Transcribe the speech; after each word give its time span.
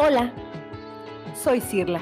Hola, 0.00 0.30
soy 1.34 1.60
Cirla 1.60 1.98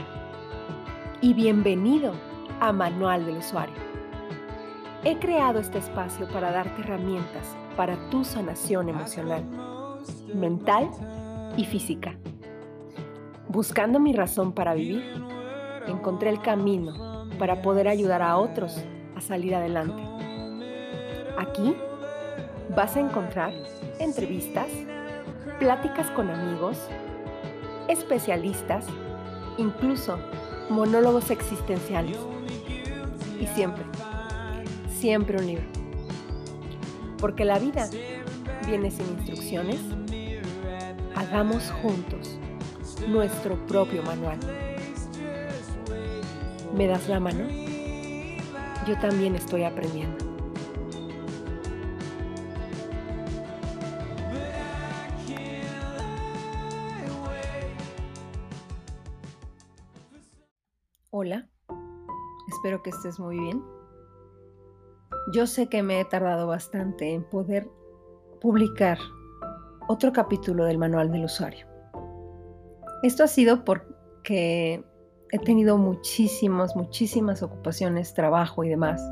y 1.23 1.33
bienvenido 1.33 2.12
a 2.61 2.71
Manual 2.71 3.25
del 3.25 3.39
Usuario. 3.39 3.75
He 5.03 5.19
creado 5.19 5.60
este 5.60 5.78
espacio 5.78 6.28
para 6.28 6.53
darte 6.53 6.82
herramientas 6.82 7.57
para 7.75 7.96
tu 8.11 8.23
sanación 8.23 8.91
emocional, 8.91 9.46
mental 10.35 10.91
y 11.57 11.64
física. 11.64 12.14
Buscando 13.48 13.99
mi 13.99 14.13
razón 14.13 14.53
para 14.53 14.75
vivir, 14.75 15.03
encontré 15.87 16.29
el 16.29 16.43
camino 16.43 17.31
para 17.39 17.63
poder 17.63 17.89
ayudar 17.89 18.21
a 18.21 18.37
otros 18.37 18.77
a 19.17 19.23
salir 19.23 19.55
adelante. 19.55 20.03
Aquí 21.39 21.75
vas 22.77 22.95
a 22.95 23.01
encontrar 23.01 23.55
entrevistas, 23.99 24.69
pláticas 25.59 26.11
con 26.11 26.29
amigos, 26.29 26.91
especialistas, 27.89 28.87
incluso 29.59 30.19
monólogos 30.69 31.31
existenciales. 31.31 32.19
Y 33.41 33.47
siempre, 33.49 33.85
siempre 34.89 35.39
un 35.39 35.47
libro. 35.47 35.65
Porque 37.19 37.45
la 37.45 37.59
vida 37.59 37.89
viene 38.67 38.91
sin 38.91 39.07
instrucciones. 39.19 39.81
Hagamos 41.15 41.71
juntos 41.83 42.39
nuestro 43.09 43.57
propio 43.67 44.03
manual. 44.03 44.39
¿Me 46.75 46.87
das 46.87 47.09
la 47.09 47.21
mano? 47.21 47.47
Yo 48.87 48.98
también 49.01 49.34
estoy 49.34 49.65
aprendiendo. 49.65 50.26
Que 62.87 62.91
estés 62.91 63.19
muy 63.19 63.37
bien. 63.37 63.65
Yo 65.33 65.48
sé 65.48 65.69
que 65.69 65.83
me 65.83 65.98
he 65.98 66.05
tardado 66.05 66.47
bastante 66.47 67.15
en 67.15 67.25
poder 67.25 67.69
publicar 68.41 68.97
otro 69.89 70.12
capítulo 70.12 70.65
del 70.67 70.78
manual 70.78 71.11
del 71.11 71.25
usuario. 71.25 71.67
Esto 73.03 73.25
ha 73.25 73.27
sido 73.27 73.65
porque 73.65 74.84
he 75.33 75.39
tenido 75.41 75.78
muchísimas, 75.78 76.77
muchísimas 76.77 77.43
ocupaciones, 77.43 78.15
trabajo 78.15 78.62
y 78.62 78.69
demás. 78.69 79.03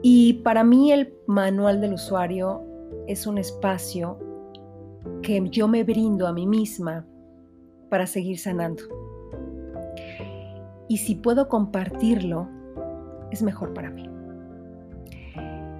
Y 0.00 0.34
para 0.44 0.62
mí 0.62 0.92
el 0.92 1.12
manual 1.26 1.80
del 1.80 1.94
usuario 1.94 2.62
es 3.08 3.26
un 3.26 3.36
espacio 3.36 4.16
que 5.22 5.42
yo 5.50 5.66
me 5.66 5.82
brindo 5.82 6.28
a 6.28 6.32
mí 6.32 6.46
misma 6.46 7.04
para 7.90 8.06
seguir 8.06 8.38
sanando 8.38 8.84
y 10.92 10.98
si 10.98 11.14
puedo 11.14 11.48
compartirlo, 11.48 12.50
es 13.30 13.42
mejor 13.42 13.72
para 13.72 13.88
mí. 13.88 14.06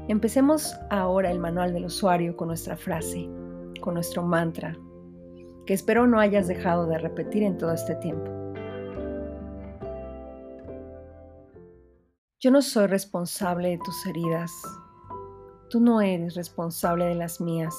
Empecemos 0.08 0.74
ahora 0.88 1.30
el 1.30 1.38
manual 1.38 1.74
del 1.74 1.84
usuario 1.84 2.34
con 2.34 2.48
nuestra 2.48 2.78
frase, 2.78 3.28
con 3.82 3.92
nuestro 3.92 4.22
mantra, 4.22 4.74
que 5.66 5.74
espero 5.74 6.06
no 6.06 6.18
hayas 6.18 6.48
dejado 6.48 6.86
de 6.86 6.96
repetir 6.96 7.42
en 7.42 7.58
todo 7.58 7.74
este 7.74 7.94
tiempo. 7.96 8.30
Yo 12.40 12.50
no 12.50 12.62
soy 12.62 12.86
responsable 12.86 13.68
de 13.68 13.80
tus 13.84 14.06
heridas. 14.06 14.50
Tú 15.68 15.80
no 15.80 16.00
eres 16.00 16.36
responsable 16.36 17.04
de 17.04 17.16
las 17.16 17.38
mías. 17.38 17.74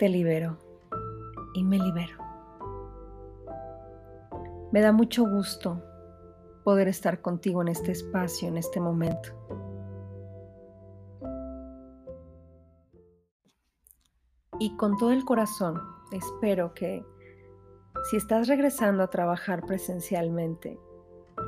Te 0.00 0.08
libero 0.08 0.58
y 1.54 1.62
me 1.62 1.78
libero. 1.78 2.27
Me 4.70 4.82
da 4.82 4.92
mucho 4.92 5.24
gusto 5.24 5.82
poder 6.62 6.88
estar 6.88 7.22
contigo 7.22 7.62
en 7.62 7.68
este 7.68 7.92
espacio, 7.92 8.48
en 8.48 8.58
este 8.58 8.80
momento. 8.80 9.30
Y 14.60 14.76
con 14.76 14.98
todo 14.98 15.12
el 15.12 15.24
corazón, 15.24 15.80
espero 16.12 16.74
que 16.74 17.02
si 18.10 18.18
estás 18.18 18.46
regresando 18.46 19.02
a 19.02 19.08
trabajar 19.08 19.64
presencialmente, 19.64 20.78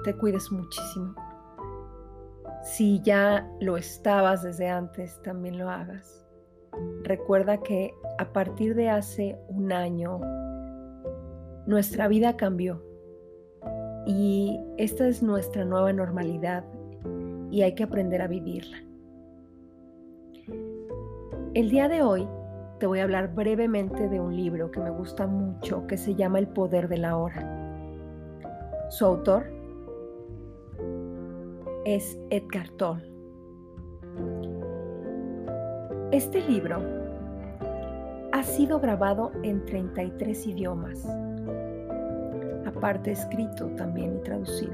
te 0.05 0.17
cuides 0.17 0.51
muchísimo. 0.51 1.15
Si 2.63 3.03
ya 3.03 3.47
lo 3.61 3.77
estabas 3.77 4.43
desde 4.43 4.71
antes, 4.71 5.21
también 5.21 5.59
lo 5.59 5.69
hagas. 5.69 6.27
Recuerda 7.03 7.61
que 7.61 7.93
a 8.19 8.33
partir 8.33 8.75
de 8.75 8.89
hace 8.89 9.39
un 9.49 9.73
año, 9.73 10.21
nuestra 11.67 12.09
vida 12.09 12.39
cambió 12.39 12.90
y 14.07 14.59
esta 14.79 15.07
es 15.07 15.23
nuestra 15.23 15.65
nueva 15.65 15.93
normalidad 15.93 16.65
y 17.51 17.63
hay 17.63 17.75
que 17.75 17.83
aprender 17.83 18.23
a 18.23 18.29
vivirla. 18.29 18.79
El 21.55 21.71
día 21.71 21.89
de 21.89 22.03
hoy 22.03 22.29
te 22.79 22.87
voy 22.87 23.01
a 23.01 23.03
hablar 23.03 23.35
brevemente 23.35 24.09
de 24.09 24.21
un 24.21 24.35
libro 24.35 24.71
que 24.71 24.81
me 24.81 24.91
gusta 24.91 25.27
mucho 25.27 25.87
que 25.87 25.97
se 25.97 26.15
llama 26.15 26.39
El 26.39 26.49
Poder 26.49 26.89
de 26.89 26.99
la 26.99 27.17
Hora. 27.17 27.45
Su 28.89 29.05
autor 29.05 29.45
es 31.85 32.19
Edgar 32.31 32.69
Toll. 32.71 33.03
Este 36.13 36.41
libro 36.41 36.81
ha 38.33 38.43
sido 38.43 38.81
grabado 38.81 39.33
en 39.43 39.65
33 39.67 40.47
idiomas 40.47 41.07
parte 42.81 43.13
escrito 43.13 43.67
también 43.77 44.17
y 44.17 44.23
traducido. 44.25 44.73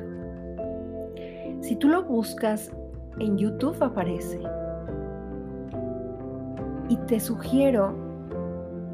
Si 1.60 1.76
tú 1.76 1.88
lo 1.88 2.04
buscas 2.04 2.70
en 3.18 3.38
YouTube 3.38 3.82
aparece. 3.82 4.40
Y 6.88 6.96
te 7.08 7.18
sugiero 7.18 7.94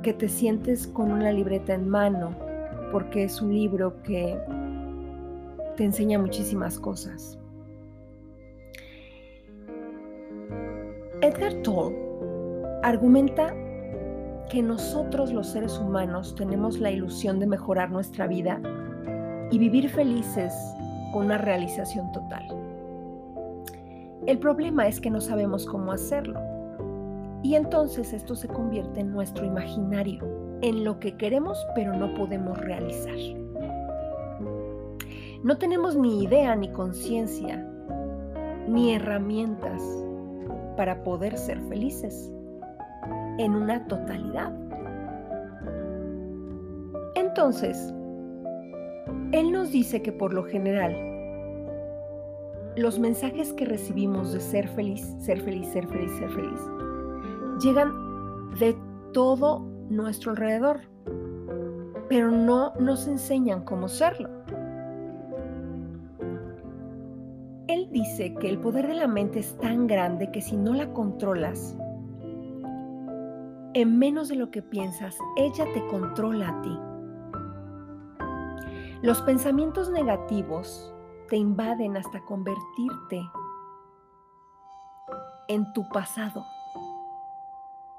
que 0.03 0.12
te 0.12 0.28
sientes 0.28 0.87
con 0.87 1.12
una 1.12 1.31
libreta 1.33 1.75
en 1.75 1.89
mano 1.89 2.34
porque 2.91 3.25
es 3.25 3.41
un 3.41 3.53
libro 3.53 4.03
que 4.03 4.39
te 5.77 5.84
enseña 5.84 6.19
muchísimas 6.19 6.78
cosas. 6.78 7.39
Edgar 11.21 11.55
Toll 11.62 11.95
argumenta 12.83 13.55
que 14.51 14.62
nosotros 14.62 15.33
los 15.33 15.49
seres 15.49 15.78
humanos 15.78 16.34
tenemos 16.34 16.78
la 16.78 16.91
ilusión 16.91 17.39
de 17.39 17.47
mejorar 17.47 17.91
nuestra 17.91 18.27
vida 18.27 18.61
y 19.53 19.59
vivir 19.59 19.89
felices 19.91 20.55
con 21.13 21.27
una 21.27 21.37
realización 21.37 22.11
total. 22.11 22.43
El 24.27 24.39
problema 24.39 24.89
es 24.89 24.99
que 24.99 25.11
no 25.11 25.21
sabemos 25.21 25.67
cómo 25.67 25.93
hacerlo. 25.93 26.41
Y 27.43 27.55
entonces 27.55 28.15
esto 28.15 28.35
se 28.35 28.49
convierte 28.49 29.01
en 29.01 29.13
nuestro 29.13 29.45
imaginario, 29.45 30.25
en 30.63 30.85
lo 30.85 30.99
que 30.99 31.17
queremos 31.17 31.59
pero 31.75 31.93
no 31.93 32.15
podemos 32.15 32.57
realizar. 32.59 33.17
No 35.45 35.59
tenemos 35.59 35.97
ni 35.97 36.23
idea 36.25 36.57
ni 36.57 36.69
conciencia 36.71 37.69
ni 38.69 38.95
herramientas 38.95 39.83
para 40.79 41.03
poder 41.05 41.37
ser 41.37 41.61
felices 41.69 42.33
en 43.39 43.55
una 43.55 43.87
totalidad. 43.87 44.53
Entonces, 47.17 47.93
él 49.32 49.50
nos 49.50 49.72
dice 49.72 50.03
que 50.03 50.12
por 50.12 50.34
lo 50.34 50.44
general 50.44 50.94
los 52.76 52.98
mensajes 52.98 53.53
que 53.53 53.65
recibimos 53.65 54.32
de 54.32 54.41
ser 54.41 54.69
feliz, 54.69 55.03
ser 55.19 55.41
feliz, 55.41 55.66
ser 55.69 55.87
feliz, 55.87 56.10
ser 56.19 56.31
feliz, 56.31 56.60
llegan 57.62 57.92
de 58.59 58.76
todo 59.12 59.60
nuestro 59.88 60.33
alrededor, 60.33 60.80
pero 62.09 62.30
no 62.30 62.74
nos 62.78 63.07
enseñan 63.09 63.65
cómo 63.65 63.89
serlo. 63.89 64.28
Él 67.68 67.89
dice 67.91 68.34
que 68.34 68.51
el 68.51 68.59
poder 68.59 68.86
de 68.86 68.95
la 68.95 69.07
mente 69.07 69.39
es 69.39 69.57
tan 69.59 69.86
grande 69.86 70.30
que 70.30 70.42
si 70.42 70.57
no 70.57 70.74
la 70.74 70.92
controlas, 70.92 71.77
en 73.74 73.98
menos 73.98 74.28
de 74.28 74.36
lo 74.36 74.51
que 74.51 74.60
piensas, 74.60 75.16
ella 75.36 75.65
te 75.72 75.86
controla 75.86 76.51
a 76.51 76.62
ti. 76.62 76.91
Los 79.03 79.21
pensamientos 79.21 79.91
negativos 79.91 80.95
te 81.28 81.37
invaden 81.37 81.97
hasta 81.97 82.21
convertirte 82.21 83.21
en 85.49 85.72
tu 85.72 85.89
pasado. 85.89 86.47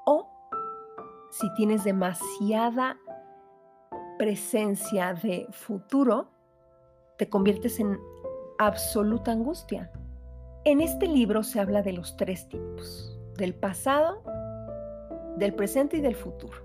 O 0.06 0.26
si 1.30 1.52
tienes 1.56 1.84
demasiada 1.84 2.96
presencia 4.18 5.12
de 5.12 5.46
futuro, 5.52 6.28
te 7.18 7.28
conviertes 7.28 7.80
en 7.80 8.00
absoluta 8.58 9.30
angustia. 9.30 9.92
En 10.64 10.80
este 10.80 11.06
libro 11.06 11.42
se 11.42 11.60
habla 11.60 11.82
de 11.82 11.92
los 11.92 12.16
tres 12.16 12.48
tipos, 12.48 13.20
del 13.36 13.54
pasado, 13.54 14.22
del 15.36 15.54
presente 15.54 15.98
y 15.98 16.00
del 16.00 16.16
futuro. 16.16 16.64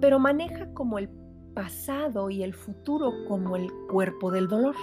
pero 0.00 0.18
maneja 0.18 0.72
como 0.74 0.98
el 0.98 1.19
pasado 1.54 2.30
y 2.30 2.42
el 2.42 2.54
futuro 2.54 3.12
como 3.28 3.56
el 3.56 3.70
cuerpo 3.90 4.30
del 4.30 4.48
dolor. 4.48 4.74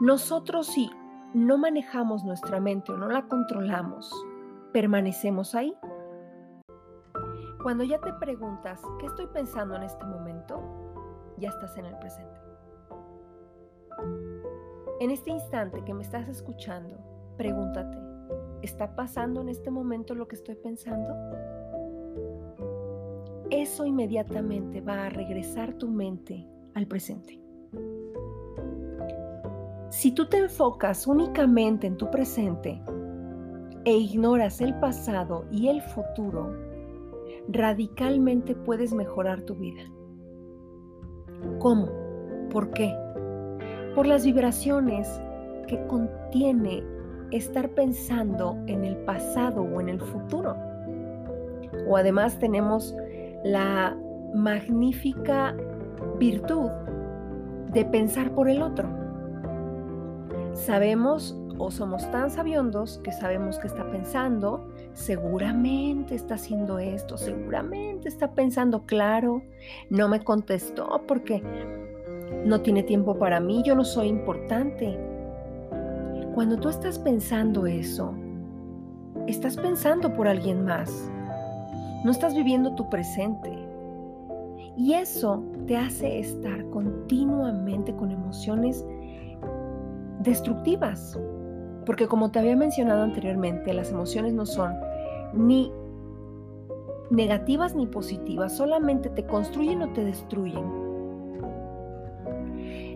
Nosotros 0.00 0.66
si 0.66 0.90
no 1.34 1.58
manejamos 1.58 2.24
nuestra 2.24 2.60
mente 2.60 2.92
o 2.92 2.96
no 2.96 3.08
la 3.08 3.26
controlamos, 3.26 4.12
permanecemos 4.72 5.54
ahí. 5.54 5.74
Cuando 7.62 7.84
ya 7.84 8.00
te 8.00 8.12
preguntas, 8.14 8.80
¿qué 8.98 9.06
estoy 9.06 9.28
pensando 9.28 9.76
en 9.76 9.84
este 9.84 10.04
momento? 10.04 10.60
Ya 11.38 11.48
estás 11.48 11.76
en 11.78 11.86
el 11.86 11.96
presente. 11.98 12.40
En 15.00 15.10
este 15.10 15.30
instante 15.30 15.84
que 15.84 15.94
me 15.94 16.02
estás 16.02 16.28
escuchando, 16.28 16.96
pregúntate, 17.36 17.98
¿está 18.62 18.94
pasando 18.94 19.40
en 19.40 19.48
este 19.48 19.70
momento 19.70 20.14
lo 20.14 20.26
que 20.28 20.36
estoy 20.36 20.56
pensando? 20.56 21.14
Eso 23.52 23.84
inmediatamente 23.84 24.80
va 24.80 25.04
a 25.04 25.10
regresar 25.10 25.74
tu 25.74 25.86
mente 25.86 26.48
al 26.72 26.86
presente. 26.86 27.38
Si 29.90 30.12
tú 30.12 30.26
te 30.26 30.38
enfocas 30.38 31.06
únicamente 31.06 31.86
en 31.86 31.98
tu 31.98 32.10
presente 32.10 32.82
e 33.84 33.94
ignoras 33.94 34.62
el 34.62 34.74
pasado 34.80 35.44
y 35.50 35.68
el 35.68 35.82
futuro, 35.82 36.50
radicalmente 37.48 38.54
puedes 38.54 38.94
mejorar 38.94 39.42
tu 39.42 39.54
vida. 39.54 39.82
¿Cómo? 41.58 41.90
¿Por 42.50 42.70
qué? 42.70 42.90
Por 43.94 44.06
las 44.06 44.24
vibraciones 44.24 45.20
que 45.68 45.78
contiene 45.88 46.82
estar 47.32 47.68
pensando 47.74 48.56
en 48.66 48.86
el 48.86 48.96
pasado 49.04 49.60
o 49.60 49.78
en 49.78 49.90
el 49.90 50.00
futuro. 50.00 50.56
O 51.86 51.98
además 51.98 52.38
tenemos 52.38 52.96
la 53.44 53.96
magnífica 54.34 55.54
virtud 56.18 56.70
de 57.72 57.84
pensar 57.84 58.34
por 58.34 58.48
el 58.48 58.62
otro. 58.62 58.88
Sabemos 60.52 61.36
o 61.58 61.70
somos 61.70 62.10
tan 62.10 62.30
sabiondos 62.30 63.00
que 63.04 63.12
sabemos 63.12 63.58
que 63.58 63.66
está 63.66 63.88
pensando, 63.90 64.68
seguramente 64.92 66.14
está 66.14 66.34
haciendo 66.34 66.78
esto, 66.78 67.16
seguramente 67.16 68.08
está 68.08 68.32
pensando, 68.32 68.84
claro, 68.84 69.42
no 69.90 70.08
me 70.08 70.20
contestó 70.20 71.02
porque 71.06 71.42
no 72.44 72.60
tiene 72.60 72.82
tiempo 72.82 73.18
para 73.18 73.40
mí, 73.40 73.62
yo 73.64 73.74
no 73.74 73.84
soy 73.84 74.08
importante. 74.08 74.98
Cuando 76.34 76.56
tú 76.58 76.68
estás 76.68 76.98
pensando 76.98 77.66
eso, 77.66 78.14
estás 79.26 79.56
pensando 79.56 80.12
por 80.14 80.26
alguien 80.26 80.64
más, 80.64 81.10
no 82.04 82.10
estás 82.10 82.34
viviendo 82.34 82.74
tu 82.74 82.88
presente. 82.88 83.50
Y 84.76 84.94
eso 84.94 85.42
te 85.66 85.76
hace 85.76 86.18
estar 86.18 86.64
continuamente 86.70 87.94
con 87.94 88.10
emociones 88.10 88.84
destructivas. 90.20 91.18
Porque 91.84 92.06
como 92.06 92.30
te 92.30 92.38
había 92.38 92.56
mencionado 92.56 93.02
anteriormente, 93.02 93.72
las 93.74 93.90
emociones 93.90 94.32
no 94.32 94.46
son 94.46 94.74
ni 95.34 95.72
negativas 97.10 97.74
ni 97.74 97.86
positivas, 97.86 98.56
solamente 98.56 99.10
te 99.10 99.26
construyen 99.26 99.82
o 99.82 99.92
te 99.92 100.04
destruyen. 100.04 100.64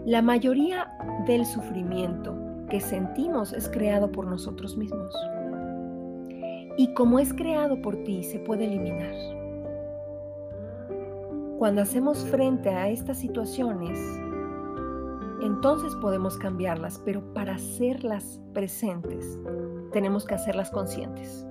La 0.06 0.22
mayoría 0.22 0.90
del 1.26 1.44
sufrimiento 1.44 2.34
que 2.70 2.80
sentimos 2.80 3.52
es 3.52 3.68
creado 3.68 4.10
por 4.10 4.26
nosotros 4.26 4.76
mismos. 4.76 5.14
Y 6.76 6.92
como 6.94 7.18
es 7.18 7.32
creado 7.32 7.80
por 7.80 7.96
ti, 8.04 8.22
se 8.22 8.38
puede 8.38 8.66
eliminar. 8.66 9.14
Cuando 11.58 11.80
hacemos 11.80 12.24
frente 12.26 12.68
a 12.68 12.88
estas 12.90 13.18
situaciones, 13.18 13.98
entonces 15.42 15.94
podemos 15.96 16.36
cambiarlas, 16.36 17.00
pero 17.04 17.22
para 17.32 17.54
hacerlas 17.54 18.40
presentes 18.52 19.38
tenemos 19.92 20.26
que 20.26 20.34
hacerlas 20.34 20.70
conscientes. 20.70 21.46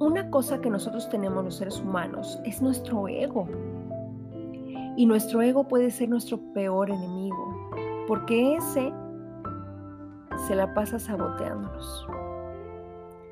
Una 0.00 0.28
cosa 0.30 0.60
que 0.60 0.70
nosotros 0.70 1.08
tenemos 1.08 1.44
los 1.44 1.56
seres 1.56 1.78
humanos 1.78 2.40
es 2.44 2.60
nuestro 2.60 3.06
ego. 3.06 3.46
Y 4.96 5.06
nuestro 5.06 5.40
ego 5.40 5.68
puede 5.68 5.90
ser 5.90 6.08
nuestro 6.08 6.40
peor 6.52 6.90
enemigo, 6.90 7.70
porque 8.08 8.56
ese 8.56 8.92
se 10.46 10.54
la 10.54 10.74
pasa 10.74 10.98
saboteándonos. 10.98 12.06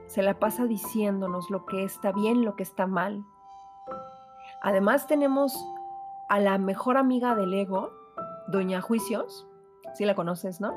Se 0.06 0.22
la 0.22 0.38
pasa 0.38 0.64
diciéndonos 0.64 1.50
lo 1.50 1.66
que 1.66 1.84
está 1.84 2.12
bien, 2.12 2.44
lo 2.44 2.56
que 2.56 2.62
está 2.62 2.86
mal. 2.86 3.24
Además 4.62 5.06
tenemos 5.06 5.54
a 6.28 6.40
la 6.40 6.58
mejor 6.58 6.96
amiga 6.96 7.34
del 7.34 7.54
ego, 7.54 7.90
Doña 8.48 8.80
Juicios. 8.80 9.46
Si 9.94 10.04
la 10.04 10.14
conoces, 10.14 10.60
¿no? 10.60 10.74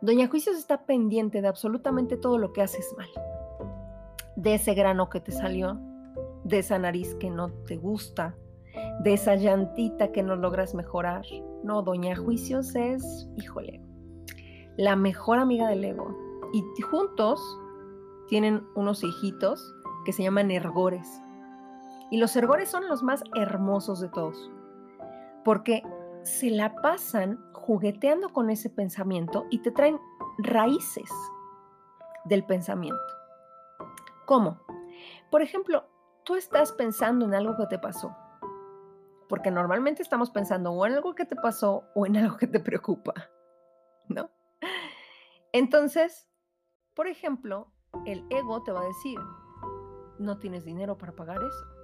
Doña 0.00 0.28
Juicios 0.28 0.56
está 0.56 0.84
pendiente 0.84 1.42
de 1.42 1.48
absolutamente 1.48 2.16
todo 2.16 2.38
lo 2.38 2.52
que 2.52 2.62
haces 2.62 2.94
mal. 2.96 3.08
De 4.36 4.54
ese 4.54 4.74
grano 4.74 5.10
que 5.10 5.20
te 5.20 5.32
salió, 5.32 5.78
de 6.44 6.60
esa 6.60 6.78
nariz 6.78 7.14
que 7.16 7.30
no 7.30 7.50
te 7.66 7.76
gusta, 7.76 8.34
de 9.00 9.12
esa 9.14 9.34
llantita 9.34 10.12
que 10.12 10.22
no 10.22 10.36
logras 10.36 10.74
mejorar. 10.74 11.24
No, 11.62 11.82
Doña 11.82 12.16
Juicios 12.16 12.74
es, 12.74 13.28
híjole, 13.36 13.82
la 14.80 14.96
mejor 14.96 15.38
amiga 15.38 15.68
del 15.68 15.84
ego. 15.84 16.16
Y 16.54 16.64
juntos 16.80 17.38
tienen 18.28 18.66
unos 18.74 19.04
hijitos 19.04 19.74
que 20.06 20.12
se 20.14 20.22
llaman 20.22 20.50
ergores. 20.50 21.20
Y 22.10 22.16
los 22.16 22.34
ergores 22.34 22.70
son 22.70 22.88
los 22.88 23.02
más 23.02 23.22
hermosos 23.34 24.00
de 24.00 24.08
todos, 24.08 24.50
porque 25.44 25.82
se 26.22 26.50
la 26.50 26.74
pasan 26.76 27.38
jugueteando 27.52 28.30
con 28.30 28.48
ese 28.48 28.70
pensamiento 28.70 29.44
y 29.50 29.58
te 29.58 29.70
traen 29.70 30.00
raíces 30.38 31.10
del 32.24 32.42
pensamiento. 32.46 32.98
¿Cómo? 34.24 34.60
Por 35.30 35.42
ejemplo, 35.42 35.84
tú 36.24 36.36
estás 36.36 36.72
pensando 36.72 37.26
en 37.26 37.34
algo 37.34 37.54
que 37.58 37.66
te 37.66 37.78
pasó, 37.78 38.16
porque 39.28 39.50
normalmente 39.50 40.02
estamos 40.02 40.30
pensando 40.30 40.72
o 40.72 40.86
en 40.86 40.94
algo 40.94 41.14
que 41.14 41.26
te 41.26 41.36
pasó 41.36 41.84
o 41.94 42.06
en 42.06 42.16
algo 42.16 42.38
que 42.38 42.46
te 42.46 42.60
preocupa. 42.60 43.12
Entonces, 45.52 46.28
por 46.94 47.06
ejemplo, 47.06 47.72
el 48.06 48.24
ego 48.30 48.62
te 48.62 48.72
va 48.72 48.82
a 48.82 48.86
decir, 48.86 49.18
no 50.18 50.38
tienes 50.38 50.64
dinero 50.64 50.96
para 50.98 51.12
pagar 51.12 51.38
eso 51.38 51.80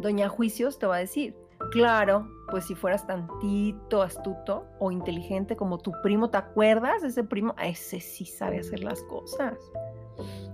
Doña 0.00 0.28
Juicios 0.28 0.78
te 0.78 0.86
va 0.86 0.96
a 0.96 1.00
decir, 1.00 1.36
claro, 1.70 2.28
pues 2.50 2.66
si 2.66 2.74
fueras 2.74 3.06
tantito 3.06 4.02
astuto 4.02 4.66
o 4.78 4.90
inteligente 4.90 5.56
como 5.56 5.78
tu 5.78 5.92
primo, 6.02 6.30
¿te 6.30 6.38
acuerdas 6.38 7.02
ese 7.02 7.24
primo? 7.24 7.54
ese 7.62 8.00
sí 8.00 8.24
sabe 8.24 8.60
hacer 8.60 8.82
las 8.82 9.02
cosas. 9.04 9.58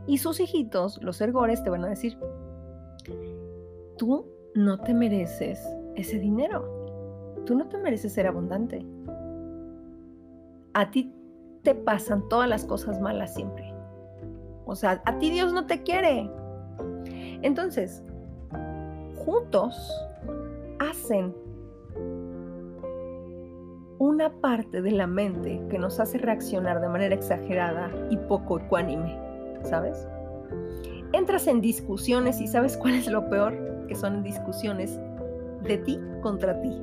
Y 0.07 0.19
sus 0.19 0.41
hijitos, 0.41 1.03
los 1.03 1.21
ergores, 1.21 1.63
te 1.63 1.71
van 1.71 1.85
a 1.85 1.89
decir, 1.89 2.19
tú 3.97 4.27
no 4.55 4.81
te 4.81 4.95
mereces 4.95 5.61
ese 5.97 6.19
dinero. 6.19 6.77
Tú 7.45 7.55
no 7.55 7.69
te 7.69 7.79
mereces 7.79 8.13
ser 8.13 8.27
abundante. 8.27 8.85
A 10.75 10.91
ti 10.91 11.13
te 11.63 11.75
pasan 11.75 12.29
todas 12.29 12.49
las 12.49 12.65
cosas 12.65 13.01
malas 13.01 13.35
siempre. 13.35 13.73
O 14.67 14.77
sea, 14.77 15.03
a 15.05 15.19
ti 15.19 15.31
Dios 15.31 15.53
no 15.53 15.67
te 15.67 15.83
quiere. 15.83 16.31
Entonces, 17.43 18.03
juntos 19.17 19.93
hacen 20.79 21.35
una 23.99 24.31
parte 24.31 24.81
de 24.81 24.93
la 24.93 25.07
mente 25.07 25.61
que 25.71 25.79
nos 25.79 25.99
hace 25.99 26.19
reaccionar 26.19 26.81
de 26.81 26.89
manera 26.89 27.15
exagerada 27.15 27.91
y 28.11 28.17
poco 28.17 28.61
ecuánime, 28.61 29.19
¿sabes? 29.65 30.07
Entras 31.13 31.47
en 31.47 31.61
discusiones 31.61 32.41
y 32.41 32.47
¿sabes 32.47 32.77
cuál 32.77 32.95
es 32.95 33.09
lo 33.09 33.29
peor? 33.29 33.87
Que 33.89 33.95
son 33.95 34.23
discusiones 34.23 35.01
de 35.63 35.79
ti 35.79 36.01
contra 36.23 36.61
ti. 36.61 36.81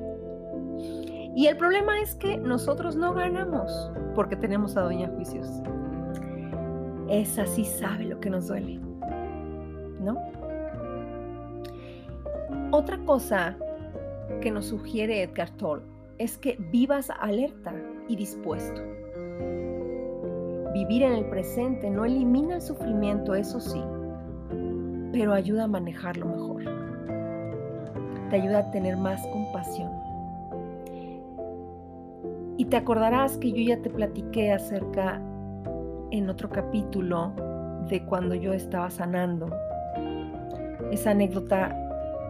Y 1.35 1.47
el 1.47 1.57
problema 1.57 1.99
es 2.01 2.15
que 2.15 2.37
nosotros 2.37 2.95
no 2.95 3.13
ganamos 3.13 3.91
porque 4.15 4.35
tenemos 4.35 4.75
a 4.77 4.81
Doña 4.81 5.09
Juicios. 5.09 5.47
Esa 7.09 7.45
sí 7.45 7.65
sabe 7.65 8.05
lo 8.05 8.19
que 8.19 8.29
nos 8.29 8.47
duele, 8.47 8.79
¿no? 9.99 10.17
Otra 12.71 12.97
cosa 13.05 13.55
que 14.41 14.49
nos 14.49 14.65
sugiere 14.65 15.21
Edgar 15.21 15.49
Tolle 15.51 15.83
es 16.17 16.37
que 16.37 16.57
vivas 16.71 17.09
alerta 17.09 17.73
y 18.07 18.15
dispuesto. 18.15 18.81
Vivir 20.73 21.03
en 21.03 21.13
el 21.13 21.25
presente 21.25 21.89
no 21.89 22.05
elimina 22.05 22.55
el 22.55 22.61
sufrimiento, 22.61 23.35
eso 23.35 23.59
sí, 23.59 23.81
pero 25.13 25.33
ayuda 25.33 25.65
a 25.65 25.67
manejarlo 25.67 26.25
mejor. 26.25 26.63
Te 28.29 28.35
ayuda 28.35 28.59
a 28.59 28.71
tener 28.71 28.97
más 28.97 29.25
compasión. 29.27 29.94
Y 32.57 32.65
te 32.65 32.77
acordarás 32.77 33.37
que 33.37 33.51
yo 33.51 33.61
ya 33.61 33.81
te 33.81 33.89
platiqué 33.89 34.51
acerca 34.51 35.21
en 36.11 36.29
otro 36.29 36.49
capítulo 36.49 37.33
de 37.89 38.03
cuando 38.05 38.35
yo 38.35 38.53
estaba 38.53 38.89
sanando. 38.89 39.49
Esa 40.91 41.11
anécdota 41.11 41.75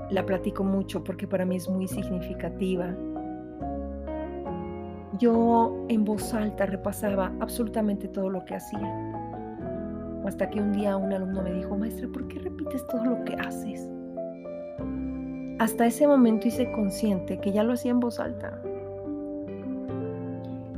la 0.09 0.25
platico 0.25 0.63
mucho 0.63 1.03
porque 1.03 1.27
para 1.27 1.45
mí 1.45 1.57
es 1.57 1.69
muy 1.69 1.87
significativa. 1.87 2.95
Yo 5.19 5.85
en 5.87 6.03
voz 6.03 6.33
alta 6.33 6.65
repasaba 6.65 7.31
absolutamente 7.39 8.07
todo 8.07 8.29
lo 8.29 8.43
que 8.45 8.55
hacía. 8.55 9.13
Hasta 10.25 10.49
que 10.49 10.59
un 10.59 10.73
día 10.73 10.97
un 10.97 11.13
alumno 11.13 11.43
me 11.43 11.53
dijo, 11.53 11.77
maestra, 11.77 12.07
¿por 12.11 12.27
qué 12.27 12.39
repites 12.39 12.85
todo 12.87 13.05
lo 13.05 13.23
que 13.25 13.35
haces? 13.35 13.87
Hasta 15.59 15.85
ese 15.85 16.07
momento 16.07 16.47
hice 16.47 16.69
consciente 16.71 17.39
que 17.39 17.51
ya 17.51 17.63
lo 17.63 17.73
hacía 17.73 17.91
en 17.91 17.99
voz 17.99 18.19
alta. 18.19 18.59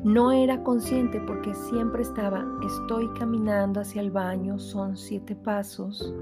No 0.08 0.32
era 0.32 0.64
consciente 0.64 1.20
porque 1.20 1.54
siempre 1.54 2.02
estaba, 2.02 2.46
estoy 2.66 3.10
caminando 3.20 3.82
hacia 3.82 4.00
el 4.00 4.10
baño, 4.10 4.58
son 4.58 4.96
siete 4.96 5.36
pasos, 5.36 6.14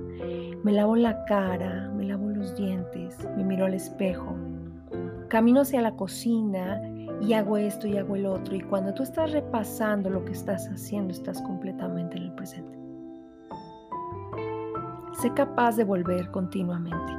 me 0.63 0.71
lavo 0.71 0.95
la 0.95 1.23
cara, 1.25 1.91
me 1.95 2.05
lavo 2.05 2.29
los 2.29 2.55
dientes, 2.55 3.15
me 3.37 3.43
miro 3.43 3.67
al 3.67 3.75
espejo, 3.75 4.35
camino 5.27 5.61
hacia 5.61 5.83
la 5.83 5.95
cocina 5.95 6.81
y 7.21 7.33
hago 7.33 7.57
esto 7.57 7.85
y 7.85 7.95
hago 7.95 8.15
el 8.15 8.25
otro. 8.25 8.55
Y 8.55 8.61
cuando 8.61 8.91
tú 8.91 9.03
estás 9.03 9.31
repasando 9.31 10.09
lo 10.09 10.25
que 10.25 10.31
estás 10.31 10.67
haciendo, 10.67 11.13
estás 11.13 11.39
completamente 11.43 12.17
en 12.17 12.23
el 12.23 12.33
presente. 12.33 12.79
Sé 15.13 15.31
capaz 15.35 15.75
de 15.75 15.83
volver 15.83 16.31
continuamente. 16.31 17.13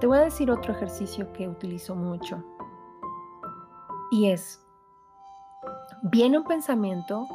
Te 0.00 0.06
voy 0.06 0.16
a 0.16 0.22
decir 0.22 0.50
otro 0.50 0.72
ejercicio 0.72 1.30
que 1.34 1.46
utilizo 1.46 1.94
mucho. 1.94 2.42
Y 4.10 4.30
es, 4.30 4.64
viene 6.02 6.38
un 6.38 6.44
pensamiento 6.44 7.26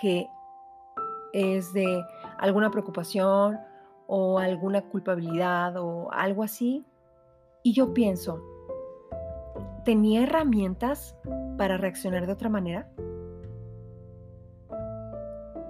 que 0.00 0.28
es 1.32 1.72
de 1.72 2.04
alguna 2.38 2.70
preocupación 2.70 3.58
o 4.06 4.38
alguna 4.38 4.82
culpabilidad 4.82 5.76
o 5.76 6.10
algo 6.12 6.42
así, 6.42 6.84
y 7.62 7.72
yo 7.74 7.92
pienso, 7.92 8.42
¿tenía 9.84 10.22
herramientas 10.22 11.16
para 11.58 11.76
reaccionar 11.76 12.26
de 12.26 12.32
otra 12.32 12.48
manera? 12.48 12.90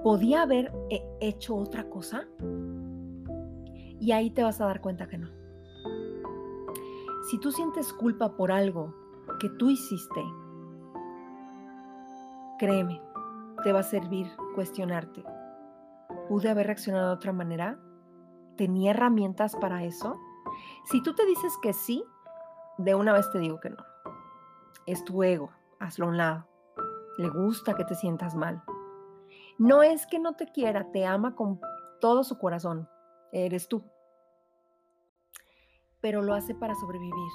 ¿Podía 0.02 0.42
haber 0.42 0.72
hecho 1.20 1.56
otra 1.56 1.84
cosa? 1.90 2.26
Y 4.00 4.12
ahí 4.12 4.30
te 4.30 4.42
vas 4.42 4.60
a 4.60 4.66
dar 4.66 4.80
cuenta 4.80 5.08
que 5.08 5.18
no. 5.18 5.28
Si 7.28 7.38
tú 7.38 7.52
sientes 7.52 7.92
culpa 7.92 8.36
por 8.36 8.50
algo 8.50 8.94
que 9.38 9.50
tú 9.50 9.68
hiciste, 9.68 10.22
Créeme, 12.60 13.00
te 13.64 13.72
va 13.72 13.78
a 13.78 13.82
servir 13.82 14.30
cuestionarte. 14.54 15.24
¿Pude 16.28 16.50
haber 16.50 16.66
reaccionado 16.66 17.06
de 17.06 17.14
otra 17.14 17.32
manera? 17.32 17.80
¿Tenía 18.58 18.90
herramientas 18.90 19.56
para 19.56 19.82
eso? 19.84 20.20
Si 20.84 21.02
tú 21.02 21.14
te 21.14 21.24
dices 21.24 21.54
que 21.62 21.72
sí, 21.72 22.04
de 22.76 22.94
una 22.94 23.14
vez 23.14 23.30
te 23.32 23.38
digo 23.38 23.60
que 23.60 23.70
no. 23.70 23.78
Es 24.84 25.02
tu 25.06 25.22
ego, 25.22 25.50
hazlo 25.78 26.04
a 26.04 26.08
un 26.10 26.18
lado. 26.18 26.48
Le 27.16 27.30
gusta 27.30 27.72
que 27.72 27.86
te 27.86 27.94
sientas 27.94 28.36
mal. 28.36 28.62
No 29.56 29.82
es 29.82 30.06
que 30.06 30.18
no 30.18 30.34
te 30.34 30.44
quiera, 30.44 30.92
te 30.92 31.06
ama 31.06 31.34
con 31.34 31.62
todo 31.98 32.24
su 32.24 32.36
corazón. 32.36 32.90
Eres 33.32 33.68
tú. 33.68 33.82
Pero 36.02 36.20
lo 36.20 36.34
hace 36.34 36.54
para 36.54 36.74
sobrevivir. 36.74 37.32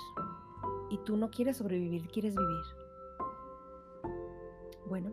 Y 0.92 1.00
tú 1.00 1.18
no 1.18 1.32
quieres 1.32 1.58
sobrevivir, 1.58 2.08
quieres 2.10 2.36
vivir. 2.36 2.85
Bueno, 4.88 5.12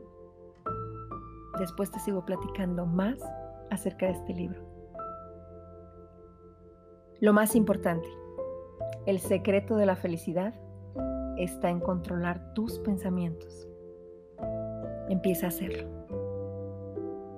después 1.58 1.90
te 1.90 1.98
sigo 2.00 2.24
platicando 2.24 2.86
más 2.86 3.18
acerca 3.70 4.06
de 4.06 4.12
este 4.12 4.34
libro. 4.34 4.60
Lo 7.20 7.32
más 7.32 7.54
importante, 7.54 8.08
el 9.06 9.18
secreto 9.20 9.76
de 9.76 9.86
la 9.86 9.96
felicidad 9.96 10.54
está 11.38 11.70
en 11.70 11.80
controlar 11.80 12.52
tus 12.54 12.78
pensamientos. 12.80 13.68
Empieza 15.08 15.46
a 15.46 15.48
hacerlo. 15.48 15.88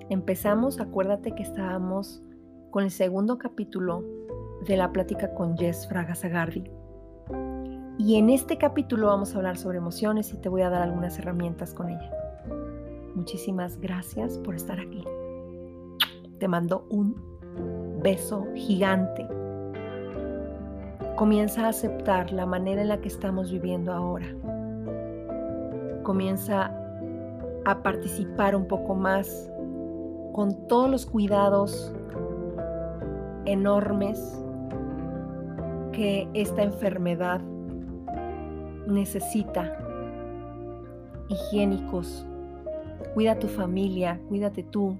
Empezamos, 0.09 0.79
acuérdate 0.79 1.33
que 1.33 1.43
estábamos 1.43 2.21
con 2.71 2.83
el 2.83 2.91
segundo 2.91 3.37
capítulo 3.37 4.03
de 4.67 4.77
la 4.77 4.91
plática 4.91 5.33
con 5.33 5.57
Jess 5.57 5.87
Fraga 5.87 6.15
Zagardi. 6.15 6.63
Y 7.97 8.15
en 8.15 8.29
este 8.29 8.57
capítulo 8.57 9.07
vamos 9.07 9.33
a 9.33 9.37
hablar 9.37 9.57
sobre 9.57 9.77
emociones 9.77 10.33
y 10.33 10.37
te 10.37 10.49
voy 10.49 10.63
a 10.63 10.69
dar 10.69 10.81
algunas 10.81 11.17
herramientas 11.17 11.73
con 11.73 11.89
ella. 11.89 12.24
Muchísimas 13.15 13.79
gracias 13.79 14.37
por 14.39 14.55
estar 14.55 14.77
aquí. 14.77 15.03
Te 16.37 16.49
mando 16.49 16.85
un 16.89 17.15
beso 18.03 18.45
gigante. 18.55 19.25
Comienza 21.15 21.65
a 21.65 21.69
aceptar 21.69 22.33
la 22.33 22.45
manera 22.45 22.81
en 22.81 22.89
la 22.89 22.99
que 22.99 23.07
estamos 23.07 23.53
viviendo 23.53 23.93
ahora. 23.93 24.27
Comienza 26.03 26.71
a 27.63 27.81
participar 27.81 28.53
un 28.53 28.67
poco 28.67 28.95
más 28.95 29.49
con 30.33 30.67
todos 30.67 30.89
los 30.91 31.05
cuidados 31.05 31.93
enormes 33.45 34.43
que 35.93 36.27
esta 36.33 36.63
enfermedad 36.63 37.39
necesita, 38.87 39.77
higiénicos, 41.29 42.27
Cuida 43.15 43.39
tu 43.39 43.47
familia, 43.47 44.19
cuídate 44.27 44.61
tú, 44.61 44.99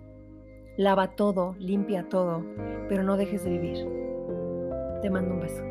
lava 0.78 1.18
todo, 1.18 1.54
limpia 1.60 2.08
todo, 2.08 2.46
pero 2.88 3.04
no 3.04 3.18
dejes 3.18 3.44
de 3.44 3.50
vivir. 3.50 3.86
Te 5.02 5.10
mando 5.10 5.34
un 5.34 5.42
beso. 5.42 5.62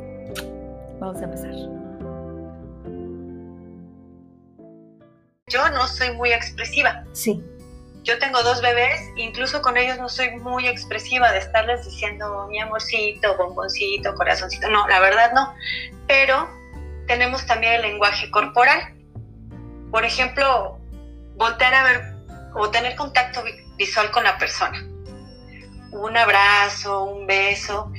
Vamos 1.00 1.22
a 1.22 1.24
empezar. 1.24 1.54
Yo 5.46 5.70
no 5.70 5.86
soy 5.86 6.14
muy 6.18 6.34
expresiva. 6.34 7.06
Sí. 7.12 7.42
Yo 8.02 8.18
tengo 8.18 8.42
dos 8.42 8.60
bebés, 8.60 9.00
incluso 9.16 9.62
con 9.62 9.78
ellos 9.78 9.96
no 9.96 10.10
soy 10.10 10.36
muy 10.36 10.68
expresiva 10.68 11.32
de 11.32 11.38
estarles 11.38 11.86
diciendo 11.86 12.46
mi 12.50 12.60
amorcito, 12.60 13.38
bomboncito, 13.38 14.14
corazoncito. 14.16 14.68
No, 14.68 14.86
la 14.86 15.00
verdad 15.00 15.32
no. 15.34 15.54
Pero 16.06 16.46
tenemos 17.06 17.46
también 17.46 17.72
el 17.72 17.80
lenguaje 17.80 18.30
corporal. 18.30 18.94
Por 19.90 20.04
ejemplo, 20.04 20.78
voltear 21.38 21.72
a 21.72 21.84
ver 21.84 22.13
o 22.54 22.70
tener 22.70 22.96
contacto 22.96 23.42
visual 23.76 24.11
con 24.11 24.25
la 24.25 24.38
persona. 24.38 24.82
Un 25.90 26.16
abrazo, 26.16 27.04
un 27.04 27.26
beso, 27.26 27.92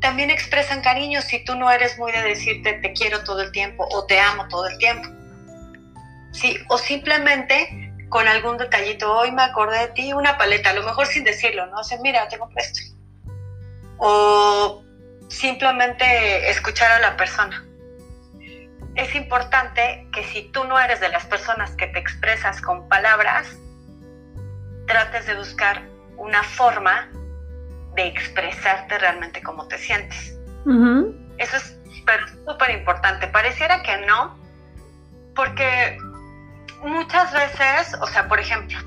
también 0.00 0.30
expresan 0.30 0.80
cariño 0.80 1.20
si 1.22 1.44
tú 1.44 1.56
no 1.56 1.70
eres 1.70 1.98
muy 1.98 2.12
de 2.12 2.22
decirte 2.22 2.74
te 2.74 2.92
quiero 2.92 3.24
todo 3.24 3.42
el 3.42 3.52
tiempo 3.52 3.86
o 3.90 4.06
te 4.06 4.20
amo 4.20 4.46
todo 4.48 4.68
el 4.68 4.78
tiempo. 4.78 5.08
Sí, 6.32 6.56
o 6.68 6.78
simplemente 6.78 7.92
con 8.08 8.26
algún 8.28 8.56
detallito, 8.56 9.12
hoy 9.12 9.32
me 9.32 9.42
acordé 9.42 9.80
de 9.80 9.88
ti, 9.88 10.12
una 10.12 10.38
paleta, 10.38 10.70
a 10.70 10.72
lo 10.72 10.82
mejor 10.82 11.06
sin 11.06 11.24
decirlo, 11.24 11.66
¿no? 11.66 11.80
O 11.80 11.84
sea, 11.84 11.98
mira, 12.00 12.28
tengo 12.28 12.48
esto. 12.56 12.80
O 13.98 14.82
simplemente 15.28 16.48
escuchar 16.50 16.92
a 16.92 17.00
la 17.00 17.16
persona. 17.16 17.64
Es 18.94 19.14
importante 19.14 20.06
que 20.12 20.24
si 20.24 20.42
tú 20.50 20.64
no 20.64 20.78
eres 20.78 21.00
de 21.00 21.08
las 21.08 21.26
personas 21.26 21.72
que 21.72 21.86
te 21.88 21.98
expresas 21.98 22.60
con 22.60 22.88
palabras, 22.88 23.46
trates 24.88 25.26
de 25.26 25.36
buscar 25.36 25.82
una 26.16 26.42
forma 26.42 27.08
de 27.94 28.08
expresarte 28.08 28.98
realmente 28.98 29.42
cómo 29.42 29.68
te 29.68 29.78
sientes. 29.78 30.36
Eso 31.38 31.56
es 31.56 31.78
súper 32.44 32.70
importante. 32.70 33.28
Pareciera 33.28 33.82
que 33.82 33.96
no, 34.06 34.36
porque 35.36 35.98
muchas 36.82 37.32
veces, 37.32 37.94
o 38.00 38.06
sea, 38.06 38.26
por 38.28 38.40
ejemplo, 38.40 38.78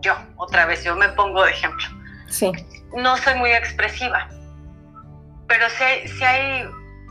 yo, 0.00 0.16
otra 0.36 0.66
vez, 0.66 0.84
yo 0.84 0.96
me 0.96 1.08
pongo 1.10 1.44
de 1.44 1.50
ejemplo. 1.50 1.86
Sí. 2.28 2.52
No 2.96 3.16
soy 3.18 3.34
muy 3.34 3.50
expresiva, 3.50 4.28
pero 5.46 5.68
si 5.70 6.08
si 6.08 6.24
hay 6.24 6.68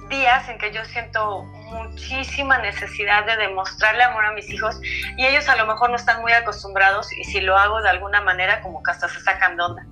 días 0.09 0.47
en 0.49 0.57
que 0.57 0.71
yo 0.71 0.83
siento 0.85 1.45
muchísima 1.71 2.57
necesidad 2.59 3.25
de 3.25 3.37
demostrarle 3.37 4.03
amor 4.03 4.25
a 4.25 4.31
mis 4.31 4.49
hijos 4.49 4.79
y 5.17 5.25
ellos 5.25 5.47
a 5.49 5.55
lo 5.55 5.65
mejor 5.65 5.89
no 5.89 5.95
están 5.95 6.21
muy 6.21 6.31
acostumbrados 6.31 7.11
y 7.13 7.23
si 7.23 7.41
lo 7.41 7.57
hago 7.57 7.81
de 7.81 7.89
alguna 7.89 8.21
manera 8.21 8.61
como 8.61 8.81
que 8.83 8.91
hasta 8.91 9.07
se 9.09 9.19
sacan 9.21 9.57
de 9.57 9.63
onda. 9.63 9.85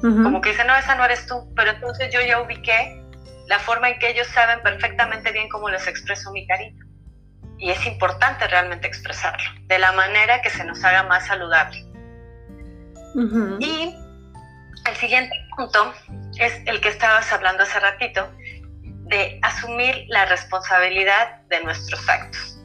Como 0.00 0.40
que 0.40 0.50
dicen, 0.50 0.68
no, 0.68 0.76
esa 0.76 0.94
no 0.94 1.04
eres 1.04 1.26
tú, 1.26 1.52
pero 1.56 1.72
entonces 1.72 2.12
yo 2.12 2.20
ya 2.20 2.40
ubiqué 2.40 3.02
la 3.48 3.58
forma 3.58 3.88
en 3.88 3.98
que 3.98 4.10
ellos 4.10 4.28
saben 4.28 4.60
perfectamente 4.62 5.32
bien 5.32 5.48
cómo 5.48 5.68
les 5.68 5.88
expreso 5.88 6.30
mi 6.30 6.46
cariño. 6.46 6.84
Y 7.58 7.70
es 7.70 7.84
importante 7.84 8.46
realmente 8.46 8.86
expresarlo, 8.86 9.50
de 9.66 9.78
la 9.80 9.90
manera 9.92 10.40
que 10.40 10.50
se 10.50 10.64
nos 10.64 10.84
haga 10.84 11.02
más 11.02 11.26
saludable. 11.26 11.84
Y 13.58 13.92
el 14.86 14.96
siguiente 14.96 15.34
punto 15.56 15.92
es 16.38 16.60
el 16.66 16.80
que 16.80 16.90
estabas 16.90 17.32
hablando 17.32 17.64
hace 17.64 17.80
ratito, 17.80 18.30
de 19.08 19.38
asumir 19.42 20.04
la 20.08 20.26
responsabilidad 20.26 21.40
de 21.48 21.62
nuestros 21.64 22.08
actos. 22.08 22.58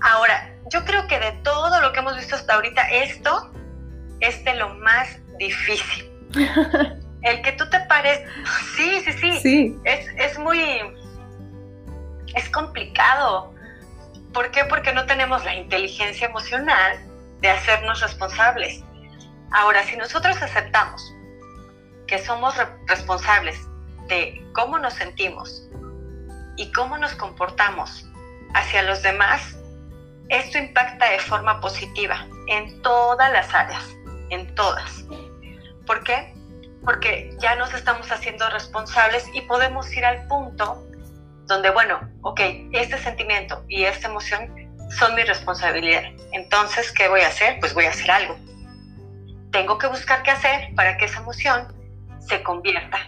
Ahora, 0.00 0.52
yo 0.70 0.84
creo 0.84 1.06
que 1.06 1.18
de 1.18 1.32
todo 1.44 1.80
lo 1.80 1.92
que 1.92 2.00
hemos 2.00 2.16
visto 2.16 2.34
hasta 2.34 2.54
ahorita, 2.54 2.82
esto 2.90 3.52
es 4.20 4.44
de 4.44 4.54
lo 4.54 4.74
más 4.76 5.18
difícil. 5.38 6.10
El 7.22 7.40
que 7.42 7.52
tú 7.52 7.68
te 7.70 7.78
pares, 7.80 8.20
sí, 8.76 9.00
sí, 9.04 9.12
sí, 9.12 9.40
sí. 9.40 9.78
Es, 9.84 10.06
es 10.16 10.38
muy, 10.38 10.60
es 12.34 12.48
complicado. 12.50 13.54
¿Por 14.32 14.50
qué? 14.50 14.64
Porque 14.64 14.92
no 14.92 15.06
tenemos 15.06 15.44
la 15.44 15.54
inteligencia 15.54 16.26
emocional 16.26 16.98
de 17.40 17.50
hacernos 17.50 18.00
responsables. 18.00 18.82
Ahora, 19.52 19.84
si 19.84 19.96
nosotros 19.96 20.40
aceptamos 20.42 21.14
que 22.08 22.18
somos 22.18 22.54
responsables 22.86 23.56
cómo 24.52 24.78
nos 24.78 24.94
sentimos 24.94 25.68
y 26.56 26.70
cómo 26.72 26.98
nos 26.98 27.14
comportamos 27.14 28.06
hacia 28.54 28.82
los 28.82 29.02
demás, 29.02 29.56
esto 30.28 30.58
impacta 30.58 31.10
de 31.10 31.18
forma 31.18 31.60
positiva 31.60 32.26
en 32.48 32.80
todas 32.82 33.32
las 33.32 33.52
áreas, 33.54 33.84
en 34.30 34.54
todas. 34.54 35.04
¿Por 35.86 36.02
qué? 36.04 36.34
Porque 36.84 37.36
ya 37.38 37.54
nos 37.56 37.72
estamos 37.74 38.10
haciendo 38.10 38.48
responsables 38.50 39.28
y 39.34 39.42
podemos 39.42 39.92
ir 39.94 40.04
al 40.04 40.26
punto 40.26 40.82
donde, 41.46 41.70
bueno, 41.70 42.00
ok, 42.22 42.40
este 42.72 42.98
sentimiento 42.98 43.64
y 43.68 43.84
esta 43.84 44.08
emoción 44.08 44.52
son 44.98 45.14
mi 45.14 45.22
responsabilidad. 45.22 46.04
Entonces, 46.32 46.92
¿qué 46.92 47.08
voy 47.08 47.20
a 47.20 47.28
hacer? 47.28 47.58
Pues 47.60 47.74
voy 47.74 47.84
a 47.84 47.90
hacer 47.90 48.10
algo. 48.10 48.36
Tengo 49.50 49.78
que 49.78 49.86
buscar 49.86 50.22
qué 50.22 50.30
hacer 50.30 50.74
para 50.74 50.96
que 50.96 51.06
esa 51.06 51.20
emoción 51.20 51.68
se 52.20 52.42
convierta. 52.42 52.98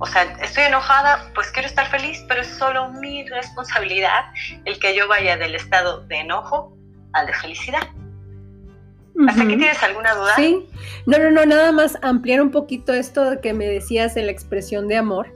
O 0.00 0.06
sea, 0.06 0.22
estoy 0.42 0.64
enojada, 0.64 1.30
pues 1.34 1.50
quiero 1.50 1.66
estar 1.66 1.88
feliz, 1.90 2.24
pero 2.28 2.42
es 2.42 2.48
solo 2.48 2.90
mi 2.92 3.24
responsabilidad 3.28 4.26
el 4.64 4.78
que 4.78 4.94
yo 4.94 5.08
vaya 5.08 5.36
del 5.36 5.54
estado 5.54 6.02
de 6.06 6.20
enojo 6.20 6.76
al 7.12 7.26
de 7.26 7.34
felicidad. 7.34 7.82
¿Hasta 9.26 9.42
aquí 9.42 9.56
tienes 9.56 9.82
alguna 9.82 10.14
duda? 10.14 10.36
Sí. 10.36 10.68
No, 11.06 11.18
no, 11.18 11.30
no, 11.30 11.44
nada 11.44 11.72
más 11.72 11.98
ampliar 12.02 12.40
un 12.40 12.52
poquito 12.52 12.92
esto 12.92 13.30
de 13.30 13.40
que 13.40 13.52
me 13.52 13.66
decías 13.66 14.14
de 14.14 14.22
la 14.22 14.30
expresión 14.30 14.86
de 14.86 14.96
amor. 14.96 15.32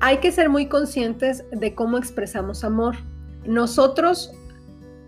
Hay 0.00 0.18
que 0.18 0.32
ser 0.32 0.48
muy 0.48 0.66
conscientes 0.66 1.44
de 1.52 1.74
cómo 1.74 1.98
expresamos 1.98 2.64
amor. 2.64 2.96
Nosotros, 3.44 4.32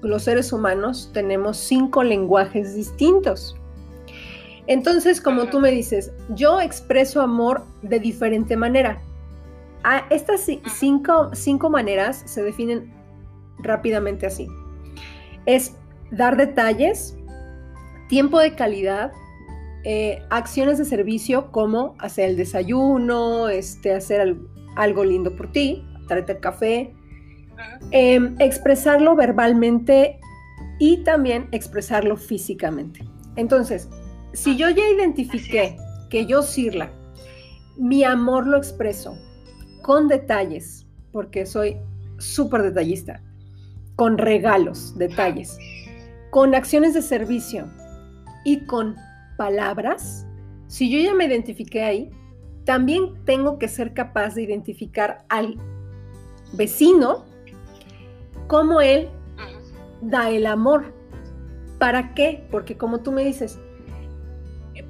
los 0.03 0.23
seres 0.23 0.53
humanos, 0.53 1.11
tenemos 1.13 1.57
cinco 1.57 2.05
lenguajes 2.05 2.77
distintos. 2.77 3.57
Entonces, 4.67 5.21
como 5.21 5.47
tú 5.47 5.61
me 5.61 5.71
dices, 5.71 6.13
yo 6.31 6.61
expreso 6.61 7.21
amor 7.21 7.65
de 7.83 7.99
diferente 7.99 8.57
manera. 8.57 9.01
Ah, 9.85 10.07
estas 10.11 10.49
cinco, 10.79 11.31
cinco 11.35 11.69
maneras 11.69 12.23
se 12.27 12.43
definen 12.43 12.93
rápidamente 13.59 14.27
así. 14.27 14.47
Es 15.47 15.75
dar 16.13 16.37
detalles, 16.37 17.17
tiempo 18.09 18.39
de 18.39 18.55
calidad, 18.55 19.13
eh, 19.85 20.23
acciones 20.31 20.79
de 20.79 20.85
servicio 20.85 21.51
como 21.51 21.97
hacer 21.99 22.31
el 22.31 22.37
desayuno, 22.37 23.49
este, 23.49 23.93
hacer 23.93 24.37
algo 24.77 25.05
lindo 25.05 25.35
por 25.35 25.51
ti, 25.51 25.85
traerte 26.07 26.33
el 26.33 26.41
café, 26.41 26.95
em, 27.91 28.37
expresarlo 28.39 29.17
verbalmente 29.17 30.21
y 30.79 30.99
también 30.99 31.49
expresarlo 31.51 32.17
físicamente. 32.17 33.05
Entonces, 33.35 33.89
si 34.33 34.57
yo 34.57 34.71
ya 34.71 34.89
identifiqué 34.89 35.77
que 36.11 36.27
yo, 36.27 36.43
Sirla, 36.43 36.93
mi 37.77 38.05
amor 38.05 38.47
lo 38.47 38.57
expreso 38.57 39.17
con 39.83 40.09
detalles, 40.09 40.87
porque 41.11 41.47
soy 41.47 41.77
súper 42.19 42.63
detallista, 42.63 43.23
con 43.97 44.19
regalos, 44.19 44.97
detalles, 44.97 45.59
con 46.31 46.55
acciones 46.55 46.95
de 46.95 47.03
servicio 47.03 47.69
y 48.45 48.65
con 48.67 48.97
palabras, 49.37 50.27
si 50.67 50.91
yo 50.91 50.99
ya 50.99 51.15
me 51.15 51.27
identifiqué 51.27 51.83
ahí, 51.83 52.11
también 52.65 53.25
tengo 53.25 53.59
que 53.59 53.69
ser 53.69 53.93
capaz 53.93 54.35
de 54.35 54.43
identificar 54.43 55.25
al 55.29 55.57
vecino 56.53 57.25
cómo 58.47 58.81
él 58.81 59.09
da 60.01 60.31
el 60.31 60.47
amor. 60.47 60.95
¿Para 61.79 62.15
qué? 62.15 62.47
Porque 62.51 62.77
como 62.77 63.01
tú 63.01 63.11
me 63.11 63.25
dices, 63.25 63.59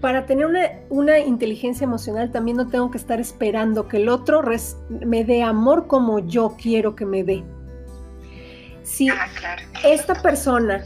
para 0.01 0.27
tener 0.27 0.47
una, 0.91 1.19
inteligencia 1.19 1.85
emocional 1.85 2.31
también 2.31 2.57
no 2.57 2.69
tengo 2.69 2.91
que 2.91 2.99
estar 2.99 3.21
esperando 3.21 3.89
que 3.89 3.97
el 3.97 4.09
otro 4.09 4.43
me 4.89 5.25
dé 5.25 5.43
amor 5.43 5.87
como 5.89 6.21
yo 6.21 6.57
quiero 6.61 6.95
que 6.95 7.05
me 7.05 7.25
dé. 7.25 7.43
Si 8.85 9.09
ah, 9.09 9.27
esta 9.85 10.15
persona 10.23 10.85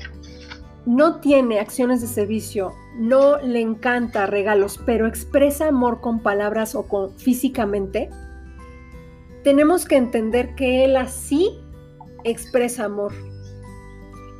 no 0.86 1.20
tiene 1.20 1.60
acciones 1.60 2.00
de 2.00 2.06
servicio, 2.06 2.72
no 2.98 3.38
le 3.38 3.60
encanta 3.60 4.26
regalos, 4.26 4.80
pero 4.86 5.06
expresa 5.06 5.68
amor 5.68 6.00
con 6.00 6.20
palabras 6.20 6.74
o 6.74 6.86
con 6.86 7.16
físicamente, 7.18 8.08
tenemos 9.44 9.84
que 9.84 9.96
entender 9.96 10.54
que 10.54 10.84
él 10.84 10.96
así 10.96 11.58
expresa 12.24 12.84
amor. 12.84 13.12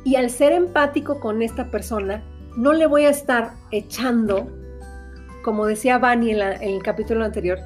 Y 0.03 0.15
al 0.15 0.29
ser 0.29 0.53
empático 0.53 1.19
con 1.19 1.41
esta 1.41 1.69
persona, 1.69 2.23
no 2.57 2.73
le 2.73 2.85
voy 2.85 3.05
a 3.05 3.09
estar 3.09 3.53
echando 3.71 4.47
como 5.47 5.65
decía 5.65 5.97
Vani 5.97 6.31
en, 6.31 6.41
el 6.41 6.83
capítulo 6.83 7.23
anterior, 7.23 7.57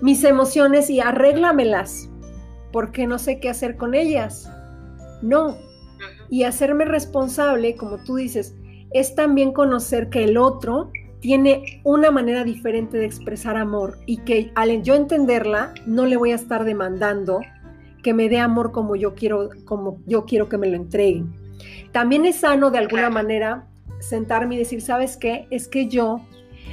mis 0.00 0.22
emociones 0.22 0.88
y 0.88 1.00
arréglamelas, 1.00 2.08
porque 2.70 3.08
no 3.08 3.18
sé 3.18 3.40
qué 3.40 3.48
hacer 3.48 3.76
con 3.76 3.92
ellas. 3.92 4.48
No. 5.20 5.56
Y 6.30 6.44
hacerme 6.44 6.84
responsable, 6.84 7.74
como 7.74 7.98
tú 8.04 8.14
dices, 8.14 8.54
es 8.92 9.16
también 9.16 9.52
conocer 9.52 10.10
que 10.10 10.22
el 10.22 10.36
otro 10.36 10.92
tiene 11.18 11.80
una 11.82 12.12
manera 12.12 12.44
diferente 12.44 12.98
de 12.98 13.06
expresar 13.06 13.56
amor 13.56 13.98
y 14.06 14.18
que 14.18 14.52
al 14.54 14.84
yo 14.84 14.94
entenderla, 14.94 15.74
no 15.86 16.06
le 16.06 16.16
voy 16.16 16.30
a 16.30 16.36
estar 16.36 16.62
demandando 16.62 17.40
que 18.04 18.14
me 18.14 18.28
dé 18.28 18.38
amor 18.38 18.70
como 18.70 18.94
yo 18.94 19.16
quiero, 19.16 19.50
como 19.64 19.98
yo 20.06 20.24
quiero 20.24 20.48
que 20.48 20.56
me 20.56 20.68
lo 20.68 20.76
entreguen. 20.76 21.34
También 21.90 22.26
es 22.26 22.36
sano 22.36 22.70
de 22.70 22.78
alguna 22.78 23.10
manera 23.10 23.66
sentarme 24.08 24.54
y 24.54 24.58
decir, 24.58 24.80
¿sabes 24.82 25.16
qué? 25.16 25.46
Es 25.50 25.68
que 25.68 25.88
yo 25.88 26.20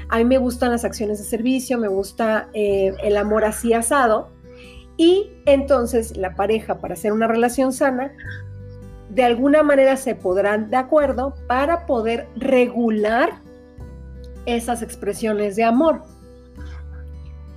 a 0.10 0.17
mí 0.17 0.26
me 0.26 0.38
gustan 0.38 0.72
las 0.72 0.84
acciones 0.84 1.20
de 1.20 1.26
servicio, 1.26 1.78
me 1.78 1.88
gusta 1.88 2.50
eh, 2.54 2.94
el 3.04 3.17
amor 3.17 3.46
así 3.46 3.74
asado. 3.74 4.30
Y 4.98 5.32
entonces 5.46 6.17
la 6.17 6.36
pareja, 6.36 6.80
para 6.80 6.94
hacer 6.94 7.12
una 7.13 7.28
relación 7.28 7.74
sana, 7.74 8.12
de 9.10 9.24
alguna 9.24 9.63
manera 9.63 9.98
se 9.98 10.15
podrán 10.15 10.70
de 10.70 10.78
acuerdo 10.78 11.34
para 11.48 11.86
poder 11.86 12.28
regular 12.36 13.41
esas 14.46 14.82
expresiones 14.82 15.56
de 15.56 15.63
amor. 15.63 16.02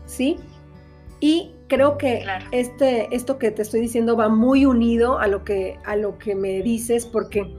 ¿Sí? 0.07 0.37
Y 1.21 1.55
creo 1.69 1.99
que 1.99 2.25
este, 2.53 3.15
esto 3.15 3.39
que 3.39 3.51
te 3.51 3.63
estoy 3.63 3.81
diciendo 3.81 4.17
va 4.17 4.29
muy 4.29 4.67
unido 4.67 5.19
a 5.19 5.27
lo 5.27 5.45
que, 5.45 5.79
a 5.85 5.97
lo 5.97 6.19
que 6.19 6.35
me 6.35 6.63
dices, 6.63 7.07
porque 7.07 7.53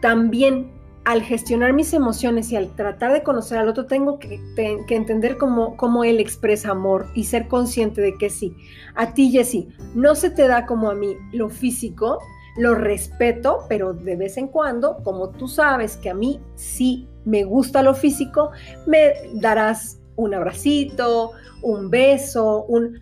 también 0.00 0.70
al 1.04 1.22
gestionar 1.22 1.72
mis 1.72 1.92
emociones 1.94 2.52
y 2.52 2.56
al 2.56 2.74
tratar 2.76 3.12
de 3.12 3.22
conocer 3.22 3.58
al 3.58 3.68
otro, 3.68 3.86
tengo 3.86 4.18
que, 4.18 4.40
entender 4.88 5.36
cómo, 5.36 5.76
cómo, 5.76 6.04
él 6.04 6.20
expresa 6.20 6.70
amor 6.70 7.06
y 7.14 7.24
ser 7.24 7.48
consciente 7.48 8.00
de 8.00 8.16
que 8.16 8.30
sí. 8.30 8.56
A 8.94 9.12
ti, 9.12 9.30
Jessy, 9.30 9.68
no 9.94 10.14
se 10.14 10.30
te 10.30 10.46
da 10.46 10.64
como 10.64 10.90
a 10.90 10.94
mí 10.94 11.16
lo 11.32 11.48
físico, 11.48 12.18
lo 12.56 12.74
respeto, 12.74 13.64
pero 13.68 13.92
de 13.92 14.16
vez 14.16 14.36
en 14.36 14.46
cuando, 14.46 14.98
como 15.02 15.30
tú 15.30 15.48
sabes 15.48 15.96
que 15.96 16.10
a 16.10 16.14
mí 16.14 16.40
sí 16.54 17.08
me 17.24 17.44
gusta 17.44 17.82
lo 17.82 17.94
físico, 17.94 18.50
me 18.86 19.12
darás 19.34 20.00
un 20.16 20.34
abracito, 20.34 21.32
un 21.62 21.90
beso, 21.90 22.64
un... 22.64 23.00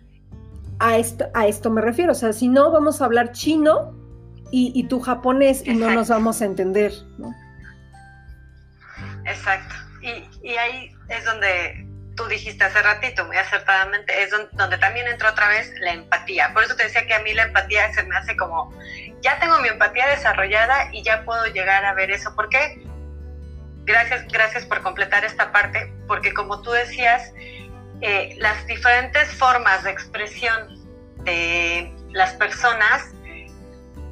A 0.79 0.97
esto, 0.97 1.25
a 1.35 1.45
esto 1.45 1.69
me 1.69 1.81
refiero, 1.81 2.13
o 2.13 2.15
sea, 2.15 2.33
si 2.33 2.47
no, 2.47 2.71
vamos 2.71 3.01
a 3.01 3.05
hablar 3.05 3.33
chino 3.33 3.93
y, 4.49 4.71
y 4.73 4.85
tú 4.85 4.99
japonés 4.99 5.61
y 5.67 5.75
no 5.75 5.91
nos 5.91 6.09
vamos 6.09 6.41
a 6.41 6.45
entender, 6.45 6.91
¿no? 7.19 7.31
Exacto. 9.31 9.75
Y, 10.01 10.55
ahí 10.55 10.95
es 11.09 11.25
donde 11.25 11.87
tú 12.15 12.25
dijiste 12.25 12.63
hace 12.63 12.81
ratito, 12.81 13.25
muy 13.25 13.37
acertadamente, 13.37 14.23
es 14.23 14.31
donde, 14.31 14.77
también 14.77 15.07
entra 15.07 15.31
otra 15.31 15.47
vez 15.47 15.73
la 15.79 15.93
empatía. 15.93 16.51
Por 16.53 16.63
eso 16.63 16.75
te 16.75 16.83
decía 16.83 17.05
que 17.05 17.13
a 17.13 17.19
mí 17.19 17.33
la 17.33 17.43
empatía 17.43 17.93
se 17.93 18.03
me 18.03 18.15
hace 18.15 18.35
como, 18.35 18.73
ya 19.21 19.39
tengo 19.39 19.59
mi 19.59 19.69
empatía 19.69 20.07
desarrollada 20.07 20.89
y 20.91 21.03
ya 21.03 21.23
puedo 21.23 21.45
llegar 21.47 21.85
a 21.85 21.93
ver 21.93 22.11
eso. 22.11 22.35
¿Por 22.35 22.49
qué? 22.49 22.83
Gracias, 23.85 24.27
gracias 24.27 24.65
por 24.65 24.81
completar 24.81 25.23
esta 25.25 25.51
parte, 25.51 25.91
porque 26.07 26.33
como 26.33 26.61
tú 26.61 26.71
decías, 26.71 27.31
eh, 28.01 28.35
las 28.39 28.65
diferentes 28.67 29.31
formas 29.35 29.83
de 29.83 29.91
expresión 29.91 30.81
de 31.23 31.93
las 32.11 32.33
personas 32.33 33.11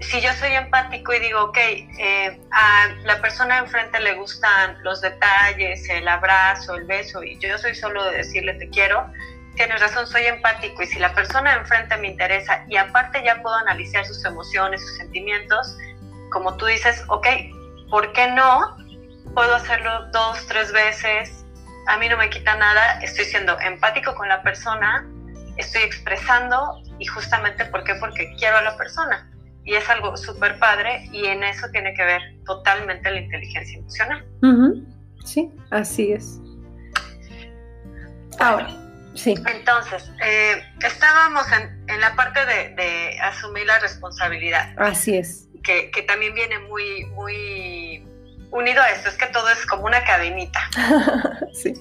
si 0.01 0.21
yo 0.21 0.31
soy 0.33 0.53
empático 0.53 1.13
y 1.13 1.19
digo, 1.19 1.43
ok, 1.43 1.57
eh, 1.57 2.41
a 2.51 2.87
la 3.03 3.19
persona 3.21 3.57
enfrente 3.59 3.99
le 3.99 4.15
gustan 4.15 4.81
los 4.83 5.01
detalles, 5.01 5.87
el 5.89 6.07
abrazo, 6.07 6.75
el 6.75 6.85
beso, 6.85 7.23
y 7.23 7.37
yo 7.39 7.57
soy 7.57 7.75
solo 7.75 8.03
de 8.05 8.17
decirle 8.17 8.53
te 8.53 8.69
quiero, 8.69 9.11
tienes 9.55 9.81
razón, 9.81 10.07
soy 10.07 10.25
empático. 10.25 10.81
Y 10.83 10.87
si 10.87 10.99
la 10.99 11.13
persona 11.13 11.55
enfrente 11.55 11.97
me 11.97 12.07
interesa 12.07 12.63
y 12.67 12.77
aparte 12.77 13.21
ya 13.23 13.41
puedo 13.41 13.55
analizar 13.55 14.05
sus 14.05 14.23
emociones, 14.25 14.81
sus 14.81 14.97
sentimientos, 14.97 15.77
como 16.31 16.55
tú 16.57 16.65
dices, 16.65 17.03
ok, 17.07 17.27
¿por 17.89 18.13
qué 18.13 18.27
no? 18.27 18.77
puedo 19.33 19.55
hacerlo 19.55 20.07
dos, 20.11 20.45
tres 20.47 20.71
veces, 20.71 21.45
a 21.87 21.97
mí 21.97 22.09
no 22.09 22.17
me 22.17 22.29
quita 22.29 22.55
nada, 22.55 22.99
estoy 23.01 23.25
siendo 23.25 23.59
empático 23.59 24.13
con 24.15 24.27
la 24.27 24.41
persona, 24.41 25.07
estoy 25.57 25.83
expresando 25.83 26.81
y 26.99 27.05
justamente 27.05 27.65
¿por 27.65 27.83
qué? 27.83 27.95
Porque 27.95 28.33
quiero 28.37 28.57
a 28.57 28.61
la 28.61 28.77
persona. 28.77 29.28
Y 29.69 29.75
es 29.75 29.87
algo 29.87 30.17
súper 30.17 30.57
padre 30.57 31.07
y 31.11 31.27
en 31.27 31.43
eso 31.43 31.67
tiene 31.71 31.93
que 31.93 32.03
ver 32.03 32.21
totalmente 32.43 33.11
la 33.11 33.19
inteligencia 33.19 33.77
emocional. 33.77 34.25
Sí, 35.23 35.47
así 35.69 36.11
es. 36.11 36.39
Ahora, 38.39 38.75
sí. 39.13 39.35
Entonces, 39.45 40.11
eh, 40.25 40.63
estábamos 40.83 41.45
en, 41.51 41.85
en, 41.87 42.01
la 42.01 42.15
parte 42.15 42.43
de, 42.47 42.69
de, 42.69 43.19
asumir 43.21 43.67
la 43.67 43.77
responsabilidad. 43.77 44.73
Así 44.75 45.15
es. 45.15 45.47
Que, 45.61 45.91
que, 45.91 46.01
también 46.01 46.33
viene 46.33 46.57
muy, 46.61 47.05
muy 47.13 48.03
unido 48.49 48.81
a 48.81 48.89
esto, 48.89 49.09
es 49.09 49.17
que 49.17 49.27
todo 49.27 49.47
es 49.49 49.63
como 49.67 49.83
una 49.83 50.03
cadenita. 50.03 50.67
sí. 51.53 51.75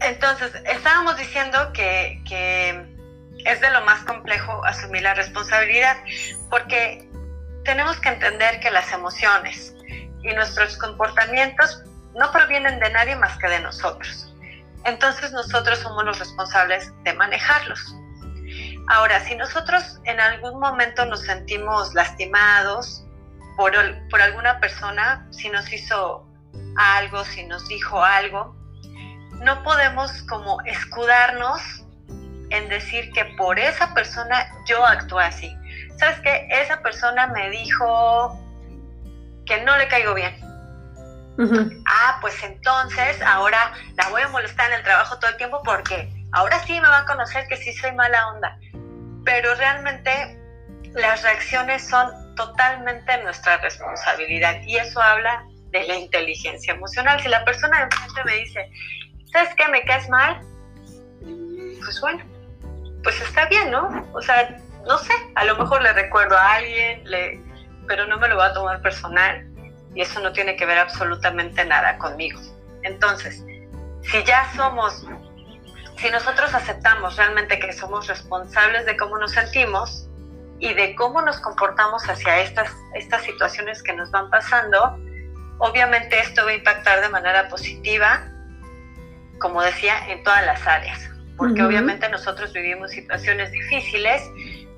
Entonces, 0.00 0.50
estábamos 0.66 1.16
diciendo 1.18 1.72
que, 1.72 2.20
que 2.28 2.93
es 3.44 3.60
de 3.60 3.70
lo 3.70 3.82
más 3.82 4.04
complejo 4.04 4.64
asumir 4.64 5.02
la 5.02 5.14
responsabilidad, 5.14 5.96
porque 6.50 7.08
tenemos 7.64 7.98
que 8.00 8.08
entender 8.10 8.60
que 8.60 8.70
las 8.70 8.92
emociones 8.92 9.74
y 10.22 10.32
nuestros 10.34 10.76
comportamientos 10.78 11.82
no 12.14 12.30
provienen 12.32 12.78
de 12.80 12.90
nadie 12.90 13.16
más 13.16 13.36
que 13.38 13.48
de 13.48 13.60
nosotros. 13.60 14.32
Entonces 14.84 15.32
nosotros 15.32 15.78
somos 15.78 16.04
los 16.04 16.18
responsables 16.18 16.92
de 17.04 17.12
manejarlos. 17.14 17.94
Ahora, 18.88 19.20
si 19.24 19.34
nosotros 19.34 19.98
en 20.04 20.20
algún 20.20 20.60
momento 20.60 21.06
nos 21.06 21.22
sentimos 21.22 21.94
lastimados 21.94 23.04
por, 23.56 23.72
por 24.10 24.20
alguna 24.20 24.60
persona, 24.60 25.26
si 25.30 25.48
nos 25.48 25.72
hizo 25.72 26.26
algo, 26.76 27.24
si 27.24 27.44
nos 27.46 27.66
dijo 27.68 28.02
algo, 28.02 28.54
no 29.40 29.62
podemos 29.62 30.22
como 30.22 30.60
escudarnos 30.62 31.83
en 32.56 32.68
decir 32.68 33.10
que 33.12 33.24
por 33.36 33.58
esa 33.58 33.92
persona 33.94 34.46
yo 34.66 34.84
actué 34.84 35.24
así. 35.24 35.56
¿Sabes 35.96 36.20
qué? 36.20 36.48
Esa 36.50 36.80
persona 36.80 37.26
me 37.28 37.50
dijo 37.50 38.38
que 39.46 39.60
no 39.62 39.76
le 39.76 39.88
caigo 39.88 40.14
bien. 40.14 40.34
Ah, 41.86 42.18
pues 42.20 42.40
entonces 42.44 43.20
ahora 43.22 43.72
la 43.96 44.08
voy 44.10 44.22
a 44.22 44.28
molestar 44.28 44.70
en 44.70 44.78
el 44.78 44.82
trabajo 44.84 45.18
todo 45.18 45.30
el 45.30 45.36
tiempo 45.36 45.60
porque 45.64 46.08
ahora 46.32 46.60
sí 46.60 46.80
me 46.80 46.88
va 46.88 46.98
a 46.98 47.06
conocer 47.06 47.46
que 47.48 47.56
sí 47.56 47.72
soy 47.72 47.92
mala 47.92 48.28
onda. 48.28 48.58
Pero 49.24 49.54
realmente 49.56 50.38
las 50.92 51.22
reacciones 51.22 51.88
son 51.88 52.34
totalmente 52.36 53.22
nuestra 53.22 53.56
responsabilidad 53.58 54.62
y 54.62 54.76
eso 54.76 55.00
habla 55.02 55.44
de 55.70 55.84
la 55.84 55.96
inteligencia 55.96 56.74
emocional. 56.74 57.20
Si 57.20 57.28
la 57.28 57.44
persona 57.44 57.78
de 57.78 57.84
enfrente 57.84 58.24
me 58.24 58.36
dice, 58.36 58.70
¿sabes 59.32 59.50
qué? 59.56 59.66
Me 59.68 59.82
caes 59.84 60.08
mal, 60.08 60.40
pues 61.84 62.00
bueno, 62.00 62.24
pues 63.04 63.20
está 63.20 63.46
bien, 63.46 63.70
¿no? 63.70 64.08
O 64.12 64.20
sea, 64.20 64.56
no 64.86 64.98
sé, 64.98 65.12
a 65.34 65.44
lo 65.44 65.56
mejor 65.56 65.82
le 65.82 65.92
recuerdo 65.92 66.36
a 66.36 66.54
alguien, 66.54 67.02
le, 67.04 67.40
pero 67.86 68.06
no 68.06 68.18
me 68.18 68.28
lo 68.28 68.36
va 68.36 68.46
a 68.46 68.52
tomar 68.52 68.82
personal 68.82 69.46
y 69.94 70.00
eso 70.00 70.20
no 70.20 70.32
tiene 70.32 70.56
que 70.56 70.66
ver 70.66 70.78
absolutamente 70.78 71.64
nada 71.64 71.98
conmigo. 71.98 72.40
Entonces, 72.82 73.44
si 74.02 74.24
ya 74.24 74.50
somos, 74.56 75.06
si 75.96 76.10
nosotros 76.10 76.52
aceptamos 76.54 77.16
realmente 77.16 77.58
que 77.58 77.72
somos 77.72 78.06
responsables 78.06 78.86
de 78.86 78.96
cómo 78.96 79.18
nos 79.18 79.32
sentimos 79.32 80.08
y 80.58 80.74
de 80.74 80.94
cómo 80.94 81.22
nos 81.22 81.38
comportamos 81.40 82.08
hacia 82.08 82.40
estas, 82.40 82.70
estas 82.94 83.22
situaciones 83.22 83.82
que 83.82 83.92
nos 83.92 84.10
van 84.10 84.30
pasando, 84.30 84.98
obviamente 85.58 86.18
esto 86.18 86.44
va 86.44 86.50
a 86.50 86.54
impactar 86.54 87.00
de 87.00 87.08
manera 87.08 87.48
positiva, 87.48 88.22
como 89.40 89.62
decía, 89.62 90.08
en 90.08 90.22
todas 90.22 90.44
las 90.44 90.66
áreas, 90.66 91.10
porque 91.36 91.62
obviamente 91.62 92.08
nosotros 92.08 92.52
vivimos 92.52 92.92
situaciones 92.92 93.50
difíciles, 93.50 94.22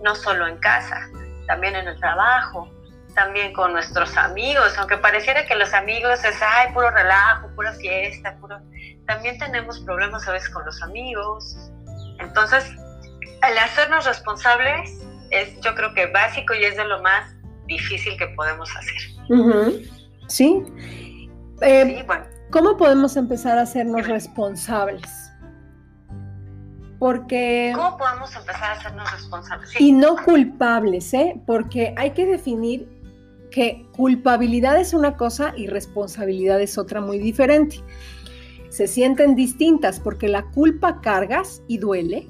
no 0.02 0.14
solo 0.14 0.46
en 0.46 0.58
casa, 0.58 1.08
también 1.46 1.76
en 1.76 1.88
el 1.88 1.98
trabajo, 2.00 2.70
también 3.14 3.52
con 3.52 3.72
nuestros 3.72 4.16
amigos, 4.16 4.76
aunque 4.78 4.98
pareciera 4.98 5.46
que 5.46 5.54
los 5.54 5.72
amigos 5.72 6.22
es, 6.24 6.36
ay, 6.40 6.72
puro 6.72 6.90
relajo, 6.90 7.48
pura 7.56 7.72
fiesta, 7.72 8.36
puro... 8.40 8.60
También 9.06 9.38
tenemos 9.38 9.80
problemas 9.80 10.26
a 10.28 10.32
veces 10.32 10.50
con 10.50 10.64
los 10.66 10.82
amigos. 10.82 11.56
Entonces, 12.18 12.64
el 13.48 13.58
hacernos 13.58 14.04
responsables 14.04 15.00
es 15.30 15.58
yo 15.60 15.74
creo 15.74 15.94
que 15.94 16.06
básico 16.06 16.54
y 16.54 16.64
es 16.64 16.76
de 16.76 16.84
lo 16.84 17.02
más 17.02 17.34
difícil 17.66 18.16
que 18.16 18.26
podemos 18.28 18.68
hacer. 18.76 19.96
Sí. 20.28 20.62
Eh, 21.62 22.04
bueno. 22.06 22.24
¿Cómo 22.50 22.76
podemos 22.76 23.16
empezar 23.16 23.58
a 23.58 23.62
hacernos 23.62 24.06
responsables? 24.06 25.25
Porque... 26.98 27.72
¿Cómo 27.74 27.98
podemos 27.98 28.34
empezar 28.34 28.64
a 28.64 28.72
hacernos 28.72 29.12
responsables? 29.12 29.80
Y 29.80 29.92
no 29.92 30.16
culpables, 30.16 31.12
¿eh? 31.14 31.40
Porque 31.46 31.94
hay 31.96 32.12
que 32.12 32.26
definir 32.26 32.88
que 33.50 33.86
culpabilidad 33.96 34.78
es 34.78 34.94
una 34.94 35.16
cosa 35.16 35.52
y 35.56 35.66
responsabilidad 35.66 36.60
es 36.60 36.78
otra 36.78 37.00
muy 37.00 37.18
diferente. 37.18 37.82
Se 38.68 38.86
sienten 38.86 39.34
distintas 39.34 40.00
porque 40.00 40.28
la 40.28 40.44
culpa 40.50 41.00
cargas 41.00 41.62
y 41.68 41.78
duele 41.78 42.28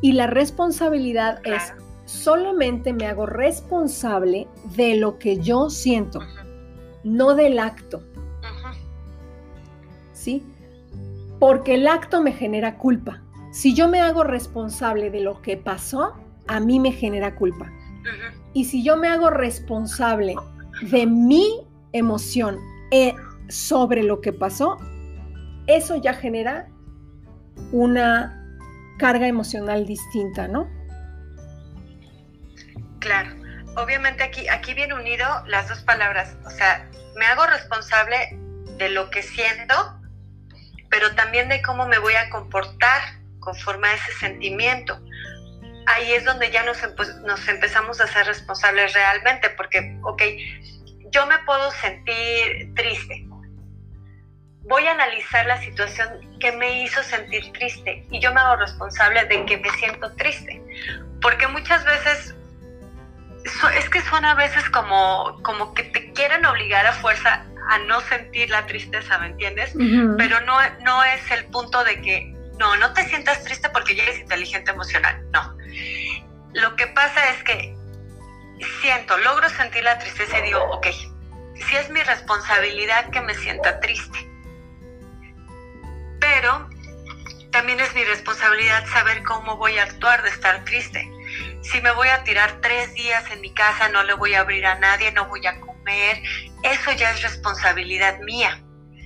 y 0.00 0.12
la 0.12 0.26
responsabilidad 0.26 1.40
es 1.44 1.72
solamente 2.06 2.92
me 2.92 3.06
hago 3.06 3.26
responsable 3.26 4.46
de 4.76 4.96
lo 4.96 5.18
que 5.18 5.38
yo 5.38 5.70
siento, 5.70 6.20
no 7.02 7.34
del 7.34 7.58
acto. 7.58 8.02
¿Sí? 10.12 10.42
Porque 11.38 11.74
el 11.74 11.86
acto 11.86 12.22
me 12.22 12.32
genera 12.32 12.78
culpa. 12.78 13.23
Si 13.54 13.72
yo 13.72 13.86
me 13.86 14.00
hago 14.00 14.24
responsable 14.24 15.10
de 15.10 15.20
lo 15.20 15.40
que 15.40 15.56
pasó, 15.56 16.12
a 16.48 16.58
mí 16.58 16.80
me 16.80 16.90
genera 16.90 17.36
culpa. 17.36 17.70
Y 18.52 18.64
si 18.64 18.82
yo 18.82 18.96
me 18.96 19.06
hago 19.06 19.30
responsable 19.30 20.34
de 20.82 21.06
mi 21.06 21.64
emoción 21.92 22.58
eh, 22.90 23.14
sobre 23.48 24.02
lo 24.02 24.20
que 24.20 24.32
pasó, 24.32 24.76
eso 25.68 25.94
ya 25.94 26.14
genera 26.14 26.66
una 27.70 28.44
carga 28.98 29.28
emocional 29.28 29.86
distinta, 29.86 30.48
¿no? 30.48 30.68
Claro, 32.98 33.36
obviamente 33.76 34.24
aquí, 34.24 34.48
aquí 34.48 34.74
viene 34.74 34.94
unido 34.94 35.28
las 35.46 35.68
dos 35.68 35.80
palabras, 35.82 36.36
o 36.44 36.50
sea, 36.50 36.90
me 37.16 37.24
hago 37.26 37.46
responsable 37.46 38.16
de 38.78 38.88
lo 38.88 39.10
que 39.10 39.22
siento, 39.22 39.74
pero 40.90 41.14
también 41.14 41.48
de 41.48 41.62
cómo 41.62 41.86
me 41.86 42.00
voy 42.00 42.14
a 42.14 42.28
comportar 42.30 43.23
conforme 43.44 43.88
a 43.88 43.94
ese 43.94 44.12
sentimiento. 44.12 44.98
Ahí 45.86 46.12
es 46.12 46.24
donde 46.24 46.50
ya 46.50 46.62
nos, 46.64 46.78
nos 47.24 47.48
empezamos 47.48 48.00
a 48.00 48.06
ser 48.06 48.26
responsables 48.26 48.94
realmente, 48.94 49.50
porque, 49.50 49.98
ok, 50.02 50.22
yo 51.10 51.26
me 51.26 51.38
puedo 51.40 51.70
sentir 51.70 52.74
triste. 52.74 53.26
Voy 54.62 54.86
a 54.86 54.92
analizar 54.92 55.44
la 55.46 55.60
situación 55.60 56.38
que 56.40 56.50
me 56.52 56.82
hizo 56.82 57.02
sentir 57.02 57.52
triste 57.52 58.06
y 58.10 58.18
yo 58.18 58.32
me 58.32 58.40
hago 58.40 58.56
responsable 58.56 59.24
de 59.26 59.44
que 59.44 59.58
me 59.58 59.70
siento 59.72 60.12
triste. 60.14 60.62
Porque 61.20 61.46
muchas 61.48 61.84
veces, 61.84 62.34
es 63.76 63.88
que 63.90 64.00
suena 64.00 64.32
a 64.32 64.34
veces 64.34 64.68
como, 64.70 65.38
como 65.42 65.74
que 65.74 65.84
te 65.84 66.12
quieren 66.12 66.46
obligar 66.46 66.86
a 66.86 66.92
fuerza 66.92 67.44
a 67.68 67.78
no 67.78 68.00
sentir 68.02 68.50
la 68.50 68.66
tristeza, 68.66 69.18
¿me 69.18 69.26
entiendes? 69.28 69.74
Pero 70.18 70.40
no, 70.40 70.58
no 70.82 71.04
es 71.04 71.30
el 71.30 71.44
punto 71.46 71.82
de 71.84 72.00
que, 72.00 72.33
no, 72.58 72.76
no 72.76 72.92
te 72.92 73.08
sientas 73.08 73.42
triste 73.44 73.68
porque 73.70 73.94
ya 73.94 74.04
eres 74.04 74.20
inteligente 74.20 74.70
emocional, 74.70 75.24
no. 75.30 75.56
Lo 76.52 76.76
que 76.76 76.86
pasa 76.88 77.30
es 77.30 77.42
que 77.42 77.76
siento, 78.80 79.18
logro 79.18 79.48
sentir 79.50 79.82
la 79.82 79.98
tristeza 79.98 80.38
y 80.38 80.42
digo, 80.42 80.62
ok, 80.70 80.86
si 81.54 81.76
es 81.76 81.90
mi 81.90 82.02
responsabilidad 82.02 83.10
que 83.10 83.20
me 83.20 83.34
sienta 83.34 83.80
triste, 83.80 84.18
pero 86.20 86.68
también 87.50 87.80
es 87.80 87.94
mi 87.94 88.04
responsabilidad 88.04 88.84
saber 88.86 89.22
cómo 89.22 89.56
voy 89.56 89.78
a 89.78 89.84
actuar 89.84 90.22
de 90.22 90.30
estar 90.30 90.64
triste. 90.64 91.08
Si 91.62 91.80
me 91.80 91.92
voy 91.92 92.08
a 92.08 92.24
tirar 92.24 92.60
tres 92.60 92.92
días 92.94 93.30
en 93.30 93.40
mi 93.40 93.52
casa, 93.54 93.88
no 93.88 94.02
le 94.02 94.14
voy 94.14 94.34
a 94.34 94.40
abrir 94.40 94.66
a 94.66 94.78
nadie, 94.78 95.12
no 95.12 95.26
voy 95.26 95.46
a 95.46 95.60
comer, 95.60 96.22
eso 96.62 96.92
ya 96.92 97.10
es 97.12 97.22
responsabilidad 97.22 98.18
mía. 98.20 98.60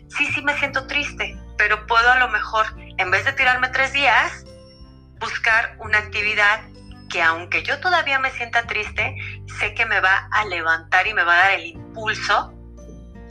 Sí, 0.08 0.26
sí 0.32 0.42
me 0.42 0.58
siento 0.58 0.86
triste, 0.86 1.36
pero 1.56 1.86
puedo 1.86 2.10
a 2.10 2.18
lo 2.18 2.28
mejor, 2.28 2.66
en 2.98 3.10
vez 3.12 3.24
de 3.24 3.32
tirarme 3.32 3.68
tres 3.68 3.92
días, 3.92 4.44
buscar 5.20 5.76
una 5.78 5.98
actividad 5.98 6.60
que 7.08 7.22
aunque 7.22 7.62
yo 7.62 7.78
todavía 7.80 8.18
me 8.18 8.30
sienta 8.32 8.66
triste, 8.66 9.16
sé 9.58 9.72
que 9.74 9.86
me 9.86 10.00
va 10.00 10.28
a 10.30 10.44
levantar 10.44 11.06
y 11.06 11.14
me 11.14 11.22
va 11.22 11.34
a 11.34 11.38
dar 11.38 11.50
el 11.52 11.66
impulso 11.66 12.52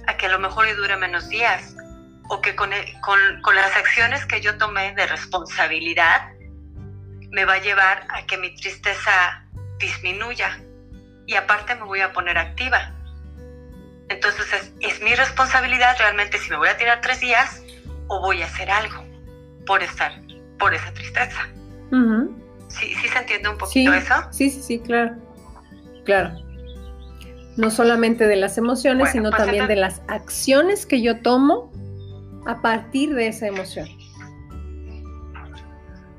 a 0.08 0.18
que 0.18 0.26
a 0.26 0.30
lo 0.30 0.40
mejor 0.40 0.74
dure 0.76 0.96
menos 0.96 1.30
días. 1.30 1.76
O 2.30 2.42
que 2.42 2.56
con, 2.56 2.72
con, 3.02 3.56
las 3.56 3.76
acciones 3.76 4.26
que 4.26 4.42
yo 4.42 4.58
tomé 4.58 4.94
de 4.96 5.06
responsabilidad 5.08 6.30
me 7.32 7.46
va 7.46 7.54
a 7.54 7.60
llevar 7.60 8.06
a 8.10 8.26
que 8.26 8.38
mi 8.38 8.54
tristeza 8.56 9.46
disminuya. 9.80 10.60
Y 11.26 11.36
aparte 11.36 11.76
me 11.76 11.84
voy 11.84 12.02
a 12.02 12.12
poner 12.12 12.38
activa. 12.38 12.94
Entonces 14.10 14.52
es, 14.54 14.74
es 14.82 15.02
mi 15.02 15.14
responsabilidad 15.16 15.98
realmente 16.00 16.38
si 16.38 16.50
me 16.50 16.58
voy 16.58 16.70
a 16.70 16.78
tirar 16.78 17.00
tres 17.02 17.20
días 17.20 17.62
o 18.08 18.22
voy 18.22 18.42
a 18.42 18.46
hacer 18.46 18.72
algo 18.72 19.07
por 19.68 19.84
estar, 19.84 20.14
por 20.58 20.74
esa 20.74 20.92
tristeza. 20.94 21.48
¿Sí, 22.70 22.94
¿Sí 22.96 23.08
se 23.08 23.20
entiende 23.20 23.50
un 23.50 23.58
poquito 23.58 23.94
eso? 23.94 24.16
Sí, 24.32 24.50
sí, 24.50 24.62
sí, 24.62 24.80
claro. 24.80 25.16
Claro. 26.06 26.36
No 27.58 27.70
solamente 27.70 28.28
de 28.28 28.36
las 28.36 28.58
emociones, 28.58 29.12
sino 29.12 29.30
pues 29.30 29.44
también 29.44 29.68
de 29.68 29.76
las 29.76 30.02
acciones 30.08 30.86
que 30.86 31.02
yo 31.02 31.22
tomo 31.22 31.72
a 32.46 32.62
partir 32.62 33.14
de 33.14 33.28
esa 33.28 33.48
emoción. 33.48 33.88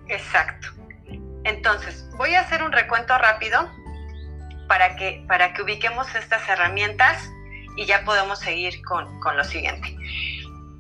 Exacto. 0.09 0.69
Entonces, 1.45 2.09
voy 2.17 2.35
a 2.35 2.41
hacer 2.41 2.63
un 2.63 2.73
recuento 2.73 3.17
rápido 3.17 3.71
para 4.67 4.97
que, 4.97 5.25
para 5.29 5.55
que 5.55 5.63
ubiquemos 5.63 6.15
estas 6.15 6.47
herramientas 6.49 7.31
y 7.77 7.87
ya 7.87 8.05
podemos 8.05 8.41
seguir 8.41 8.83
con, 8.83 9.21
con 9.21 9.37
lo 9.37 9.45
siguiente. 9.45 9.97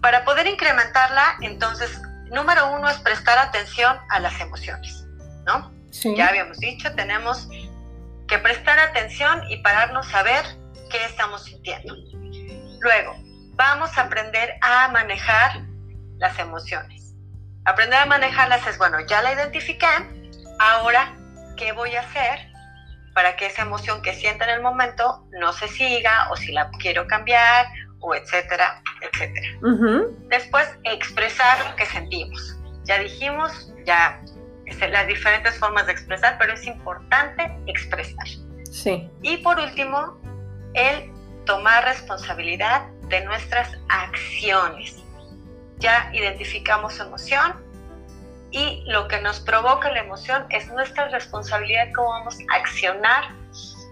Para 0.02 0.24
poder 0.24 0.46
incrementarla, 0.46 1.36
entonces, 1.40 2.00
número 2.30 2.70
uno 2.72 2.88
es 2.88 2.98
prestar 2.98 3.38
atención 3.38 3.98
a 4.10 4.20
las 4.20 4.40
emociones, 4.40 5.06
¿no? 5.46 5.72
Ya 6.16 6.28
habíamos 6.28 6.58
dicho, 6.58 6.94
tenemos 6.94 7.48
que 8.28 8.38
prestar 8.38 8.78
atención 8.78 9.42
y 9.48 9.56
pararnos 9.58 10.14
a 10.14 10.22
ver 10.22 10.44
qué 10.90 11.04
estamos 11.04 11.44
sintiendo. 11.44 11.94
Luego, 12.80 13.14
vamos 13.54 13.96
a 13.96 14.02
aprender 14.02 14.54
a 14.60 14.88
manejar 14.88 15.62
las 16.18 16.38
emociones. 16.38 17.14
Aprender 17.64 17.98
a 17.98 18.06
manejarlas 18.06 18.66
es, 18.66 18.78
bueno, 18.78 19.00
ya 19.00 19.22
la 19.22 19.32
identifiqué, 19.32 19.86
ahora, 20.58 21.16
¿qué 21.56 21.72
voy 21.72 21.94
a 21.96 22.00
hacer 22.00 22.48
para 23.14 23.36
que 23.36 23.46
esa 23.46 23.62
emoción 23.62 24.00
que 24.02 24.14
sienta 24.14 24.44
en 24.44 24.50
el 24.50 24.62
momento 24.62 25.26
no 25.32 25.52
se 25.52 25.66
siga 25.66 26.30
o 26.30 26.36
si 26.36 26.52
la 26.52 26.70
quiero 26.78 27.06
cambiar 27.08 27.66
o 28.00 28.14
etcétera, 28.14 28.82
etcétera. 29.00 29.48
Después, 30.28 30.68
expresar 30.84 31.70
lo 31.70 31.76
que 31.76 31.86
sentimos. 31.86 32.56
Ya 32.84 32.98
dijimos, 32.98 33.72
ya 33.84 34.20
las 34.90 35.06
diferentes 35.06 35.58
formas 35.58 35.86
de 35.86 35.92
expresar, 35.92 36.36
pero 36.38 36.52
es 36.52 36.66
importante 36.66 37.50
expresar. 37.66 38.26
Sí. 38.70 39.10
Y 39.22 39.38
por 39.38 39.58
último, 39.58 40.20
el 40.74 41.10
tomar 41.44 41.84
responsabilidad 41.84 42.86
de 43.08 43.24
nuestras 43.24 43.76
acciones. 43.88 45.02
Ya 45.78 46.10
identificamos 46.12 46.98
emoción 47.00 47.54
y 48.50 48.82
lo 48.86 49.08
que 49.08 49.20
nos 49.20 49.40
provoca 49.40 49.90
la 49.90 50.00
emoción 50.00 50.46
es 50.50 50.68
nuestra 50.68 51.08
responsabilidad 51.08 51.88
cómo 51.94 52.10
vamos 52.10 52.36
a 52.50 52.56
accionar 52.56 53.24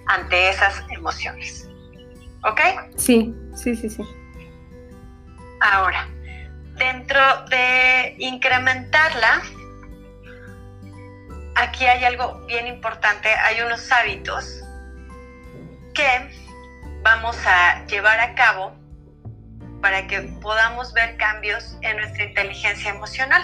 ante 0.07 0.51
esas 0.51 0.83
emociones. 0.91 1.69
¿Ok? 2.47 2.61
Sí, 2.97 3.35
sí, 3.55 3.75
sí, 3.75 3.91
sí. 3.91 4.03
Ahora, 5.61 6.09
dentro 6.77 7.21
de 7.51 8.15
incrementarla, 8.19 9.43
aquí 11.57 11.87
hay 11.87 12.05
algo 12.05 12.45
bien 12.47 12.69
importante, 12.69 13.29
hay 13.29 13.63
unos 13.63 13.91
hábitos 13.91 14.63
que 15.93 16.31
vamos 17.03 17.37
a 17.47 17.85
llevar 17.87 18.21
a 18.21 18.35
cabo 18.35 18.77
para 19.83 20.07
que 20.07 20.21
podamos 20.41 20.93
ver 20.93 21.17
cambios 21.17 21.77
en 21.83 21.97
nuestra 21.97 22.25
inteligencia 22.25 22.91
emocional. 22.91 23.43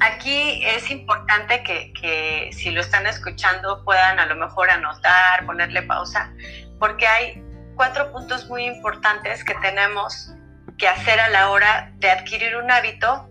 Aquí 0.00 0.64
es 0.64 0.90
importante 0.90 1.62
que, 1.62 1.92
que, 1.92 2.50
si 2.54 2.70
lo 2.70 2.80
están 2.80 3.06
escuchando 3.06 3.84
puedan 3.84 4.18
a 4.18 4.24
lo 4.24 4.34
mejor 4.34 4.70
anotar, 4.70 5.44
ponerle 5.44 5.82
pausa, 5.82 6.32
porque 6.78 7.06
hay 7.06 7.42
cuatro 7.74 8.12
puntos 8.12 8.48
muy 8.48 8.64
importantes 8.64 9.44
que 9.44 9.54
tenemos 9.56 10.32
que 10.78 10.88
hacer 10.88 11.20
a 11.20 11.28
la 11.28 11.50
hora 11.50 11.92
de 11.96 12.10
adquirir 12.10 12.56
un 12.56 12.70
hábito 12.70 13.28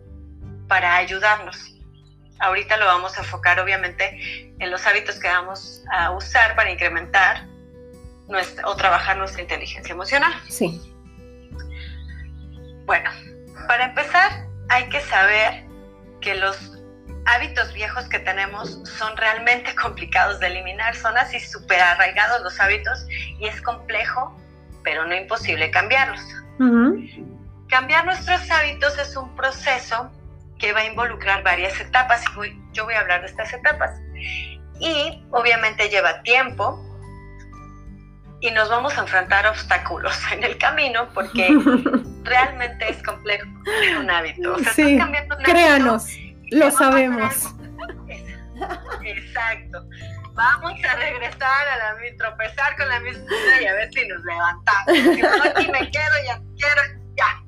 para 0.68 0.96
ayudarnos. 0.96 1.76
Ahorita 2.40 2.78
lo 2.78 2.86
vamos 2.86 3.18
a 3.18 3.22
enfocar 3.22 3.60
obviamente 3.60 4.54
en 4.60 4.72
los 4.72 4.86
hábitos 4.86 5.20
que 5.20 5.28
vamos 5.28 5.84
a 5.92 6.12
usar 6.12 6.56
para 6.56 6.72
incrementar 6.72 7.48
nuestra, 8.28 8.68
o 8.68 8.76
trabajar 8.76 9.18
nuestra 9.18 9.42
inteligencia 9.42 9.94
emocional. 9.94 10.34
Sí. 10.50 10.82
Bueno, 12.86 13.10
para 13.68 13.86
empezar 13.86 14.48
hay 14.70 14.90
que 14.90 15.02
saber 15.02 15.66
que 16.22 16.36
los 16.36 16.75
hábitos 17.26 17.74
viejos 17.74 18.08
que 18.08 18.20
tenemos 18.20 18.80
son 18.98 19.16
realmente 19.18 19.76
complicados 19.82 20.40
de 20.40 20.48
eliminar, 20.48 20.96
son 20.96 21.18
así 21.18 21.40
súper 21.40 21.82
arraigados 21.82 22.42
los 22.42 22.60
hábitos 22.60 23.06
y 23.40 23.48
es 23.48 23.62
complejo, 23.62 24.38
pero 24.84 25.06
no 25.06 25.16
imposible 25.16 25.72
cambiarlos. 25.72 26.22
Cambiar 27.68 28.06
nuestros 28.06 28.50
hábitos 28.50 28.98
es 28.98 29.18
un 29.18 29.36
proceso 29.36 30.12
que 30.60 30.72
va 30.72 30.82
a 30.82 30.86
involucrar 30.86 31.44
varias 31.44 31.80
etapas 31.80 32.24
y 32.46 32.74
yo 32.74 32.86
voy 32.86 32.94
a 32.94 33.02
hablar 33.02 33.22
de 33.22 33.28
estas 33.28 33.54
etapas. 33.54 34.00
Y 34.80 35.24
obviamente 35.32 35.90
lleva 35.90 36.22
tiempo 36.24 36.82
y 38.40 38.52
nos 38.52 38.70
vamos 38.70 38.98
a 38.98 39.02
enfrentar 39.02 39.48
obstáculos 39.48 40.18
en 40.32 40.44
el 40.44 40.58
camino 40.58 41.10
porque 41.14 41.58
realmente 42.24 42.90
es 42.90 43.02
complejo 43.04 43.48
un 44.00 44.10
hábito. 44.10 44.58
sí, 44.74 45.00
créanos, 45.44 46.08
lo 46.52 46.72
sabemos. 46.72 47.54
Exacto. 49.04 49.86
Vamos 50.34 50.74
a 50.84 50.96
regresar 50.96 51.68
a 51.68 51.78
la 51.78 52.18
tropezar 52.18 52.76
con 52.76 52.90
la 52.90 53.00
misma 53.00 53.26
y 53.62 53.66
a 53.66 53.74
ver 53.74 53.90
si 53.94 54.08
nos 54.08 54.24
levantamos. 54.24 54.86
Si 55.16 55.22
no, 55.22 55.44
aquí 55.44 55.72
me 55.72 55.92
quedo, 55.92 56.16
ya 56.26 56.42
quiero, 56.58 56.82
ya. 57.16 57.44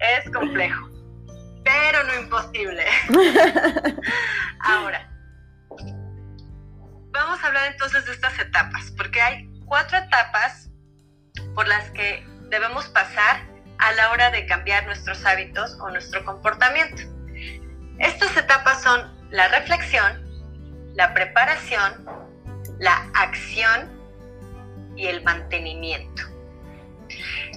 Es 0.00 0.30
complejo 0.30 0.92
pero 1.64 2.04
no 2.04 2.14
imposible. 2.20 2.84
Ahora, 4.60 5.08
vamos 7.10 7.42
a 7.42 7.46
hablar 7.46 7.72
entonces 7.72 8.04
de 8.06 8.12
estas 8.12 8.38
etapas, 8.38 8.92
porque 8.96 9.20
hay 9.20 9.48
cuatro 9.66 9.98
etapas 9.98 10.70
por 11.54 11.66
las 11.68 11.90
que 11.90 12.26
debemos 12.48 12.86
pasar 12.88 13.46
a 13.78 13.92
la 13.92 14.10
hora 14.10 14.30
de 14.30 14.46
cambiar 14.46 14.86
nuestros 14.86 15.24
hábitos 15.24 15.76
o 15.80 15.90
nuestro 15.90 16.24
comportamiento. 16.24 17.02
Estas 18.02 18.36
etapas 18.36 18.82
son 18.82 19.00
la 19.30 19.46
reflexión, 19.46 20.20
la 20.94 21.14
preparación, 21.14 22.04
la 22.80 23.08
acción 23.14 23.88
y 24.96 25.06
el 25.06 25.22
mantenimiento. 25.22 26.24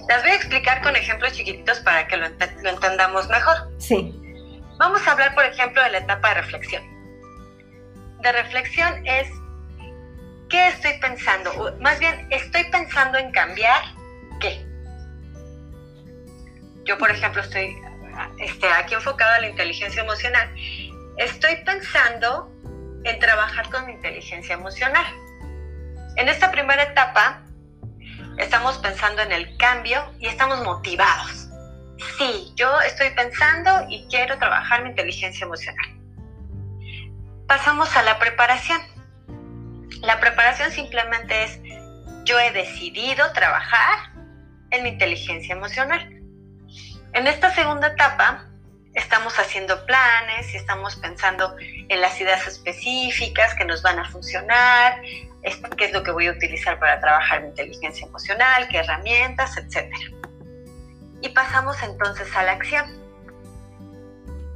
Las 0.08 0.22
voy 0.22 0.30
a 0.30 0.34
explicar 0.36 0.82
con 0.82 0.94
ejemplos 0.94 1.32
chiquititos 1.32 1.80
para 1.80 2.06
que 2.06 2.16
lo, 2.16 2.26
entendamos 2.26 3.28
mejor. 3.28 3.56
Sí. 3.78 4.14
Vamos 4.78 5.04
a 5.08 5.12
hablar, 5.12 5.34
por 5.34 5.44
ejemplo, 5.44 5.82
de 5.82 5.90
la 5.90 5.98
etapa 5.98 6.28
de 6.28 6.34
reflexión. 6.34 6.82
De 8.22 8.30
reflexión 8.30 9.04
es, 9.04 9.28
¿qué 10.48 10.68
estoy 10.68 10.92
pensando? 11.00 11.76
más 11.80 11.98
bien, 11.98 12.28
¿estoy 12.30 12.62
pensando 12.70 13.18
en 13.18 13.32
cambiar 13.32 13.82
qué? 14.40 14.64
Yo, 16.84 16.96
por 16.98 17.10
ejemplo, 17.10 17.42
estoy 17.42 17.76
este, 18.38 18.68
aquí 18.68 18.94
enfocado 18.94 19.32
a 19.34 19.40
la 19.40 19.48
inteligencia 19.48 20.02
emocional. 20.02 20.48
Estoy 21.16 21.56
pensando 21.64 22.50
en 23.04 23.18
trabajar 23.18 23.70
con 23.70 23.86
mi 23.86 23.92
inteligencia 23.92 24.54
emocional. 24.54 25.06
En 26.16 26.28
esta 26.28 26.50
primera 26.50 26.82
etapa, 26.82 27.42
estamos 28.38 28.78
pensando 28.78 29.22
en 29.22 29.32
el 29.32 29.56
cambio 29.56 30.02
y 30.18 30.26
estamos 30.26 30.62
motivados. 30.62 31.48
Sí, 32.18 32.52
yo 32.56 32.80
estoy 32.80 33.10
pensando 33.10 33.86
y 33.88 34.06
quiero 34.08 34.38
trabajar 34.38 34.82
mi 34.82 34.90
inteligencia 34.90 35.44
emocional. 35.44 35.86
Pasamos 37.46 37.94
a 37.96 38.02
la 38.02 38.18
preparación. 38.18 38.80
La 40.02 40.20
preparación 40.20 40.70
simplemente 40.72 41.44
es 41.44 41.60
yo 42.24 42.38
he 42.40 42.50
decidido 42.50 43.32
trabajar 43.32 44.10
en 44.70 44.82
mi 44.82 44.90
inteligencia 44.90 45.54
emocional. 45.54 46.15
En 47.16 47.26
esta 47.26 47.50
segunda 47.50 47.86
etapa 47.86 48.44
estamos 48.92 49.38
haciendo 49.38 49.86
planes 49.86 50.52
y 50.52 50.58
estamos 50.58 50.96
pensando 50.96 51.56
en 51.58 52.00
las 52.02 52.20
ideas 52.20 52.46
específicas 52.46 53.54
que 53.54 53.64
nos 53.64 53.80
van 53.80 53.98
a 53.98 54.04
funcionar, 54.10 55.00
qué 55.78 55.86
es 55.86 55.94
lo 55.94 56.02
que 56.02 56.10
voy 56.10 56.26
a 56.26 56.32
utilizar 56.32 56.78
para 56.78 57.00
trabajar 57.00 57.40
mi 57.40 57.48
inteligencia 57.48 58.06
emocional, 58.06 58.68
qué 58.68 58.80
herramientas, 58.80 59.56
etc. 59.56 59.90
Y 61.22 61.30
pasamos 61.30 61.82
entonces 61.82 62.28
a 62.36 62.42
la 62.42 62.52
acción. 62.52 62.84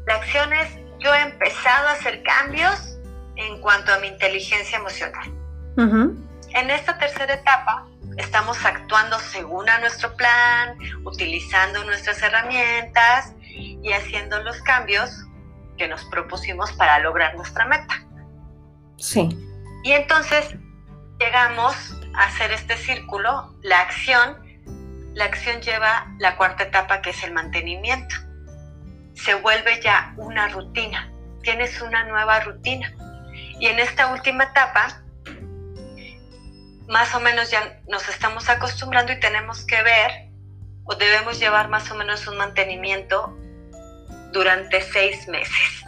La 0.07 0.17
acción 0.17 0.53
es, 0.53 0.69
yo 0.99 1.15
he 1.15 1.23
empezado 1.23 1.89
a 1.89 1.93
hacer 1.93 2.23
cambios 2.23 2.99
en 3.37 3.59
cuanto 3.63 3.91
a 3.91 4.01
mi 4.01 4.09
inteligencia 4.09 4.77
emocional. 4.77 5.33
En 5.79 6.69
esta 6.69 6.99
tercera 6.99 7.33
etapa 7.33 7.87
estamos 8.17 8.65
actuando 8.65 9.19
según 9.19 9.69
a 9.69 9.79
nuestro 9.79 10.15
plan, 10.17 10.77
utilizando 11.05 11.85
nuestras 11.85 12.23
herramientas 12.23 13.35
y 13.55 13.93
haciendo 13.93 14.43
los 14.43 14.61
cambios 14.63 15.11
que 15.77 15.89
nos 15.89 16.05
propusimos 16.07 16.73
para 16.73 16.99
lograr 16.99 17.35
nuestra 17.37 17.65
meta. 17.67 18.05
Sí. 18.97 19.29
Y 19.83 19.93
entonces 19.93 20.55
llegamos 21.19 21.95
hacer 22.15 22.53
este 22.53 22.77
círculo, 22.77 23.55
la 23.63 23.81
acción, 23.81 24.37
la 25.15 25.25
acción 25.25 25.61
lleva 25.61 26.07
la 26.19 26.37
cuarta 26.37 26.65
etapa 26.65 27.01
que 27.03 27.11
es 27.11 27.23
el 27.25 27.33
mantenimiento. 27.33 28.15
Se 29.15 29.35
vuelve 29.35 29.81
ya 29.83 30.15
una 30.17 30.49
rutina, 30.49 31.13
tienes 31.43 31.81
una 31.83 32.05
nueva 32.05 32.41
rutina. 32.41 32.95
Y 33.59 33.67
en 33.67 33.79
esta 33.79 34.13
última 34.13 34.45
etapa, 34.45 35.00
más 36.91 37.15
o 37.15 37.21
menos 37.21 37.51
ya 37.53 37.81
nos 37.89 38.09
estamos 38.09 38.49
acostumbrando 38.49 39.13
y 39.13 39.21
tenemos 39.21 39.65
que 39.65 39.81
ver 39.81 40.11
o 40.85 40.97
debemos 40.97 41.39
llevar 41.39 41.69
más 41.69 41.89
o 41.93 41.95
menos 41.95 42.27
un 42.27 42.37
mantenimiento 42.37 43.33
durante 44.33 44.83
seis 44.83 45.29
meses. 45.29 45.85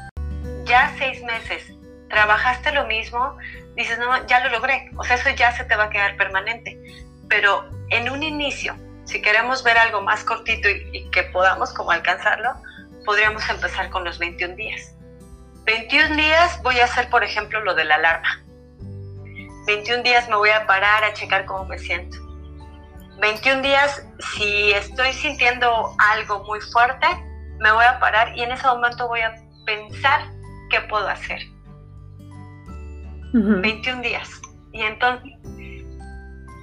Ya 0.65 0.95
seis 0.99 1.21
meses, 1.25 1.65
trabajaste 2.09 2.71
lo 2.71 2.87
mismo, 2.87 3.37
dices, 3.75 3.99
no, 3.99 4.25
ya 4.29 4.45
lo 4.45 4.51
logré, 4.51 4.93
o 4.97 5.03
sea, 5.03 5.17
eso 5.17 5.31
ya 5.31 5.51
se 5.57 5.65
te 5.65 5.75
va 5.75 5.85
a 5.85 5.91
quedar 5.91 6.17
permanente. 6.17 6.81
Pero 7.29 7.69
en 7.91 8.09
un 8.09 8.23
inicio, 8.23 8.77
si 9.05 9.21
queremos 9.21 9.65
ver 9.65 9.79
algo 9.79 10.03
más 10.03 10.23
cortito 10.23 10.69
y, 10.69 11.11
que 11.11 11.25
podamos 11.25 11.73
como 11.73 11.91
alcanzarlo, 11.91 12.55
podríamos 13.05 13.49
empezar 13.51 13.91
con 13.91 14.05
los 14.05 14.21
21 14.21 14.55
días. 14.55 14.95
21 15.65 16.15
días 16.15 16.63
voy 16.63 16.79
a 16.79 16.85
hacer, 16.85 17.11
por 17.11 17.25
ejemplo, 17.25 17.61
lo 17.61 17.75
de 17.75 17.87
la 17.87 17.97
alarma. 17.97 18.41
21 19.67 20.03
días 20.03 20.29
me 20.29 20.37
voy 20.37 20.51
a 20.51 20.67
parar 20.67 21.05
a 21.05 21.13
checar 21.13 21.45
cómo 21.47 21.65
me 21.67 21.79
siento. 21.79 22.19
21 23.21 23.63
días, 23.63 24.05
si 24.35 24.73
estoy 24.73 25.13
sintiendo 25.13 25.95
algo 25.99 26.43
muy 26.45 26.61
fuerte, 26.61 27.07
me 27.61 27.71
voy 27.71 27.85
a 27.85 28.01
parar 28.01 28.37
y 28.37 28.43
en 28.43 28.51
ese 28.51 28.67
momento 28.67 29.07
voy 29.07 29.21
a 29.21 29.35
pensar 29.65 30.23
qué 30.71 30.81
puedo 30.83 31.07
hacer. 31.09 31.41
21 33.33 34.03
días. 34.03 34.29
Y 34.73 34.83
entonces, 34.83 35.31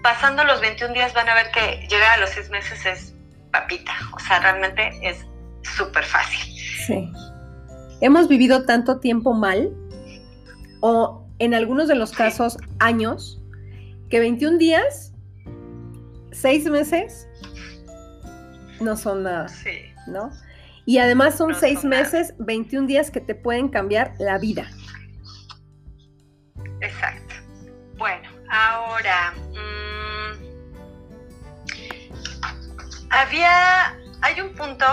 pasando 0.03 0.43
los 0.43 0.59
21 0.61 0.93
días 0.93 1.13
van 1.13 1.29
a 1.29 1.35
ver 1.35 1.51
que 1.51 1.87
llegar 1.87 2.17
a 2.17 2.17
los 2.17 2.31
6 2.31 2.49
meses 2.49 2.85
es 2.85 3.15
papita. 3.51 3.93
O 4.13 4.19
sea, 4.19 4.39
realmente 4.39 4.91
es 5.01 5.25
súper 5.63 6.03
fácil. 6.03 6.53
Sí. 6.85 7.11
Hemos 8.01 8.27
vivido 8.27 8.65
tanto 8.65 8.99
tiempo 8.99 9.33
mal, 9.33 9.71
o 10.81 11.28
en 11.39 11.53
algunos 11.53 11.87
de 11.87 11.95
los 11.95 12.11
casos 12.11 12.57
años, 12.79 13.41
que 14.09 14.19
21 14.19 14.57
días, 14.57 15.13
6 16.31 16.69
meses, 16.69 17.27
no 18.79 18.95
son 18.95 19.23
nada. 19.23 19.47
Sí. 19.47 19.93
¿No? 20.07 20.31
Y 20.85 20.97
además 20.97 21.37
son 21.37 21.55
6 21.55 21.83
meses, 21.83 22.33
21 22.39 22.87
días 22.87 23.11
que 23.11 23.21
te 23.21 23.35
pueden 23.35 23.69
cambiar 23.69 24.13
la 24.19 24.37
vida. 24.37 24.69
Exacto. 26.81 27.35
Bueno, 27.97 28.29
ahora, 28.49 29.33
mm, 29.51 30.33
había, 33.09 33.97
hay 34.21 34.41
un 34.41 34.55
punto, 34.55 34.85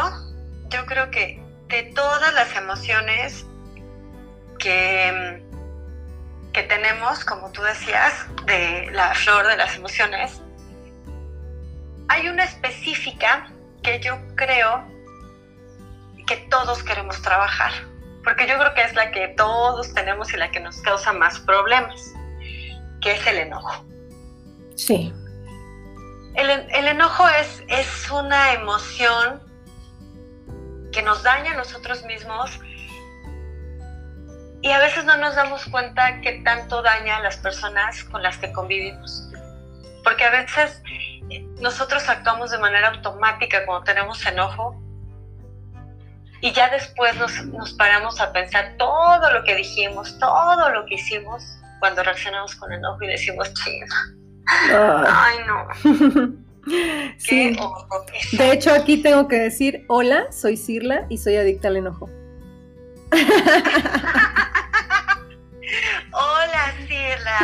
yo 0.71 0.85
creo 0.87 1.11
que 1.11 1.41
de 1.69 1.85
todas 1.95 2.35
las 2.35 2.55
emociones 2.57 3.47
que, 4.59 5.46
que 6.57 6.65
tenemos, 6.65 7.25
como 7.25 7.53
tú 7.53 7.63
decías, 7.63 8.27
de 8.47 8.89
la 8.91 9.15
flor 9.15 9.47
de 9.47 9.57
las 9.57 9.77
emociones, 9.77 10.43
hay 12.09 12.29
una 12.29 12.43
específica 12.45 13.53
que 13.83 14.01
yo 14.01 14.17
creo 14.35 14.85
que 16.27 16.39
todos 16.51 16.83
queremos 16.83 17.23
trabajar 17.23 17.73
porque 18.27 18.49
yo 18.49 18.59
creo 18.59 18.75
que 18.75 18.83
es 18.83 18.93
la 18.95 19.13
que 19.13 19.29
todos 19.37 19.95
tenemos 19.95 20.35
y 20.35 20.37
la 20.37 20.51
que 20.51 20.59
nos 20.59 20.79
causa 20.79 21.13
más 21.13 21.39
problemas, 21.39 22.13
que 23.01 23.13
es 23.13 23.25
el 23.25 23.37
enojo. 23.37 23.87
Sí. 24.75 25.15
El, 26.35 26.89
enojo 26.89 27.25
es, 27.29 27.63
es 27.69 28.11
una 28.11 28.53
emoción 28.53 29.41
que 30.91 31.03
nos 31.03 31.23
daña 31.23 31.53
a 31.53 31.57
nosotros 31.57 32.03
mismos 32.03 32.51
y 34.63 34.71
a 34.71 34.79
veces 34.79 35.05
no 35.05 35.17
nos 35.17 35.35
damos 35.35 35.65
cuenta 35.67 36.21
que 36.21 36.41
tanto 36.45 36.83
daña 36.83 37.19
a 37.19 37.21
las 37.21 37.37
personas 37.37 38.05
con 38.05 38.23
las 38.23 38.39
que 38.39 38.53
convivimos. 38.53 39.29
Porque 40.03 40.25
a 40.25 40.31
veces 40.31 40.83
nosotros 41.61 42.09
actuamos 42.09 42.51
de 42.51 42.59
manera 42.59 42.89
automática 42.89 43.65
cuando 43.67 43.85
tenemos 43.85 44.25
enojo 44.25 44.81
y 46.41 46.53
ya 46.53 46.69
después 46.71 47.15
nos, 47.17 47.73
paramos 47.75 48.21
a 48.21 48.33
pensar 48.33 48.75
todo 48.79 49.33
lo 49.33 49.43
que 49.45 49.57
dijimos, 49.57 50.19
todo 50.19 50.71
lo 50.71 50.87
que 50.87 50.95
hicimos 50.95 51.43
cuando 51.81 52.03
reaccionamos 52.03 52.55
con 52.57 52.73
enojo 52.73 53.03
y 53.03 53.09
decimos, 53.09 53.53
chido. 53.55 53.87
Ah. 54.49 55.27
Ay, 55.27 55.39
no. 55.47 56.47
Sí. 57.19 57.57
De 58.33 58.53
hecho, 58.53 58.75
aquí 58.75 59.01
tengo 59.01 59.29
que 59.29 59.37
decir, 59.37 59.85
hola, 59.87 60.27
soy 60.33 60.57
Cirla 60.57 61.07
y 61.09 61.19
soy 61.19 61.37
adicta 61.37 61.69
al 61.69 61.77
enojo. 61.77 62.11
hola, 66.13 66.75
Cirla. 66.87 67.39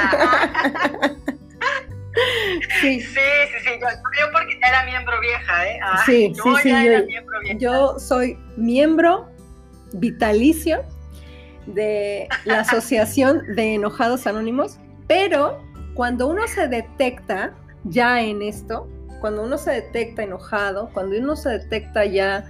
Sí. 2.80 3.00
sí, 3.00 3.00
sí, 3.00 3.58
sí. 3.64 3.70
Yo, 3.80 3.87
porque 4.32 4.58
era 4.66 4.85
miembro 4.85 5.18
vieja, 5.20 5.66
¿eh? 5.66 5.80
sí, 6.04 6.32
sí, 6.35 6.50
sí. 6.62 6.70
yo, 6.70 7.06
yo 7.58 7.98
soy 7.98 8.38
miembro 8.56 9.28
vitalicio 9.94 10.85
de 11.66 12.28
la 12.44 12.61
Asociación 12.61 13.54
de 13.54 13.74
Enojados 13.74 14.26
Anónimos, 14.26 14.78
pero 15.06 15.62
cuando 15.94 16.28
uno 16.28 16.46
se 16.48 16.68
detecta 16.68 17.54
ya 17.85 18.20
en 18.20 18.42
esto, 18.42 18.88
cuando 19.20 19.42
uno 19.42 19.58
se 19.58 19.70
detecta 19.70 20.22
enojado, 20.22 20.90
cuando 20.92 21.16
uno 21.16 21.37
se 21.37 21.50
detecta 21.50 22.04
ya 22.04 22.44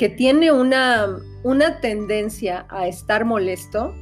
que 0.00 0.08
tiene 0.08 0.50
una, 0.50 1.18
una 1.42 1.78
tendencia 1.82 2.64
a 2.70 2.88
estar 2.88 3.26
molesto, 3.26 3.94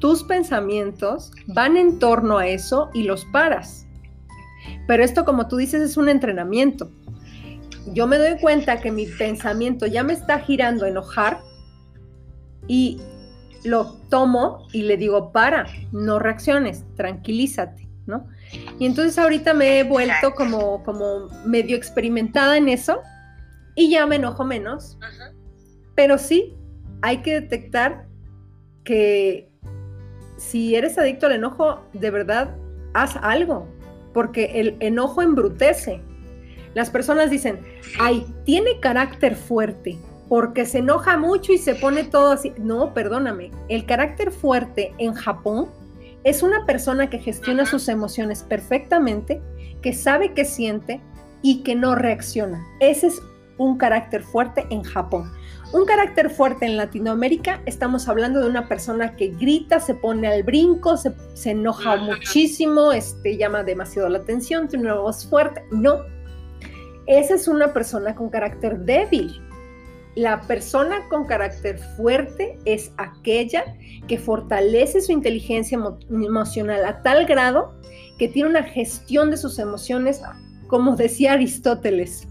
tus 0.00 0.24
pensamientos 0.24 1.30
van 1.46 1.76
en 1.76 2.00
torno 2.00 2.38
a 2.38 2.48
eso 2.48 2.90
y 2.92 3.04
los 3.04 3.24
paras. 3.26 3.86
Pero 4.88 5.04
esto, 5.04 5.24
como 5.24 5.46
tú 5.46 5.56
dices, 5.56 5.80
es 5.80 5.96
un 5.96 6.08
entrenamiento. 6.08 6.90
Yo 7.92 8.08
me 8.08 8.18
doy 8.18 8.36
cuenta 8.40 8.80
que 8.80 8.90
mi 8.90 9.06
pensamiento 9.06 9.86
ya 9.86 10.02
me 10.02 10.14
está 10.14 10.40
girando 10.40 10.86
a 10.86 10.88
enojar 10.88 11.38
y 12.66 13.00
lo 13.62 13.92
tomo 14.08 14.66
y 14.72 14.82
le 14.82 14.96
digo, 14.96 15.30
para, 15.30 15.66
no 15.92 16.18
reacciones, 16.18 16.84
tranquilízate, 16.96 17.88
¿no? 18.06 18.26
Y 18.80 18.86
entonces 18.86 19.16
ahorita 19.16 19.54
me 19.54 19.78
he 19.78 19.84
vuelto 19.84 20.34
como, 20.34 20.82
como 20.82 21.28
medio 21.44 21.76
experimentada 21.76 22.56
en 22.56 22.68
eso 22.68 23.02
y 23.78 23.90
ya 23.90 24.06
me 24.06 24.16
enojo 24.16 24.44
menos. 24.44 24.98
Pero 25.94 26.18
sí, 26.18 26.56
hay 27.00 27.18
que 27.18 27.40
detectar 27.40 28.08
que 28.82 29.52
si 30.36 30.74
eres 30.74 30.98
adicto 30.98 31.26
al 31.26 31.32
enojo, 31.32 31.82
de 31.92 32.10
verdad, 32.10 32.56
haz 32.94 33.14
algo, 33.22 33.68
porque 34.12 34.60
el 34.60 34.76
enojo 34.80 35.22
embrutece. 35.22 36.00
Las 36.74 36.90
personas 36.90 37.30
dicen, 37.30 37.60
ay, 38.00 38.26
tiene 38.44 38.80
carácter 38.80 39.36
fuerte, 39.36 39.96
porque 40.28 40.66
se 40.66 40.78
enoja 40.78 41.16
mucho 41.16 41.52
y 41.52 41.58
se 41.58 41.76
pone 41.76 42.02
todo 42.02 42.32
así. 42.32 42.52
No, 42.58 42.92
perdóname, 42.92 43.52
el 43.68 43.86
carácter 43.86 44.32
fuerte 44.32 44.92
en 44.98 45.14
Japón 45.14 45.68
es 46.24 46.42
una 46.42 46.66
persona 46.66 47.08
que 47.08 47.20
gestiona 47.20 47.64
sus 47.64 47.88
emociones 47.88 48.42
perfectamente, 48.42 49.40
que 49.82 49.92
sabe 49.92 50.34
qué 50.34 50.44
siente 50.44 51.00
y 51.42 51.62
que 51.62 51.76
no 51.76 51.94
reacciona. 51.94 52.66
Ese 52.80 53.06
es 53.06 53.22
un 53.58 53.76
carácter 53.76 54.22
fuerte 54.22 54.66
en 54.70 54.82
Japón. 54.82 55.30
Un 55.72 55.84
carácter 55.84 56.30
fuerte 56.30 56.64
en 56.64 56.78
Latinoamérica, 56.78 57.60
estamos 57.66 58.08
hablando 58.08 58.40
de 58.40 58.48
una 58.48 58.68
persona 58.68 59.16
que 59.16 59.28
grita, 59.28 59.80
se 59.80 59.94
pone 59.94 60.26
al 60.26 60.42
brinco, 60.42 60.96
se, 60.96 61.12
enoja 61.44 61.96
muchísimo, 61.96 62.92
este, 62.92 63.36
llama 63.36 63.64
demasiado 63.64 64.08
la 64.08 64.18
atención, 64.18 64.68
tiene 64.68 64.86
una 64.86 64.94
voz 64.94 65.26
fuerte. 65.26 65.62
No, 65.70 65.98
esa 67.06 67.34
es 67.34 67.48
una 67.48 67.74
persona 67.74 68.14
con 68.14 68.30
carácter 68.30 68.78
débil. 68.80 69.42
La 70.14 70.40
persona 70.40 71.06
con 71.08 71.26
carácter 71.26 71.78
fuerte 71.96 72.58
es 72.64 72.92
aquella 72.96 73.64
que 74.06 74.18
fortalece 74.18 75.00
su 75.00 75.12
inteligencia 75.12 75.78
emocional 76.10 76.84
a 76.84 77.02
tal 77.02 77.26
grado 77.26 77.74
que 78.18 78.28
tiene 78.28 78.48
una 78.48 78.62
gestión 78.62 79.30
de 79.30 79.36
sus 79.36 79.58
emociones, 79.58 80.20
como 80.66 80.96
decía 80.96 81.34
Aristóteles, 81.34 82.26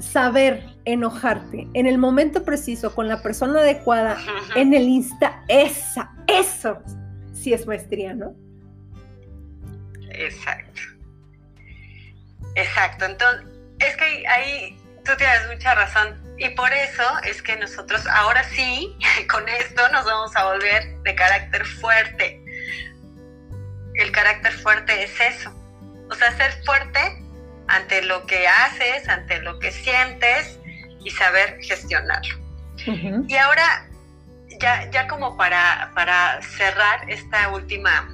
saber 0.00 0.64
enojarte 0.84 1.68
en 1.74 1.86
el 1.86 1.98
momento 1.98 2.44
preciso, 2.44 2.94
con 2.94 3.08
la 3.08 3.22
persona 3.22 3.60
adecuada, 3.60 4.18
en 4.54 4.74
el 4.74 4.82
insta, 4.82 5.42
esa, 5.48 6.12
eso 6.26 6.82
sí 7.32 7.52
es 7.52 7.66
maestría, 7.66 8.14
¿no? 8.14 8.34
Exacto. 10.10 10.80
Exacto. 12.54 13.04
Entonces, 13.04 13.46
es 13.78 13.96
que 13.96 14.26
ahí 14.26 14.78
tú 15.04 15.12
tienes 15.16 15.46
mucha 15.52 15.74
razón. 15.74 16.22
Y 16.38 16.50
por 16.50 16.70
eso 16.72 17.02
es 17.24 17.40
que 17.40 17.56
nosotros 17.56 18.06
ahora 18.06 18.44
sí, 18.44 18.96
con 19.30 19.48
esto 19.48 19.88
nos 19.90 20.04
vamos 20.04 20.34
a 20.36 20.52
volver 20.52 20.98
de 21.02 21.14
carácter 21.14 21.64
fuerte. 21.64 22.42
el 23.94 24.12
carácter 24.12 24.52
fuerte 24.52 25.04
es 25.04 25.20
eso. 25.20 25.50
O 26.10 26.14
sea, 26.14 26.30
ser 26.36 26.52
fuerte 26.64 27.25
ante 27.68 28.02
lo 28.02 28.26
que 28.26 28.46
haces, 28.46 29.08
ante 29.08 29.40
lo 29.40 29.58
que 29.58 29.70
sientes 29.72 30.58
y 31.04 31.10
saber 31.10 31.58
gestionarlo. 31.62 32.36
Y 33.28 33.36
ahora, 33.36 33.88
ya, 34.60 34.90
ya 34.90 35.08
como 35.08 35.36
para, 35.36 35.90
para 35.94 36.40
cerrar 36.42 37.08
esta 37.10 37.48
última 37.48 38.08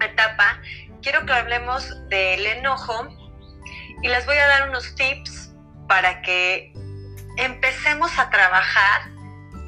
etapa, 0.00 0.60
quiero 1.02 1.26
que 1.26 1.32
hablemos 1.32 2.08
del 2.08 2.46
enojo 2.46 3.08
y 4.02 4.08
les 4.08 4.24
voy 4.26 4.36
a 4.36 4.46
dar 4.46 4.68
unos 4.68 4.94
tips 4.94 5.52
para 5.88 6.22
que 6.22 6.72
empecemos 7.36 8.18
a 8.18 8.30
trabajar 8.30 9.02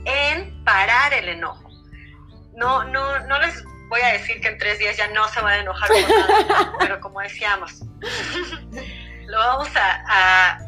en 0.04 0.64
parar 0.64 1.12
el 1.12 1.28
enojo. 1.28 1.68
No, 2.56 2.84
no, 2.84 3.18
no 3.20 3.38
les 3.40 3.64
voy 3.88 4.00
a 4.00 4.12
decir 4.12 4.40
que 4.40 4.48
en 4.48 4.58
tres 4.58 4.78
días 4.78 4.96
ya 4.96 5.08
no 5.08 5.26
se 5.28 5.40
van 5.40 5.52
a 5.52 5.58
enojar 5.58 5.88
pero 6.78 7.00
como 7.00 7.20
decíamos, 7.20 7.80
lo 9.26 9.38
vamos 9.38 9.68
a, 9.76 10.58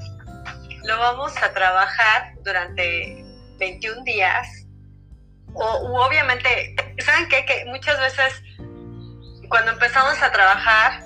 lo 0.85 0.99
vamos 0.99 1.37
a 1.43 1.53
trabajar 1.53 2.35
durante 2.43 3.25
21 3.59 4.05
días. 4.05 4.67
O 5.55 6.05
obviamente, 6.05 6.77
¿saben 6.99 7.29
qué? 7.29 7.45
Que 7.47 7.65
muchas 7.67 7.99
veces 7.99 8.43
cuando 9.49 9.73
empezamos 9.73 10.21
a 10.23 10.31
trabajar, 10.31 11.03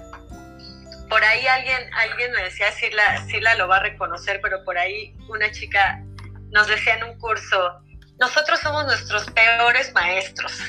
por 1.08 1.22
ahí 1.22 1.46
alguien, 1.46 1.90
alguien 1.94 2.32
me 2.32 2.42
decía, 2.42 2.70
Sila, 2.72 3.24
Sila 3.26 3.54
lo 3.56 3.68
va 3.68 3.76
a 3.76 3.80
reconocer, 3.80 4.40
pero 4.42 4.64
por 4.64 4.78
ahí 4.78 5.14
una 5.28 5.50
chica 5.50 6.02
nos 6.50 6.66
decía 6.66 6.94
en 6.94 7.04
un 7.04 7.18
curso, 7.18 7.80
nosotros 8.18 8.60
somos 8.60 8.86
nuestros 8.86 9.30
peores 9.30 9.92
maestros. 9.92 10.60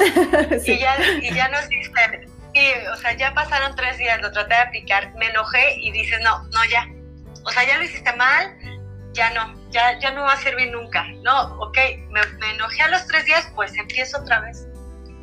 y, 0.66 0.78
ya, 0.78 0.96
y 1.22 1.34
ya 1.34 1.48
nos 1.48 1.68
dicen, 1.68 2.30
o 2.92 2.96
sea, 2.96 3.12
ya 3.16 3.32
pasaron 3.34 3.74
tres 3.76 3.98
días, 3.98 4.20
lo 4.20 4.32
traté 4.32 4.54
de 4.54 4.60
aplicar, 4.60 5.14
me 5.14 5.26
enojé 5.26 5.76
y 5.78 5.92
dices, 5.92 6.20
no, 6.22 6.42
no, 6.44 6.64
ya. 6.66 6.86
O 7.44 7.50
sea, 7.50 7.64
ya 7.66 7.78
lo 7.78 7.84
hiciste 7.84 8.12
mal, 8.16 8.56
ya 9.12 9.30
no, 9.30 9.54
ya, 9.70 9.98
ya 9.98 10.10
no 10.10 10.22
va 10.22 10.34
a 10.34 10.40
servir 10.40 10.70
nunca. 10.70 11.06
No, 11.22 11.54
ok, 11.60 11.78
me, 12.08 12.20
me 12.38 12.50
enojé 12.52 12.82
a 12.82 12.88
los 12.88 13.06
tres 13.06 13.24
días, 13.24 13.50
pues 13.54 13.74
empiezo 13.76 14.18
otra 14.18 14.40
vez. 14.40 14.66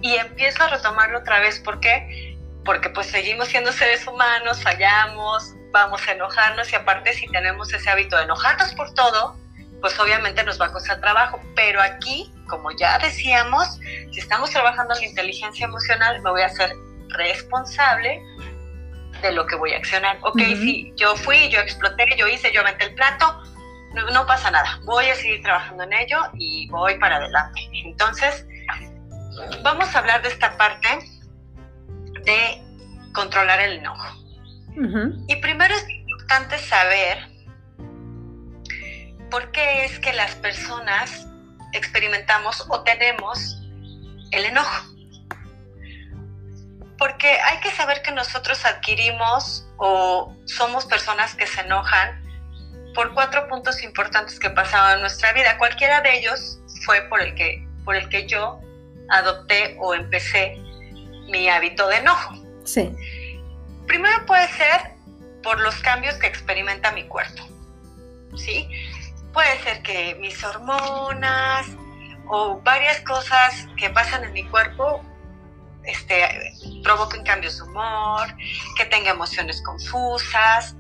Y 0.02 0.16
empiezo 0.16 0.64
a 0.64 0.70
retomarlo 0.70 1.20
otra 1.20 1.40
vez. 1.40 1.60
¿Por 1.60 1.80
qué? 1.80 2.38
Porque 2.64 2.90
pues 2.90 3.08
seguimos 3.08 3.48
siendo 3.48 3.72
seres 3.72 4.06
humanos, 4.08 4.62
fallamos, 4.62 5.54
vamos 5.72 6.08
a 6.08 6.12
enojarnos 6.12 6.72
y 6.72 6.76
aparte 6.76 7.14
si 7.14 7.28
tenemos 7.28 7.74
ese 7.74 7.90
hábito 7.90 8.18
de 8.18 8.24
enojarnos 8.24 8.74
por 8.74 8.94
todo, 8.94 9.38
pues 9.82 10.00
obviamente 10.00 10.44
nos 10.44 10.60
va 10.60 10.68
a 10.68 10.74
costar 10.74 11.00
trabajo. 11.00 11.40
Pero 11.56 11.82
aquí, 11.82 12.32
como 12.48 12.72
ya 12.72 12.98
decíamos, 13.00 13.80
si 14.12 14.20
estamos 14.20 14.50
trabajando 14.52 14.94
en 14.96 15.02
la 15.02 15.08
inteligencia 15.08 15.66
emocional, 15.66 16.22
me 16.22 16.32
voy 16.32 16.42
a 16.42 16.48
hacer 16.48 16.72
responsable 17.10 18.22
de 19.22 19.32
lo 19.32 19.46
que 19.48 19.56
voy 19.56 19.74
a 19.74 19.78
accionar. 19.78 20.18
Ok, 20.22 20.40
si 20.40 20.94
yo 20.96 21.16
fui, 21.16 21.50
yo 21.50 21.60
exploté, 21.60 22.06
yo 22.18 22.28
hice, 22.28 22.52
yo 22.52 22.62
aventé 22.62 22.86
el 22.86 22.96
plato, 22.96 23.42
no, 24.14 24.26
pasa 24.26 24.52
nada. 24.52 24.80
Voy 24.84 25.06
a 25.06 25.16
seguir 25.16 25.42
trabajando 25.42 25.84
en 25.84 25.94
ello 25.94 26.20
y 26.38 26.68
voy 26.70 27.00
para 27.00 27.18
adelante. 27.18 27.62
Entonces, 27.86 28.46
vamos 29.64 29.94
a 29.96 30.00
hablar 30.00 30.22
de 30.22 30.30
esta 30.30 30.56
parte 30.58 30.88
de 32.24 32.62
controlar 33.14 33.60
el 33.62 33.80
enojo. 33.80 34.24
Y 35.28 35.36
primero 35.38 35.74
es 35.74 35.90
importante 35.90 36.60
saber 36.60 37.18
por 39.30 39.52
qué 39.52 39.86
es 39.86 40.00
que 40.00 40.14
las 40.14 40.36
personas 40.36 41.28
experimentamos 41.74 42.66
o 42.70 42.82
tenemos 42.82 43.62
el 44.32 44.46
enojo. 44.46 44.86
Porque 46.98 47.28
hay 47.28 47.60
que 47.60 47.72
saber 47.72 48.02
que 48.02 48.12
nosotros 48.12 48.66
adquirimos 48.66 49.68
o 49.78 50.34
somos 50.46 50.86
personas 50.86 51.36
que 51.36 51.46
se 51.46 51.62
enojan 51.62 52.24
por 52.96 53.14
cuatro 53.14 53.48
puntos 53.48 53.84
importantes 53.84 54.40
que 54.40 54.50
pasaban 54.50 54.96
en 54.96 55.02
nuestra 55.02 55.32
vida. 55.34 55.58
Cualquiera 55.60 56.02
de 56.02 56.18
ellos 56.18 56.60
fue 56.84 57.02
por 57.04 57.22
el 57.22 57.36
que, 57.36 57.68
por 57.86 57.96
el 57.96 58.10
que 58.10 58.28
yo 58.28 58.60
adopté 59.10 59.78
o 59.80 59.94
empecé 59.94 60.58
mi 61.30 61.48
hábito 61.50 61.88
de 61.88 61.98
enojo. 61.98 62.36
Sí. 62.64 62.96
Primero 63.86 64.26
puede 64.26 64.48
ser 64.50 64.98
por 65.44 65.60
los 65.60 65.76
cambios 65.76 66.16
que 66.16 66.28
experimenta 66.28 66.92
mi 66.92 67.04
cuerpo. 67.04 67.44
¿Sí? 68.36 68.68
Puede 69.34 69.60
ser 69.64 69.82
que 69.84 70.16
mis 70.20 70.44
hormonas 70.44 71.68
o 72.30 72.60
varias 72.62 73.02
cosas 73.02 73.68
que 73.78 73.90
pasan 73.90 74.24
en 74.24 74.34
mi 74.34 74.44
cuerpo 74.46 75.04
este, 75.88 76.54
provoquen 76.84 77.24
cambios 77.24 77.58
de 77.58 77.64
humor, 77.64 78.28
que 78.78 78.86
tenga 78.86 79.12
emociones 79.12 79.62
confusas, 79.62 80.76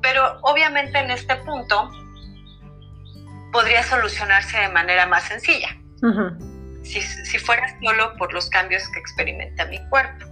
pero 0.00 0.38
obviamente 0.42 0.98
en 0.98 1.10
este 1.10 1.36
punto 1.36 1.90
podría 3.52 3.82
solucionarse 3.82 4.58
de 4.58 4.68
manera 4.68 5.06
más 5.06 5.24
sencilla. 5.24 5.76
si, 6.82 7.00
si 7.00 7.38
fuera 7.38 7.66
solo 7.82 8.14
por 8.16 8.32
los 8.32 8.48
cambios 8.50 8.86
que 8.90 9.00
experimenta 9.00 9.64
mi 9.66 9.78
cuerpo. 9.88 10.26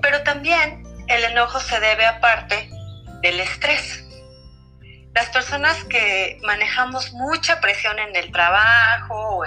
Pero 0.00 0.22
también 0.22 0.84
el 1.08 1.24
enojo 1.24 1.58
se 1.60 1.80
debe 1.80 2.06
aparte 2.06 2.70
del 3.22 3.40
estrés. 3.40 4.07
Las 5.18 5.30
personas 5.30 5.82
que 5.86 6.38
manejamos 6.44 7.12
mucha 7.12 7.60
presión 7.60 7.98
en 7.98 8.14
el 8.14 8.30
trabajo 8.30 9.40
o, 9.40 9.44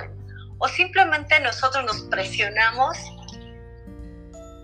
o 0.57 0.67
simplemente 0.67 1.39
nosotros 1.39 1.85
nos 1.85 2.01
presionamos 2.09 2.97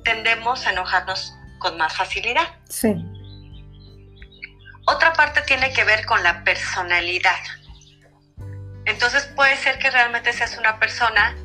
tendemos 0.04 0.68
a 0.68 0.72
enojarnos 0.72 1.34
con 1.60 1.78
más 1.78 1.96
facilidad. 1.96 2.44
Sí. 2.68 2.94
Otra 4.86 5.14
parte 5.14 5.42
tiene 5.44 5.72
que 5.72 5.86
ver 5.86 6.06
con 6.06 6.22
la 6.24 6.44
personalidad. 6.44 7.40
Entonces 8.84 9.28
puede 9.34 9.56
ser 9.56 9.80
que 9.80 9.90
realmente 9.90 10.34
seas 10.34 10.58
una 10.58 10.78
persona 10.78 11.38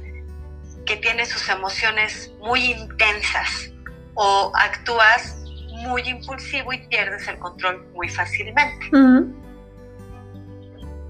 que 0.87 0.97
tiene 0.97 1.25
sus 1.25 1.49
emociones 1.49 2.33
muy 2.41 2.73
intensas 2.73 3.71
o 4.15 4.51
actúas 4.57 5.37
muy 5.87 6.03
impulsivo 6.03 6.73
y 6.73 6.79
pierdes 6.89 7.29
el 7.29 7.39
control 7.39 7.89
muy 7.95 8.09
fácilmente. 8.09 8.91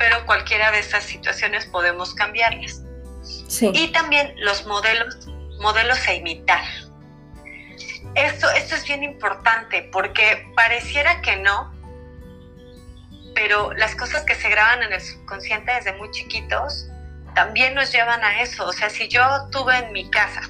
Pero 0.03 0.27
cualquiera 0.27 0.73
de 0.73 0.81
estas 0.81 1.05
situaciones 1.05 1.65
podemos 1.67 2.13
cambiarlas. 2.13 2.83
Sí. 3.47 3.71
Y 3.73 3.93
también 3.93 4.35
los 4.39 4.67
modelos, 4.67 5.29
modelos 5.61 6.09
a 6.09 6.15
imitar. 6.15 6.65
Esto, 8.17 8.51
esto 8.51 8.75
es 8.75 8.85
bien 8.85 9.05
importante 9.05 9.89
porque 9.93 10.45
pareciera 10.57 11.23
que 11.23 11.37
no, 11.37 11.73
pero 13.37 13.73
las 13.75 13.95
cosas 13.95 14.25
que 14.25 14.35
se 14.35 14.49
graban 14.49 14.83
en 14.83 14.93
el 14.93 15.01
subconsciente 15.01 15.73
desde 15.73 15.93
muy 15.93 16.11
chiquitos 16.11 16.89
también 17.37 17.77
nos 17.77 17.93
llevan 17.93 18.25
a 18.25 18.43
eso. 18.43 18.67
O 18.67 18.73
sea, 18.73 18.91
si 18.91 19.07
yo 19.07 19.23
tuve 19.53 19.79
en 19.79 19.93
mi 19.93 20.11
casa 20.11 20.41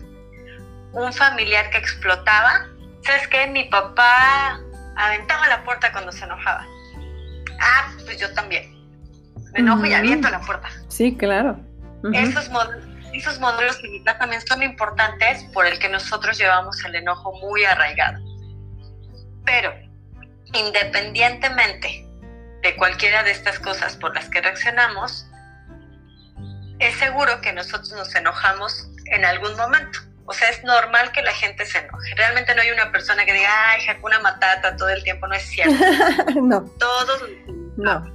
un 0.95 1.13
familiar 1.13 1.69
que 1.69 1.77
explotaba, 1.77 2.69
¿sabes 3.05 3.29
qué? 3.29 3.49
Mi 3.49 3.65
papá 3.65 4.59
aventaba 4.97 5.47
la 5.49 5.63
puerta 5.63 5.93
cuando 5.93 6.11
se 6.11 6.25
enojaba. 6.25 6.67
Ah, 7.61 7.93
pues 8.07 8.19
yo 8.19 8.33
también. 8.33 8.72
Me 9.53 9.61
enojo 9.61 9.87
y 9.87 9.93
aviento 9.93 10.29
la 10.31 10.41
puerta. 10.41 10.69
Sí, 10.89 11.17
claro. 11.17 11.59
Esos 12.13 12.49
modelos 12.51 12.93
esos 13.13 13.39
modelos 13.41 13.81
de 13.83 14.03
también 14.19 14.41
son 14.47 14.63
importantes 14.63 15.45
por 15.53 15.67
el 15.67 15.79
que 15.79 15.89
nosotros 15.89 16.39
llevamos 16.39 16.83
el 16.85 16.95
enojo 16.95 17.33
muy 17.41 17.65
arraigado. 17.65 18.19
Pero 19.45 19.73
independientemente 20.55 22.07
de 22.63 22.77
cualquiera 22.77 23.23
de 23.23 23.33
estas 23.33 23.59
cosas 23.59 23.97
por 23.97 24.15
las 24.15 24.29
que 24.29 24.41
reaccionamos, 24.41 25.27
es 26.79 26.95
seguro 26.97 27.41
que 27.41 27.53
nosotros 27.53 27.93
nos 27.93 28.15
enojamos 28.15 28.89
en 29.07 29.25
algún 29.25 29.57
momento. 29.57 29.99
O 30.25 30.33
sea, 30.33 30.49
es 30.49 30.63
normal 30.65 31.13
que 31.13 31.23
la 31.23 31.33
gente 31.33 31.67
se 31.67 31.79
enoje. 31.79 32.15
Realmente 32.17 32.55
no 32.55 32.63
hay 32.63 32.71
una 32.71 32.91
persona 32.93 33.25
que 33.25 33.33
diga, 33.33 33.51
ay, 33.71 33.87
Hakuna 33.89 34.21
Matata 34.21 34.77
todo 34.77 34.89
el 34.89 35.03
tiempo. 35.03 35.27
No 35.27 35.35
es 35.35 35.43
cierto. 35.43 35.75
no. 36.41 36.63
Todos. 36.79 37.23
No. 37.77 38.12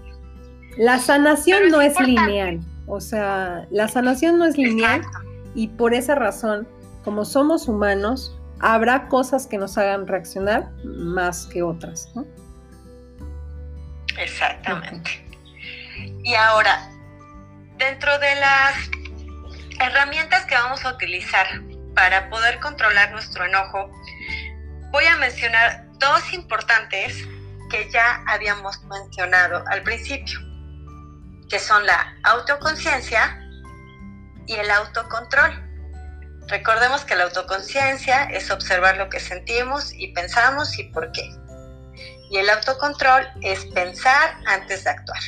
La 0.77 0.99
sanación 0.99 1.69
no 1.69 1.81
es 1.81 1.99
lineal. 1.99 2.59
O 2.85 3.01
sea, 3.01 3.65
la 3.71 3.87
sanación 3.87 4.37
no 4.37 4.45
es 4.45 4.57
lineal 4.57 5.01
y 5.55 5.67
por 5.69 5.93
esa 5.93 6.15
razón, 6.15 6.67
como 7.03 7.25
somos 7.25 7.67
humanos, 7.67 8.37
habrá 8.59 9.07
cosas 9.07 9.47
que 9.47 9.57
nos 9.57 9.77
hagan 9.77 10.07
reaccionar 10.07 10.69
más 10.83 11.47
que 11.47 11.63
otras, 11.63 12.09
¿no? 12.15 12.25
Exactamente. 14.17 15.25
Y 16.23 16.35
ahora, 16.35 16.89
dentro 17.77 18.17
de 18.19 18.35
las 18.35 18.73
herramientas 19.79 20.45
que 20.45 20.55
vamos 20.55 20.85
a 20.85 20.93
utilizar 20.93 21.47
para 21.95 22.29
poder 22.29 22.59
controlar 22.59 23.11
nuestro 23.11 23.45
enojo, 23.45 23.91
voy 24.91 25.05
a 25.05 25.17
mencionar 25.17 25.85
dos 25.99 26.33
importantes 26.33 27.27
que 27.69 27.89
ya 27.91 28.23
habíamos 28.27 28.81
mencionado 28.83 29.63
al 29.67 29.83
principio 29.83 30.46
que 31.49 31.59
son 31.59 31.85
la 31.85 32.15
autoconciencia 32.23 33.39
y 34.45 34.53
el 34.55 34.69
autocontrol. 34.71 35.63
Recordemos 36.47 37.03
que 37.03 37.15
la 37.15 37.25
autoconciencia 37.25 38.25
es 38.25 38.49
observar 38.51 38.97
lo 38.97 39.09
que 39.09 39.19
sentimos 39.19 39.93
y 39.93 40.13
pensamos 40.13 40.77
y 40.79 40.85
por 40.85 41.11
qué. 41.11 41.29
Y 42.29 42.37
el 42.37 42.49
autocontrol 42.49 43.27
es 43.41 43.65
pensar 43.67 44.37
antes 44.45 44.83
de 44.83 44.89
actuar. 44.89 45.19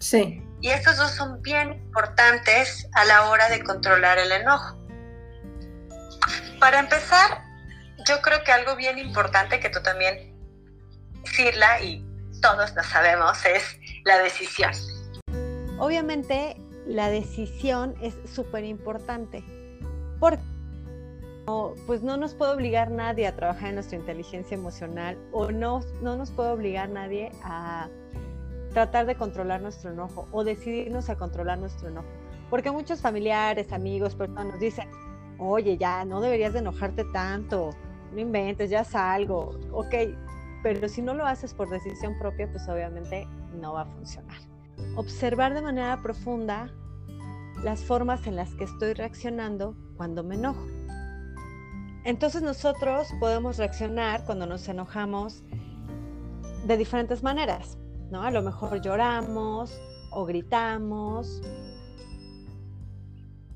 Sí. 0.00 0.42
Y 0.60 0.70
estos 0.70 0.96
dos 0.96 1.10
son 1.12 1.40
bien 1.42 1.72
importantes 1.72 2.86
a 2.94 3.04
la 3.04 3.30
hora 3.30 3.48
de 3.48 3.62
controlar 3.62 4.18
el 4.18 4.30
enojo. 4.30 4.76
Para 6.58 6.80
empezar, 6.80 7.42
yo 8.06 8.20
creo 8.20 8.44
que 8.44 8.52
algo 8.52 8.76
bien 8.76 8.98
importante 8.98 9.58
que 9.60 9.70
tú 9.70 9.82
también, 9.82 10.28
Sirla, 11.24 11.80
y 11.80 12.04
todos 12.40 12.74
lo 12.74 12.82
sabemos, 12.82 13.44
es 13.44 13.76
la 14.04 14.18
decisión. 14.18 14.72
Obviamente, 15.80 16.56
la 16.86 17.08
decisión 17.08 17.94
es 18.02 18.14
súper 18.30 18.64
importante 18.64 19.42
porque 20.20 20.42
pues 21.86 22.02
no 22.02 22.16
nos 22.18 22.34
puede 22.34 22.52
obligar 22.52 22.90
nadie 22.90 23.26
a 23.26 23.34
trabajar 23.34 23.70
en 23.70 23.76
nuestra 23.76 23.98
inteligencia 23.98 24.54
emocional 24.54 25.18
o 25.32 25.50
no, 25.50 25.80
no 26.02 26.16
nos 26.16 26.30
puede 26.30 26.50
obligar 26.50 26.90
nadie 26.90 27.32
a 27.42 27.88
tratar 28.72 29.06
de 29.06 29.16
controlar 29.16 29.62
nuestro 29.62 29.90
enojo 29.90 30.28
o 30.30 30.44
decidirnos 30.44 31.08
a 31.08 31.16
controlar 31.16 31.58
nuestro 31.58 31.88
enojo. 31.88 32.06
Porque 32.50 32.70
muchos 32.70 33.00
familiares, 33.00 33.72
amigos, 33.72 34.14
personas 34.14 34.46
nos 34.46 34.60
dicen, 34.60 34.88
oye, 35.38 35.78
ya 35.78 36.04
no 36.04 36.20
deberías 36.20 36.52
de 36.52 36.58
enojarte 36.58 37.04
tanto, 37.06 37.70
no 38.12 38.20
inventes, 38.20 38.68
ya 38.68 38.84
salgo, 38.84 39.58
ok, 39.72 39.94
pero 40.62 40.88
si 40.88 41.00
no 41.00 41.14
lo 41.14 41.24
haces 41.24 41.54
por 41.54 41.70
decisión 41.70 42.18
propia, 42.18 42.48
pues 42.52 42.68
obviamente 42.68 43.26
no 43.60 43.72
va 43.72 43.82
a 43.82 43.86
funcionar. 43.86 44.49
Observar 44.96 45.54
de 45.54 45.62
manera 45.62 46.00
profunda 46.02 46.70
las 47.62 47.84
formas 47.84 48.26
en 48.26 48.36
las 48.36 48.54
que 48.54 48.64
estoy 48.64 48.94
reaccionando 48.94 49.76
cuando 49.96 50.24
me 50.24 50.34
enojo. 50.34 50.66
Entonces 52.04 52.42
nosotros 52.42 53.08
podemos 53.20 53.58
reaccionar 53.58 54.24
cuando 54.24 54.46
nos 54.46 54.66
enojamos 54.68 55.42
de 56.66 56.76
diferentes 56.76 57.22
maneras, 57.22 57.78
¿no? 58.10 58.22
A 58.22 58.30
lo 58.30 58.42
mejor 58.42 58.80
lloramos 58.80 59.78
o 60.10 60.24
gritamos, 60.24 61.42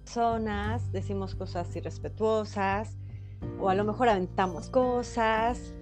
personas, 0.05 0.93
decimos 0.93 1.35
cosas 1.35 1.75
irrespetuosas, 1.75 2.97
o 3.59 3.69
a 3.69 3.75
lo 3.75 3.85
mejor 3.85 4.09
aventamos 4.09 4.69
cosas, 4.69 5.73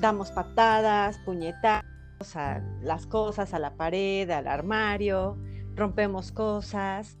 damos 0.00 0.30
patadas, 0.30 1.18
puñetazos 1.24 1.91
a 2.36 2.62
las 2.82 3.06
cosas, 3.06 3.54
a 3.54 3.58
la 3.58 3.74
pared, 3.74 4.30
al 4.30 4.46
armario, 4.46 5.38
rompemos 5.74 6.32
cosas. 6.32 7.18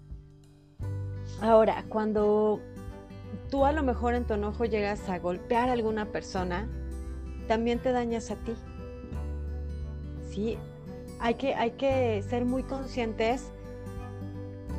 Ahora, 1.40 1.84
cuando 1.88 2.60
tú 3.50 3.64
a 3.64 3.72
lo 3.72 3.82
mejor 3.82 4.14
en 4.14 4.24
tu 4.26 4.34
enojo 4.34 4.64
llegas 4.64 5.08
a 5.08 5.18
golpear 5.18 5.68
a 5.68 5.72
alguna 5.72 6.06
persona, 6.12 6.68
también 7.48 7.78
te 7.78 7.92
dañas 7.92 8.30
a 8.30 8.36
ti. 8.36 8.54
Sí, 10.30 10.58
hay 11.20 11.34
que, 11.34 11.54
hay 11.54 11.72
que 11.72 12.22
ser 12.22 12.44
muy 12.44 12.62
conscientes 12.62 13.50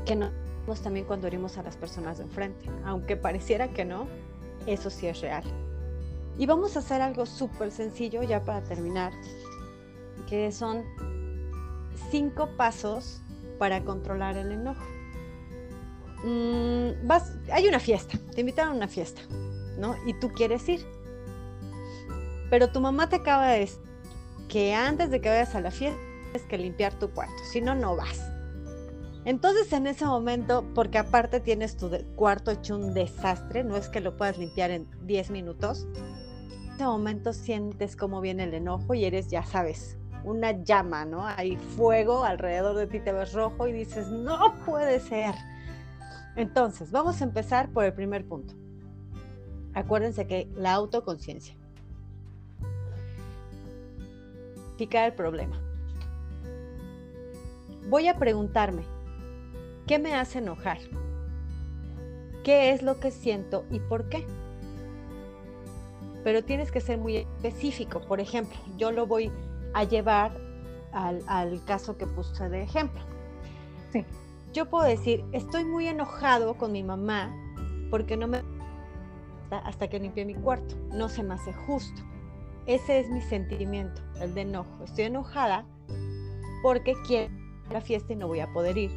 que 0.05 0.15
no 0.15 0.43
también 0.81 1.05
cuando 1.05 1.27
herimos 1.27 1.57
a 1.57 1.63
las 1.63 1.75
personas 1.75 2.17
de 2.17 2.23
enfrente, 2.23 2.69
aunque 2.85 3.17
pareciera 3.17 3.67
que 3.69 3.85
no, 3.85 4.07
eso 4.65 4.89
sí 4.89 5.07
es 5.07 5.21
real. 5.21 5.43
Y 6.37 6.45
vamos 6.45 6.75
a 6.75 6.79
hacer 6.79 7.01
algo 7.01 7.25
súper 7.25 7.71
sencillo 7.71 8.23
ya 8.23 8.43
para 8.43 8.63
terminar, 8.63 9.13
que 10.27 10.51
son 10.51 10.83
cinco 12.11 12.49
pasos 12.57 13.21
para 13.57 13.83
controlar 13.83 14.37
el 14.37 14.51
enojo. 14.51 14.83
Mm, 16.23 17.07
vas, 17.07 17.33
hay 17.51 17.67
una 17.67 17.79
fiesta, 17.79 18.17
te 18.33 18.41
invitaron 18.41 18.73
a 18.73 18.75
una 18.75 18.87
fiesta, 18.87 19.21
¿no? 19.77 19.95
Y 20.05 20.13
tú 20.13 20.29
quieres 20.29 20.67
ir. 20.69 20.85
Pero 22.49 22.69
tu 22.69 22.79
mamá 22.79 23.09
te 23.09 23.17
acaba 23.17 23.47
de 23.47 23.59
decir 23.61 23.81
que 24.47 24.73
antes 24.73 25.09
de 25.09 25.21
que 25.21 25.29
vayas 25.29 25.55
a 25.55 25.61
la 25.61 25.71
fiesta 25.71 25.99
tienes 26.23 26.47
que 26.47 26.57
limpiar 26.57 26.93
tu 26.93 27.09
cuarto, 27.09 27.35
si 27.51 27.61
no, 27.61 27.75
no 27.75 27.95
vas. 27.95 28.21
Entonces 29.25 29.71
en 29.71 29.87
ese 29.87 30.05
momento, 30.05 30.65
porque 30.75 30.97
aparte 30.97 31.39
tienes 31.39 31.77
tu 31.77 31.89
cuarto 32.15 32.51
hecho 32.51 32.75
un 32.75 32.93
desastre, 32.93 33.63
no 33.63 33.77
es 33.77 33.87
que 33.87 34.01
lo 34.01 34.17
puedas 34.17 34.37
limpiar 34.37 34.69
en 34.71 34.89
10 35.05 35.31
minutos, 35.31 35.87
en 35.95 36.75
ese 36.75 36.83
momento 36.83 37.33
sientes 37.33 37.95
cómo 37.95 38.19
viene 38.19 38.43
el 38.43 38.53
enojo 38.53 38.93
y 38.93 39.05
eres, 39.05 39.29
ya 39.29 39.43
sabes, 39.43 39.97
una 40.23 40.51
llama, 40.51 41.05
¿no? 41.05 41.25
Hay 41.25 41.57
fuego 41.57 42.23
alrededor 42.23 42.75
de 42.75 42.87
ti, 42.87 42.99
te 42.99 43.11
ves 43.11 43.33
rojo 43.33 43.67
y 43.67 43.73
dices, 43.73 44.07
no 44.07 44.55
puede 44.65 44.99
ser. 44.99 45.35
Entonces, 46.35 46.91
vamos 46.91 47.21
a 47.21 47.25
empezar 47.25 47.69
por 47.69 47.85
el 47.85 47.93
primer 47.93 48.25
punto. 48.25 48.53
Acuérdense 49.73 50.27
que 50.27 50.49
la 50.55 50.73
autoconciencia. 50.73 51.55
Picar 54.77 55.05
el 55.05 55.13
problema. 55.13 55.59
Voy 57.89 58.07
a 58.07 58.17
preguntarme, 58.17 58.83
¿Qué 59.87 59.99
me 59.99 60.15
hace 60.15 60.39
enojar? 60.39 60.77
¿Qué 62.45 62.71
es 62.71 62.81
lo 62.83 63.01
que 63.01 63.11
siento 63.11 63.65
y 63.69 63.79
por 63.79 64.07
qué? 64.07 64.25
Pero 66.23 66.41
tienes 66.41 66.71
que 66.71 66.79
ser 66.79 66.97
muy 66.97 67.17
específico. 67.17 67.99
Por 67.99 68.21
ejemplo, 68.21 68.57
yo 68.77 68.93
lo 68.93 69.07
voy 69.07 69.29
a 69.73 69.83
llevar 69.83 70.31
al, 70.91 71.63
caso 71.65 71.97
que 71.97 72.07
puse 72.07 72.49
de 72.49 72.63
ejemplo. 72.63 73.01
Sí. 73.91 74.05
Yo 74.53 74.69
puedo 74.69 74.85
decir, 74.85 75.23
estoy 75.31 75.65
muy 75.65 75.87
enojado 75.87 76.55
con 76.55 76.71
mi 76.71 76.83
mamá 76.83 77.35
porque 77.89 78.17
no 78.17 78.27
me 78.27 78.41
hasta 79.49 79.87
que 79.87 79.99
limpié 79.99 80.25
mi 80.25 80.35
cuarto. 80.35 80.75
No 80.93 81.09
se 81.09 81.23
me 81.23 81.35
hace 81.35 81.53
justo. 81.53 82.01
Ese 82.65 82.99
es 82.99 83.09
mi 83.09 83.21
sentimiento, 83.21 84.01
el 84.19 84.33
de 84.33 84.41
enojo. 84.41 84.83
Estoy 84.83 85.05
enojada 85.05 85.65
porque 86.63 86.93
quiero 87.05 87.33
la 87.71 87.81
fiesta 87.81 88.13
y 88.13 88.15
no 88.15 88.27
voy 88.27 88.39
a 88.39 88.51
poder 88.51 88.77
ir 88.77 88.91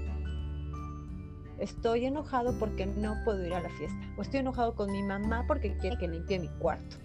estoy 1.59 2.05
enojado 2.05 2.59
porque 2.59 2.87
no 2.87 3.17
puedo 3.25 3.45
ir 3.45 3.55
a 3.55 3.61
la 3.61 3.71
fiesta. 3.71 3.99
O 4.17 4.23
estoy 4.23 4.41
enojado 4.41 4.75
con 4.75 4.91
mi 4.91 5.03
mamá 5.03 5.45
porque 5.47 5.77
quiere 5.79 5.97
que 5.99 6.09
limpie 6.09 6.39
mi 6.39 6.49
cuarto. 6.49 6.97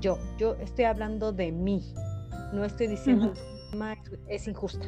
Yo, 0.00 0.18
yo 0.38 0.54
estoy 0.60 0.84
hablando 0.84 1.32
de 1.32 1.52
mí. 1.52 1.82
No 2.52 2.64
estoy 2.64 2.86
diciendo 2.86 3.32
que 3.32 4.18
es 4.28 4.48
injusta. 4.48 4.86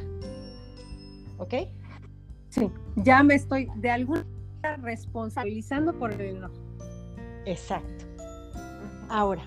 ¿Ok? 1.37 1.53
Sí, 2.49 2.69
ya 2.97 3.23
me 3.23 3.35
estoy 3.35 3.69
de 3.75 3.91
alguna 3.91 4.25
manera 4.61 4.77
responsabilizando 4.83 5.97
por 5.97 6.11
el 6.11 6.37
enojo. 6.37 6.53
Exacto. 7.45 8.05
Ahora, 9.09 9.43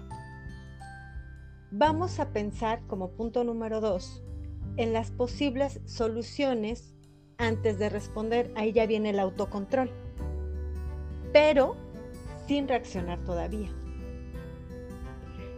vamos 1.70 2.20
a 2.20 2.32
pensar 2.32 2.80
como 2.86 3.10
punto 3.10 3.44
número 3.44 3.80
dos 3.80 4.22
en 4.76 4.92
las 4.92 5.10
posibles 5.10 5.80
soluciones 5.84 6.94
antes 7.38 7.78
de 7.78 7.88
responder, 7.88 8.52
ahí 8.56 8.72
ya 8.72 8.86
viene 8.86 9.10
el 9.10 9.18
autocontrol, 9.18 9.90
pero 11.32 11.76
sin 12.46 12.68
reaccionar 12.68 13.22
todavía. 13.24 13.70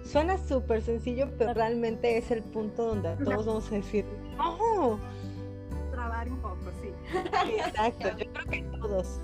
Suena 0.06 0.38
súper 0.38 0.82
sencillo, 0.82 1.28
pero 1.36 1.52
realmente 1.52 2.16
es 2.16 2.30
el 2.30 2.42
punto 2.42 2.86
donde 2.86 3.16
todos 3.24 3.46
vamos 3.46 3.72
a 3.72 3.74
decir, 3.74 4.04
¡oh! 4.38 4.98
Trabar 5.90 6.28
un 6.30 6.38
poco, 6.38 6.56
sí. 6.80 6.90
Exacto, 7.58 8.08
yo 8.16 8.32
creo 8.32 8.46
que 8.46 8.62
todos. 8.78 9.18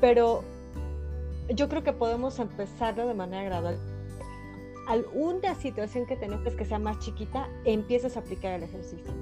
Pero 0.00 0.44
yo 1.48 1.68
creo 1.68 1.82
que 1.82 1.92
podemos 1.92 2.38
empezarlo 2.38 3.06
de 3.06 3.14
manera 3.14 3.44
gradual. 3.44 3.78
Alguna 4.88 5.54
situación 5.54 6.06
que 6.06 6.16
tenemos 6.16 6.54
que 6.54 6.64
sea 6.64 6.78
más 6.78 6.98
chiquita, 6.98 7.48
empiezas 7.64 8.16
a 8.16 8.20
aplicar 8.20 8.52
el 8.52 8.62
ejercicio 8.62 9.12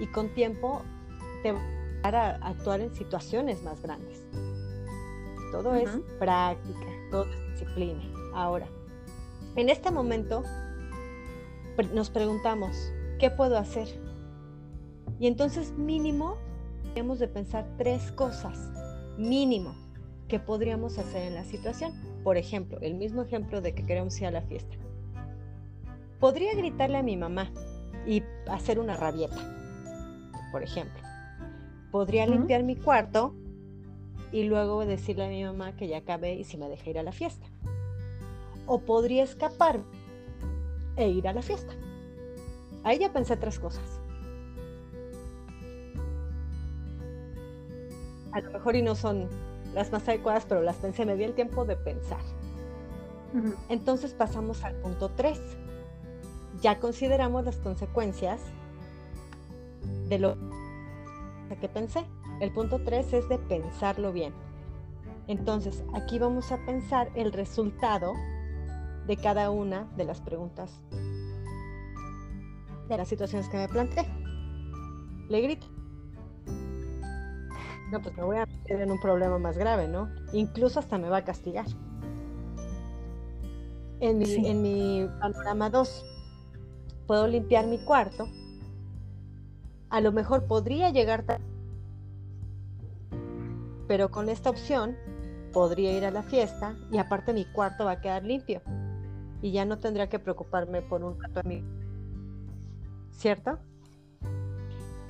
y 0.00 0.06
con 0.06 0.28
tiempo 0.30 0.82
te 1.42 1.52
va 1.52 1.60
a 2.02 2.48
actuar 2.48 2.80
en 2.80 2.94
situaciones 2.94 3.62
más 3.62 3.82
grandes. 3.82 4.24
Todo 5.52 5.74
es 5.74 5.90
práctica, 6.18 6.86
todo 7.10 7.24
es 7.24 7.52
disciplina. 7.52 8.02
Ahora, 8.34 8.68
en 9.60 9.68
este 9.68 9.90
momento 9.90 10.42
nos 11.92 12.10
preguntamos, 12.10 12.92
¿qué 13.18 13.30
puedo 13.30 13.58
hacer? 13.58 13.88
Y 15.20 15.26
entonces 15.26 15.72
mínimo 15.72 16.36
tenemos 16.94 17.18
de 17.18 17.28
pensar 17.28 17.66
tres 17.76 18.12
cosas, 18.12 18.58
mínimo, 19.16 19.74
que 20.28 20.38
podríamos 20.38 20.98
hacer 20.98 21.22
en 21.22 21.34
la 21.34 21.44
situación. 21.44 21.92
Por 22.24 22.36
ejemplo, 22.36 22.78
el 22.80 22.94
mismo 22.94 23.22
ejemplo 23.22 23.60
de 23.60 23.74
que 23.74 23.86
queremos 23.86 24.20
ir 24.20 24.26
a 24.26 24.30
la 24.30 24.42
fiesta. 24.42 24.76
Podría 26.20 26.54
gritarle 26.54 26.98
a 26.98 27.02
mi 27.02 27.16
mamá 27.16 27.52
y 28.06 28.22
hacer 28.48 28.78
una 28.78 28.96
rabieta 28.96 29.58
por 30.50 30.62
ejemplo. 30.62 31.02
Podría 31.90 32.26
limpiar 32.26 32.62
mi 32.62 32.76
cuarto 32.76 33.34
y 34.32 34.44
luego 34.44 34.84
decirle 34.84 35.24
a 35.24 35.28
mi 35.28 35.44
mamá 35.44 35.74
que 35.76 35.88
ya 35.88 35.98
acabé 35.98 36.34
y 36.34 36.44
si 36.44 36.58
me 36.58 36.68
deja 36.68 36.90
ir 36.90 36.98
a 36.98 37.02
la 37.02 37.12
fiesta. 37.12 37.46
O 38.68 38.80
podría 38.82 39.24
escapar 39.24 39.80
e 40.96 41.08
ir 41.08 41.26
a 41.26 41.32
la 41.32 41.42
fiesta. 41.42 41.72
Ahí 42.84 42.98
ya 42.98 43.12
pensé 43.12 43.36
tres 43.36 43.58
cosas. 43.58 44.00
A 48.32 48.40
lo 48.40 48.52
mejor 48.52 48.76
y 48.76 48.82
no 48.82 48.94
son 48.94 49.28
las 49.74 49.90
más 49.90 50.06
adecuadas, 50.08 50.44
pero 50.48 50.62
las 50.62 50.76
pensé, 50.76 51.04
me 51.04 51.16
di 51.16 51.24
el 51.24 51.34
tiempo 51.34 51.64
de 51.64 51.74
pensar. 51.76 52.20
Entonces 53.68 54.14
pasamos 54.14 54.64
al 54.64 54.74
punto 54.76 55.10
3. 55.10 55.40
Ya 56.60 56.78
consideramos 56.78 57.44
las 57.44 57.56
consecuencias 57.56 58.40
de 60.08 60.18
lo 60.18 60.36
que 61.60 61.68
pensé. 61.68 62.04
El 62.40 62.52
punto 62.52 62.82
3 62.82 63.12
es 63.12 63.28
de 63.28 63.38
pensarlo 63.38 64.12
bien. 64.12 64.32
Entonces, 65.26 65.84
aquí 65.92 66.18
vamos 66.18 66.52
a 66.52 66.64
pensar 66.64 67.10
el 67.14 67.32
resultado 67.32 68.14
de 69.08 69.16
cada 69.16 69.50
una 69.50 69.88
de 69.96 70.04
las 70.04 70.20
preguntas, 70.20 70.82
de 72.88 72.96
las 72.96 73.08
situaciones 73.08 73.48
que 73.48 73.56
me 73.56 73.68
planteé. 73.68 74.06
Le 75.28 75.40
grito. 75.40 75.66
No, 77.90 78.02
pues 78.02 78.14
me 78.18 78.22
voy 78.22 78.36
a 78.36 78.44
meter 78.44 78.82
en 78.82 78.90
un 78.90 79.00
problema 79.00 79.38
más 79.38 79.56
grave, 79.56 79.88
¿no? 79.88 80.10
Incluso 80.34 80.78
hasta 80.78 80.98
me 80.98 81.08
va 81.08 81.18
a 81.18 81.24
castigar. 81.24 81.64
En 84.00 84.18
mi, 84.18 84.46
en 84.46 84.62
mi 84.62 85.08
panorama 85.20 85.70
2, 85.70 86.04
puedo 87.06 87.26
limpiar 87.26 87.66
mi 87.66 87.78
cuarto. 87.78 88.28
A 89.88 90.02
lo 90.02 90.12
mejor 90.12 90.46
podría 90.46 90.90
llegar 90.90 91.24
pero 93.86 94.10
con 94.10 94.28
esta 94.28 94.50
opción 94.50 94.98
podría 95.54 95.96
ir 95.96 96.04
a 96.04 96.10
la 96.10 96.22
fiesta 96.22 96.76
y 96.92 96.98
aparte 96.98 97.32
mi 97.32 97.46
cuarto 97.46 97.86
va 97.86 97.92
a 97.92 98.00
quedar 98.02 98.22
limpio 98.22 98.60
y 99.42 99.52
ya 99.52 99.64
no 99.64 99.78
tendría 99.78 100.08
que 100.08 100.18
preocuparme 100.18 100.82
por 100.82 101.02
un 101.04 101.20
rato 101.20 101.40
amigo. 101.40 101.66
¿Cierto? 103.10 103.58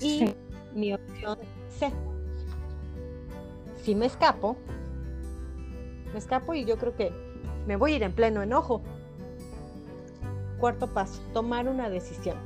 Y 0.01 0.35
mi 0.75 0.95
opción 0.95 1.39
C. 1.71 1.93
Si 3.83 3.95
me 3.95 4.07
escapo, 4.07 4.57
me 6.13 6.19
escapo 6.19 6.55
y 6.55 6.65
yo 6.65 6.77
creo 6.79 6.95
que 6.95 7.13
me 7.67 7.77
voy 7.77 7.93
a 7.93 7.97
ir 7.97 8.03
en 8.03 8.13
pleno 8.13 8.43
enojo. 8.43 8.83
Cuarto 10.59 10.89
paso, 10.89 11.21
tomar 11.33 11.69
una 11.69 11.89
decisión, 11.89 12.37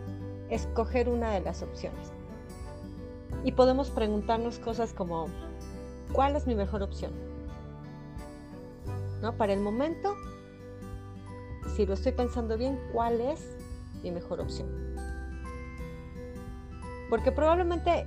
escoger 0.51 1.09
una 1.09 1.33
de 1.33 1.41
las 1.41 1.63
opciones. 1.63 2.13
Y 3.45 3.53
podemos 3.53 3.91
preguntarnos 3.91 4.59
cosas 4.59 4.93
como, 4.93 5.27
¿cuál 6.13 6.37
es 6.37 6.47
mi 6.47 6.55
mejor 6.55 6.83
opción? 6.83 7.13
¿No? 9.21 9.37
Para 9.37 9.53
el 9.53 9.61
momento, 9.61 10.15
si 11.69 11.87
lo 11.87 11.95
estoy 11.95 12.13
pensando 12.13 12.59
bien, 12.59 12.79
¿cuál 12.93 13.21
es 13.21 13.57
mi 14.03 14.11
mejor 14.11 14.41
opción? 14.41 14.69
Porque 17.09 17.33
probablemente 17.33 18.07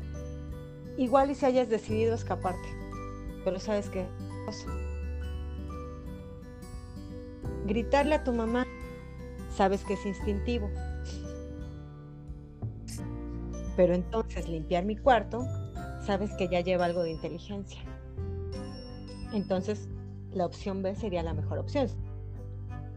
igual 0.98 1.32
y 1.32 1.36
si 1.36 1.46
hayas 1.46 1.70
decidido 1.70 2.16
escaparte, 2.16 2.68
pero 3.44 3.60
sabes 3.60 3.90
qué 3.90 4.08
Gritarle 7.66 8.16
a 8.16 8.24
tu 8.24 8.32
mamá, 8.32 8.68
sabes 9.50 9.84
que 9.84 9.94
es 9.94 10.06
instintivo. 10.06 10.70
Pero 13.76 13.96
entonces 13.96 14.48
limpiar 14.48 14.86
mi 14.86 14.96
cuarto, 14.96 15.46
sabes 16.06 16.32
que 16.38 16.48
ya 16.48 16.62
lleva 16.62 16.86
algo 16.86 17.02
de 17.02 17.12
inteligencia. 17.12 17.82
Entonces, 19.34 19.90
la 20.32 20.46
opción 20.46 20.84
B 20.84 20.96
sería 20.96 21.24
la 21.24 21.34
mejor 21.34 21.58
opción. 21.58 21.90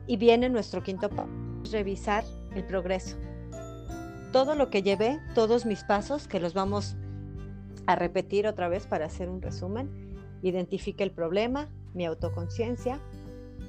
Y 0.09 0.17
viene 0.17 0.49
nuestro 0.49 0.83
quinto 0.83 1.09
paso, 1.09 1.29
revisar 1.71 2.25
el 2.57 2.65
progreso. 2.65 3.17
Todo 4.33 4.57
lo 4.57 4.71
que 4.71 4.83
llevé, 4.83 5.21
todos 5.37 5.67
mis 5.67 5.85
pasos, 5.85 6.27
que 6.27 6.41
los 6.41 6.53
vamos 6.53 6.97
a 7.87 7.95
repetir 7.95 8.49
otra 8.49 8.69
vez 8.69 8.87
para 8.87 9.07
hacer 9.07 9.29
un 9.29 9.41
resumen, 9.41 10.19
identifique 10.43 11.05
el 11.05 11.13
problema, 11.13 11.69
mi 11.95 12.05
autoconciencia, 12.05 13.01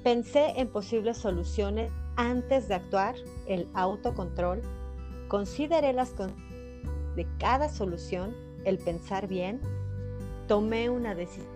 Pensé 0.04 0.54
en 0.56 0.70
posibles 0.70 1.18
soluciones 1.18 1.92
antes 2.16 2.70
de 2.70 2.76
actuar, 2.76 3.16
el 3.48 3.68
autocontrol. 3.74 4.62
Consideré 5.28 5.92
las 5.92 6.14
de 7.16 7.28
cada 7.38 7.68
solución, 7.68 8.34
el 8.64 8.78
pensar 8.78 9.28
bien. 9.28 9.60
Tomé 10.48 10.90
una 10.90 11.16
decisión. 11.16 11.48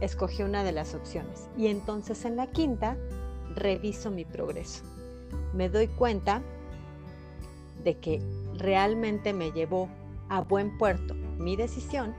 Escogí 0.00 0.42
una 0.42 0.64
de 0.64 0.72
las 0.72 0.94
opciones. 0.94 1.48
Y 1.58 1.66
entonces 1.66 2.24
en 2.24 2.36
la 2.36 2.46
quinta, 2.46 2.96
reviso 3.56 4.10
mi 4.10 4.24
progreso. 4.24 4.84
Me 5.52 5.68
doy 5.68 5.88
cuenta 5.88 6.42
de 7.82 7.98
que 7.98 8.22
realmente 8.54 9.32
me 9.32 9.50
llevó 9.50 9.88
a 10.28 10.42
buen 10.42 10.78
puerto 10.78 11.14
mi 11.14 11.56
decisión. 11.56 12.14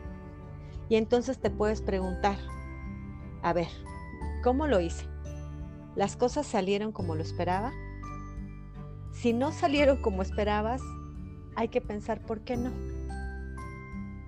Y 0.90 0.96
entonces 0.96 1.40
te 1.40 1.50
puedes 1.50 1.82
preguntar, 1.82 2.38
a 3.42 3.54
ver, 3.54 3.68
¿Cómo 4.44 4.68
lo 4.68 4.80
hice? 4.80 5.06
¿Las 5.96 6.16
cosas 6.16 6.46
salieron 6.46 6.92
como 6.92 7.16
lo 7.16 7.22
esperaba? 7.22 7.74
Si 9.12 9.34
no 9.34 9.52
salieron 9.52 10.02
como 10.02 10.22
esperabas, 10.22 10.82
hay 11.56 11.70
que 11.70 11.82
pensar 11.82 12.22
por 12.22 12.42
qué 12.42 12.56
no. 12.56 12.72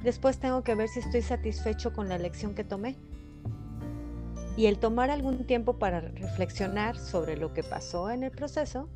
Después 0.04 0.40
tengo 0.40 0.64
que 0.64 0.76
ver 0.76 0.90
si 0.90 1.00
estoy 1.00 1.22
satisfecho 1.22 1.94
con 1.94 2.10
la 2.10 2.16
elección 2.16 2.56
que 2.56 2.64
tomé. 2.64 2.98
Y 4.60 4.66
el 4.66 4.78
tomar 4.78 5.10
algún 5.10 5.46
tiempo 5.46 5.80
para 5.80 6.02
reflexionar 6.02 6.98
sobre 6.98 7.38
lo 7.38 7.54
que 7.54 7.64
pasó 7.64 8.12
en 8.12 8.24
el 8.24 8.32
proceso 8.32 8.90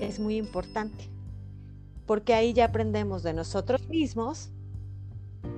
es 0.00 0.18
muy 0.18 0.38
importante, 0.38 1.10
porque 2.06 2.32
ahí 2.32 2.54
ya 2.54 2.64
aprendemos 2.64 3.22
de 3.22 3.34
nosotros 3.34 3.86
mismos, 3.90 4.48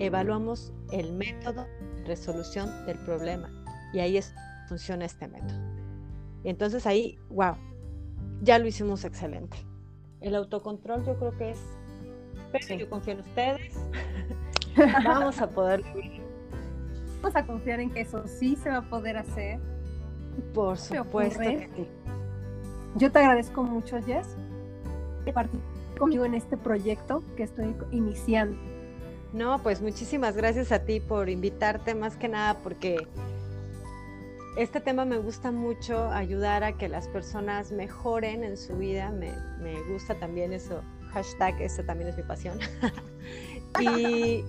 evaluamos 0.01 0.73
el 0.91 1.13
método 1.13 1.67
de 1.79 2.05
resolución 2.05 2.85
del 2.87 2.99
problema 2.99 3.49
y 3.93 4.01
ahí 4.01 4.17
es 4.17 4.35
funciona 4.67 5.05
este 5.05 5.29
método. 5.29 5.61
Y 6.43 6.49
entonces 6.49 6.85
ahí, 6.85 7.17
wow, 7.31 7.55
ya 8.43 8.59
lo 8.59 8.67
hicimos 8.67 9.05
excelente. 9.05 9.57
El 10.21 10.35
autocontrol 10.35 11.07
yo 11.07 11.17
creo 11.17 11.39
que 11.39 11.51
es, 11.53 11.61
pero 12.51 12.75
yo 12.75 12.91
confío 12.91 13.13
en 13.13 13.21
ustedes. 13.21 13.73
Vamos 15.05 15.41
a 15.41 15.49
poder 15.49 15.85
Vamos 17.25 17.37
a 17.37 17.47
confiar 17.47 17.81
en 17.81 17.89
que 17.89 18.03
eso 18.03 18.29
sí 18.29 18.55
se 18.55 18.69
va 18.69 18.77
a 18.77 18.83
poder 18.91 19.17
hacer. 19.17 19.59
Por 20.53 20.77
supuesto 20.77 21.43
Yo 22.97 23.11
te 23.11 23.19
agradezco 23.19 23.63
mucho, 23.63 23.97
Jess, 24.03 24.37
participar 25.33 25.49
conmigo 25.99 26.27
en 26.27 26.35
este 26.35 26.59
proyecto 26.59 27.23
que 27.35 27.45
estoy 27.45 27.75
iniciando. 27.93 28.59
No, 29.33 29.63
pues 29.63 29.81
muchísimas 29.81 30.37
gracias 30.37 30.71
a 30.71 30.81
ti 30.81 31.01
por 31.01 31.31
invitarte, 31.31 31.95
más 31.95 32.19
que 32.19 32.29
nada 32.29 32.59
porque 32.59 33.09
este 34.59 34.83
tema 34.83 35.07
me 35.07 35.17
gusta 35.17 35.51
mucho, 35.51 36.11
ayudar 36.11 36.63
a 36.63 36.77
que 36.77 36.91
las 36.91 37.09
personas 37.09 37.73
mejoren 37.73 38.45
en 38.45 38.59
su 38.59 38.77
vida. 38.77 39.11
Me, 39.11 39.33
gusta 39.91 40.15
también 40.17 40.53
eso, 40.53 40.83
hashtag, 41.15 41.59
eso 41.63 41.83
también 41.85 42.11
es 42.11 42.19
mi 42.19 42.23
pasión. 42.23 42.59
y 43.81 44.45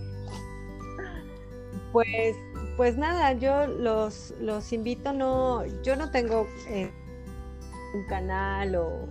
pues, 1.94 2.36
pues 2.78 2.98
nada, 2.98 3.34
yo 3.34 3.68
los, 3.68 4.34
los 4.40 4.74
invito, 4.74 5.14
no, 5.14 5.66
yo 5.84 5.96
no 5.96 6.12
tengo 6.12 6.48
eh, 6.70 6.92
un 7.94 8.06
canal 8.08 8.76
o, 8.76 9.08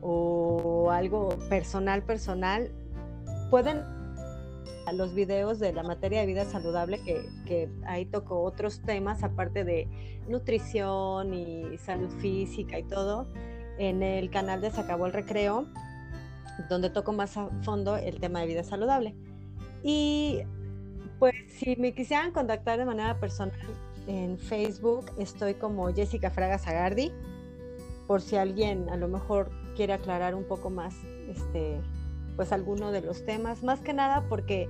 o 0.00 0.90
algo 0.90 1.28
personal, 1.48 2.02
personal. 2.02 2.70
Pueden 3.50 3.82
los 4.92 5.14
videos 5.14 5.58
de 5.58 5.72
la 5.72 5.82
materia 5.82 6.20
de 6.20 6.26
vida 6.26 6.44
saludable, 6.44 7.00
que, 7.02 7.70
ahí 7.86 8.04
tocó 8.04 8.42
otros 8.42 8.80
temas, 8.82 9.22
aparte 9.22 9.64
de 9.64 9.88
nutrición 10.28 11.32
y 11.32 11.78
salud 11.78 12.10
física 12.20 12.78
y 12.78 12.82
todo, 12.84 13.26
en 13.78 14.02
el 14.02 14.30
canal 14.30 14.60
de 14.60 14.70
Se 14.70 14.80
acabó 14.80 15.06
el 15.06 15.12
recreo, 15.12 15.66
donde 16.68 16.90
toco 16.90 17.12
más 17.12 17.36
a 17.36 17.48
fondo 17.62 17.96
el 17.96 18.20
tema 18.20 18.40
de 18.40 18.46
vida 18.46 18.62
saludable. 18.62 19.14
Y 19.82 20.42
pues 21.18 21.34
si 21.58 21.76
me 21.76 21.92
quisieran 21.92 22.32
contactar 22.32 22.78
de 22.78 22.84
manera 22.84 23.18
personal 23.18 23.58
en 24.06 24.38
Facebook, 24.38 25.06
estoy 25.18 25.54
como 25.54 25.92
Jessica 25.92 26.30
Fraga 26.30 26.58
Zagardi, 26.58 27.12
por 28.06 28.20
si 28.20 28.36
alguien 28.36 28.88
a 28.90 28.96
lo 28.96 29.08
mejor 29.08 29.50
quiere 29.76 29.92
aclarar 29.94 30.34
un 30.34 30.44
poco 30.44 30.70
más 30.70 30.94
este, 31.28 31.80
pues 32.36 32.52
alguno 32.52 32.92
de 32.92 33.00
los 33.00 33.24
temas, 33.24 33.62
más 33.62 33.80
que 33.80 33.92
nada 33.92 34.24
porque 34.28 34.68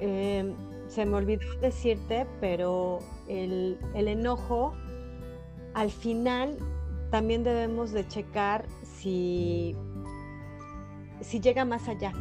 em, 0.00 0.54
se 0.88 1.04
me 1.04 1.16
olvidó 1.16 1.54
decirte, 1.60 2.26
pero 2.40 3.00
el, 3.28 3.78
el, 3.94 4.08
enojo, 4.08 4.74
al 5.74 5.90
final 5.90 6.56
también 7.10 7.44
debemos 7.44 7.92
de 7.92 8.06
checar 8.06 8.66
si, 8.82 9.76
si 11.20 11.40
llega 11.40 11.64
más 11.64 11.88
allá. 11.88 12.12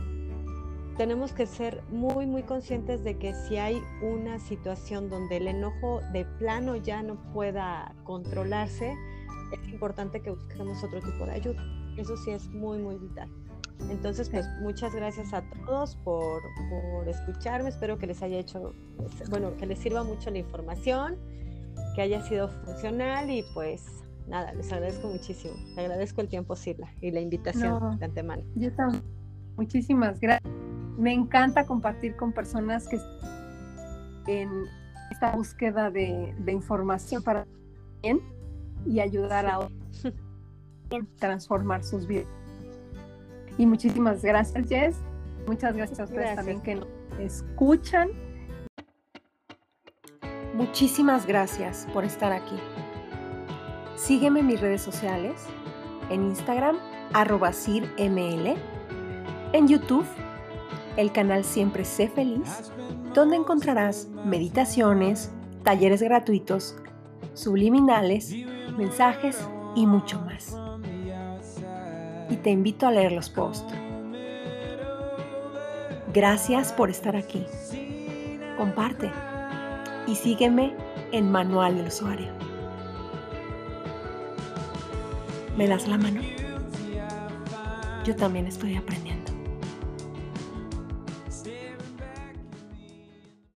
Tenemos 0.97 1.33
que 1.33 1.45
ser 1.45 1.83
muy, 1.89 2.25
muy 2.25 2.43
conscientes 2.43 3.03
de 3.03 3.17
que 3.17 3.33
si 3.33 3.57
hay 3.57 3.81
una 4.01 4.39
situación 4.39 5.09
donde 5.09 5.37
el 5.37 5.47
enojo 5.47 5.99
de 6.13 6.23
plano 6.23 6.77
ya 6.77 7.03
no 7.03 7.15
pueda 7.33 7.93
controlarse, 8.05 8.95
es 9.51 9.67
importante 9.73 10.21
que 10.21 10.31
busquemos 10.31 10.81
otro 10.83 11.01
tipo 11.01 11.25
de 11.25 11.31
ayuda. 11.31 11.61
Eso 11.97 12.15
sí 12.17 12.31
es 12.31 12.49
muy, 12.49 12.77
muy 12.79 12.95
vital. 12.95 13.29
Entonces, 13.89 14.29
pues 14.29 14.47
muchas 14.61 14.95
gracias 14.95 15.33
a 15.33 15.43
todos 15.65 15.97
por, 15.97 16.41
por 16.69 17.09
escucharme. 17.09 17.69
Espero 17.69 17.97
que 17.97 18.07
les 18.07 18.21
haya 18.23 18.37
hecho, 18.37 18.73
bueno, 19.29 19.55
que 19.57 19.65
les 19.65 19.79
sirva 19.79 20.03
mucho 20.03 20.29
la 20.31 20.37
información, 20.37 21.17
que 21.95 22.01
haya 22.01 22.21
sido 22.21 22.47
funcional 22.47 23.29
y 23.29 23.43
pues 23.53 23.85
nada, 24.27 24.53
les 24.53 24.71
agradezco 24.71 25.09
muchísimo. 25.09 25.55
Le 25.75 25.81
agradezco 25.81 26.21
el 26.21 26.29
tiempo, 26.29 26.55
Sila, 26.55 26.87
y 27.01 27.11
la 27.11 27.19
invitación 27.19 27.99
de 27.99 28.05
antemano. 28.05 28.43
Yo 28.55 28.73
también. 28.73 29.03
Muchísimas 29.57 30.19
gracias. 30.19 30.64
Me 30.97 31.13
encanta 31.13 31.65
compartir 31.65 32.15
con 32.15 32.31
personas 32.31 32.87
que 32.87 32.99
en 34.27 34.49
esta 35.11 35.35
búsqueda 35.35 35.91
de, 35.91 36.33
de 36.39 36.51
información 36.51 37.21
para 37.23 37.45
bien 38.01 38.19
y 38.85 38.99
ayudar 38.99 39.45
a 39.45 39.59
otros 39.59 40.05
a 40.05 40.99
transformar 41.19 41.83
sus 41.83 42.07
vidas. 42.07 42.27
Y 43.57 43.65
muchísimas 43.65 44.21
gracias, 44.21 44.67
Jess. 44.67 44.97
Muchas 45.47 45.75
gracias 45.75 45.99
a 45.99 46.03
ustedes 46.03 46.35
también 46.35 46.61
que 46.61 46.75
nos 46.75 46.87
escuchan. 47.19 48.09
Muchísimas 50.53 51.25
gracias 51.25 51.87
por 51.93 52.03
estar 52.03 52.31
aquí. 52.31 52.57
Sígueme 53.95 54.41
en 54.41 54.47
mis 54.47 54.61
redes 54.61 54.81
sociales, 54.81 55.45
en 56.09 56.23
Instagram, 56.23 56.77
arroba 57.13 57.53
cirml, 57.53 58.55
en 59.53 59.67
YouTube, 59.67 60.05
el 60.97 61.11
canal 61.11 61.43
Siempre 61.43 61.85
Sé 61.85 62.07
Feliz, 62.07 62.71
donde 63.13 63.35
encontrarás 63.35 64.07
meditaciones, 64.25 65.31
talleres 65.63 66.01
gratuitos, 66.01 66.75
subliminales, 67.33 68.33
mensajes 68.77 69.39
y 69.75 69.85
mucho 69.85 70.21
más. 70.21 70.57
Y 72.29 72.37
te 72.37 72.49
invito 72.49 72.87
a 72.87 72.91
leer 72.91 73.11
los 73.11 73.29
posts. 73.29 73.73
Gracias 76.13 76.71
por 76.71 76.89
estar 76.89 77.15
aquí. 77.15 77.45
Comparte 78.57 79.11
y 80.07 80.15
sígueme 80.15 80.73
en 81.11 81.31
Manual 81.31 81.77
del 81.77 81.87
Usuario. 81.87 82.31
¿Me 85.57 85.67
das 85.67 85.87
la 85.87 85.97
mano? 85.97 86.21
Yo 88.05 88.15
también 88.15 88.45
estoy 88.47 88.75
aprendiendo. 88.75 89.04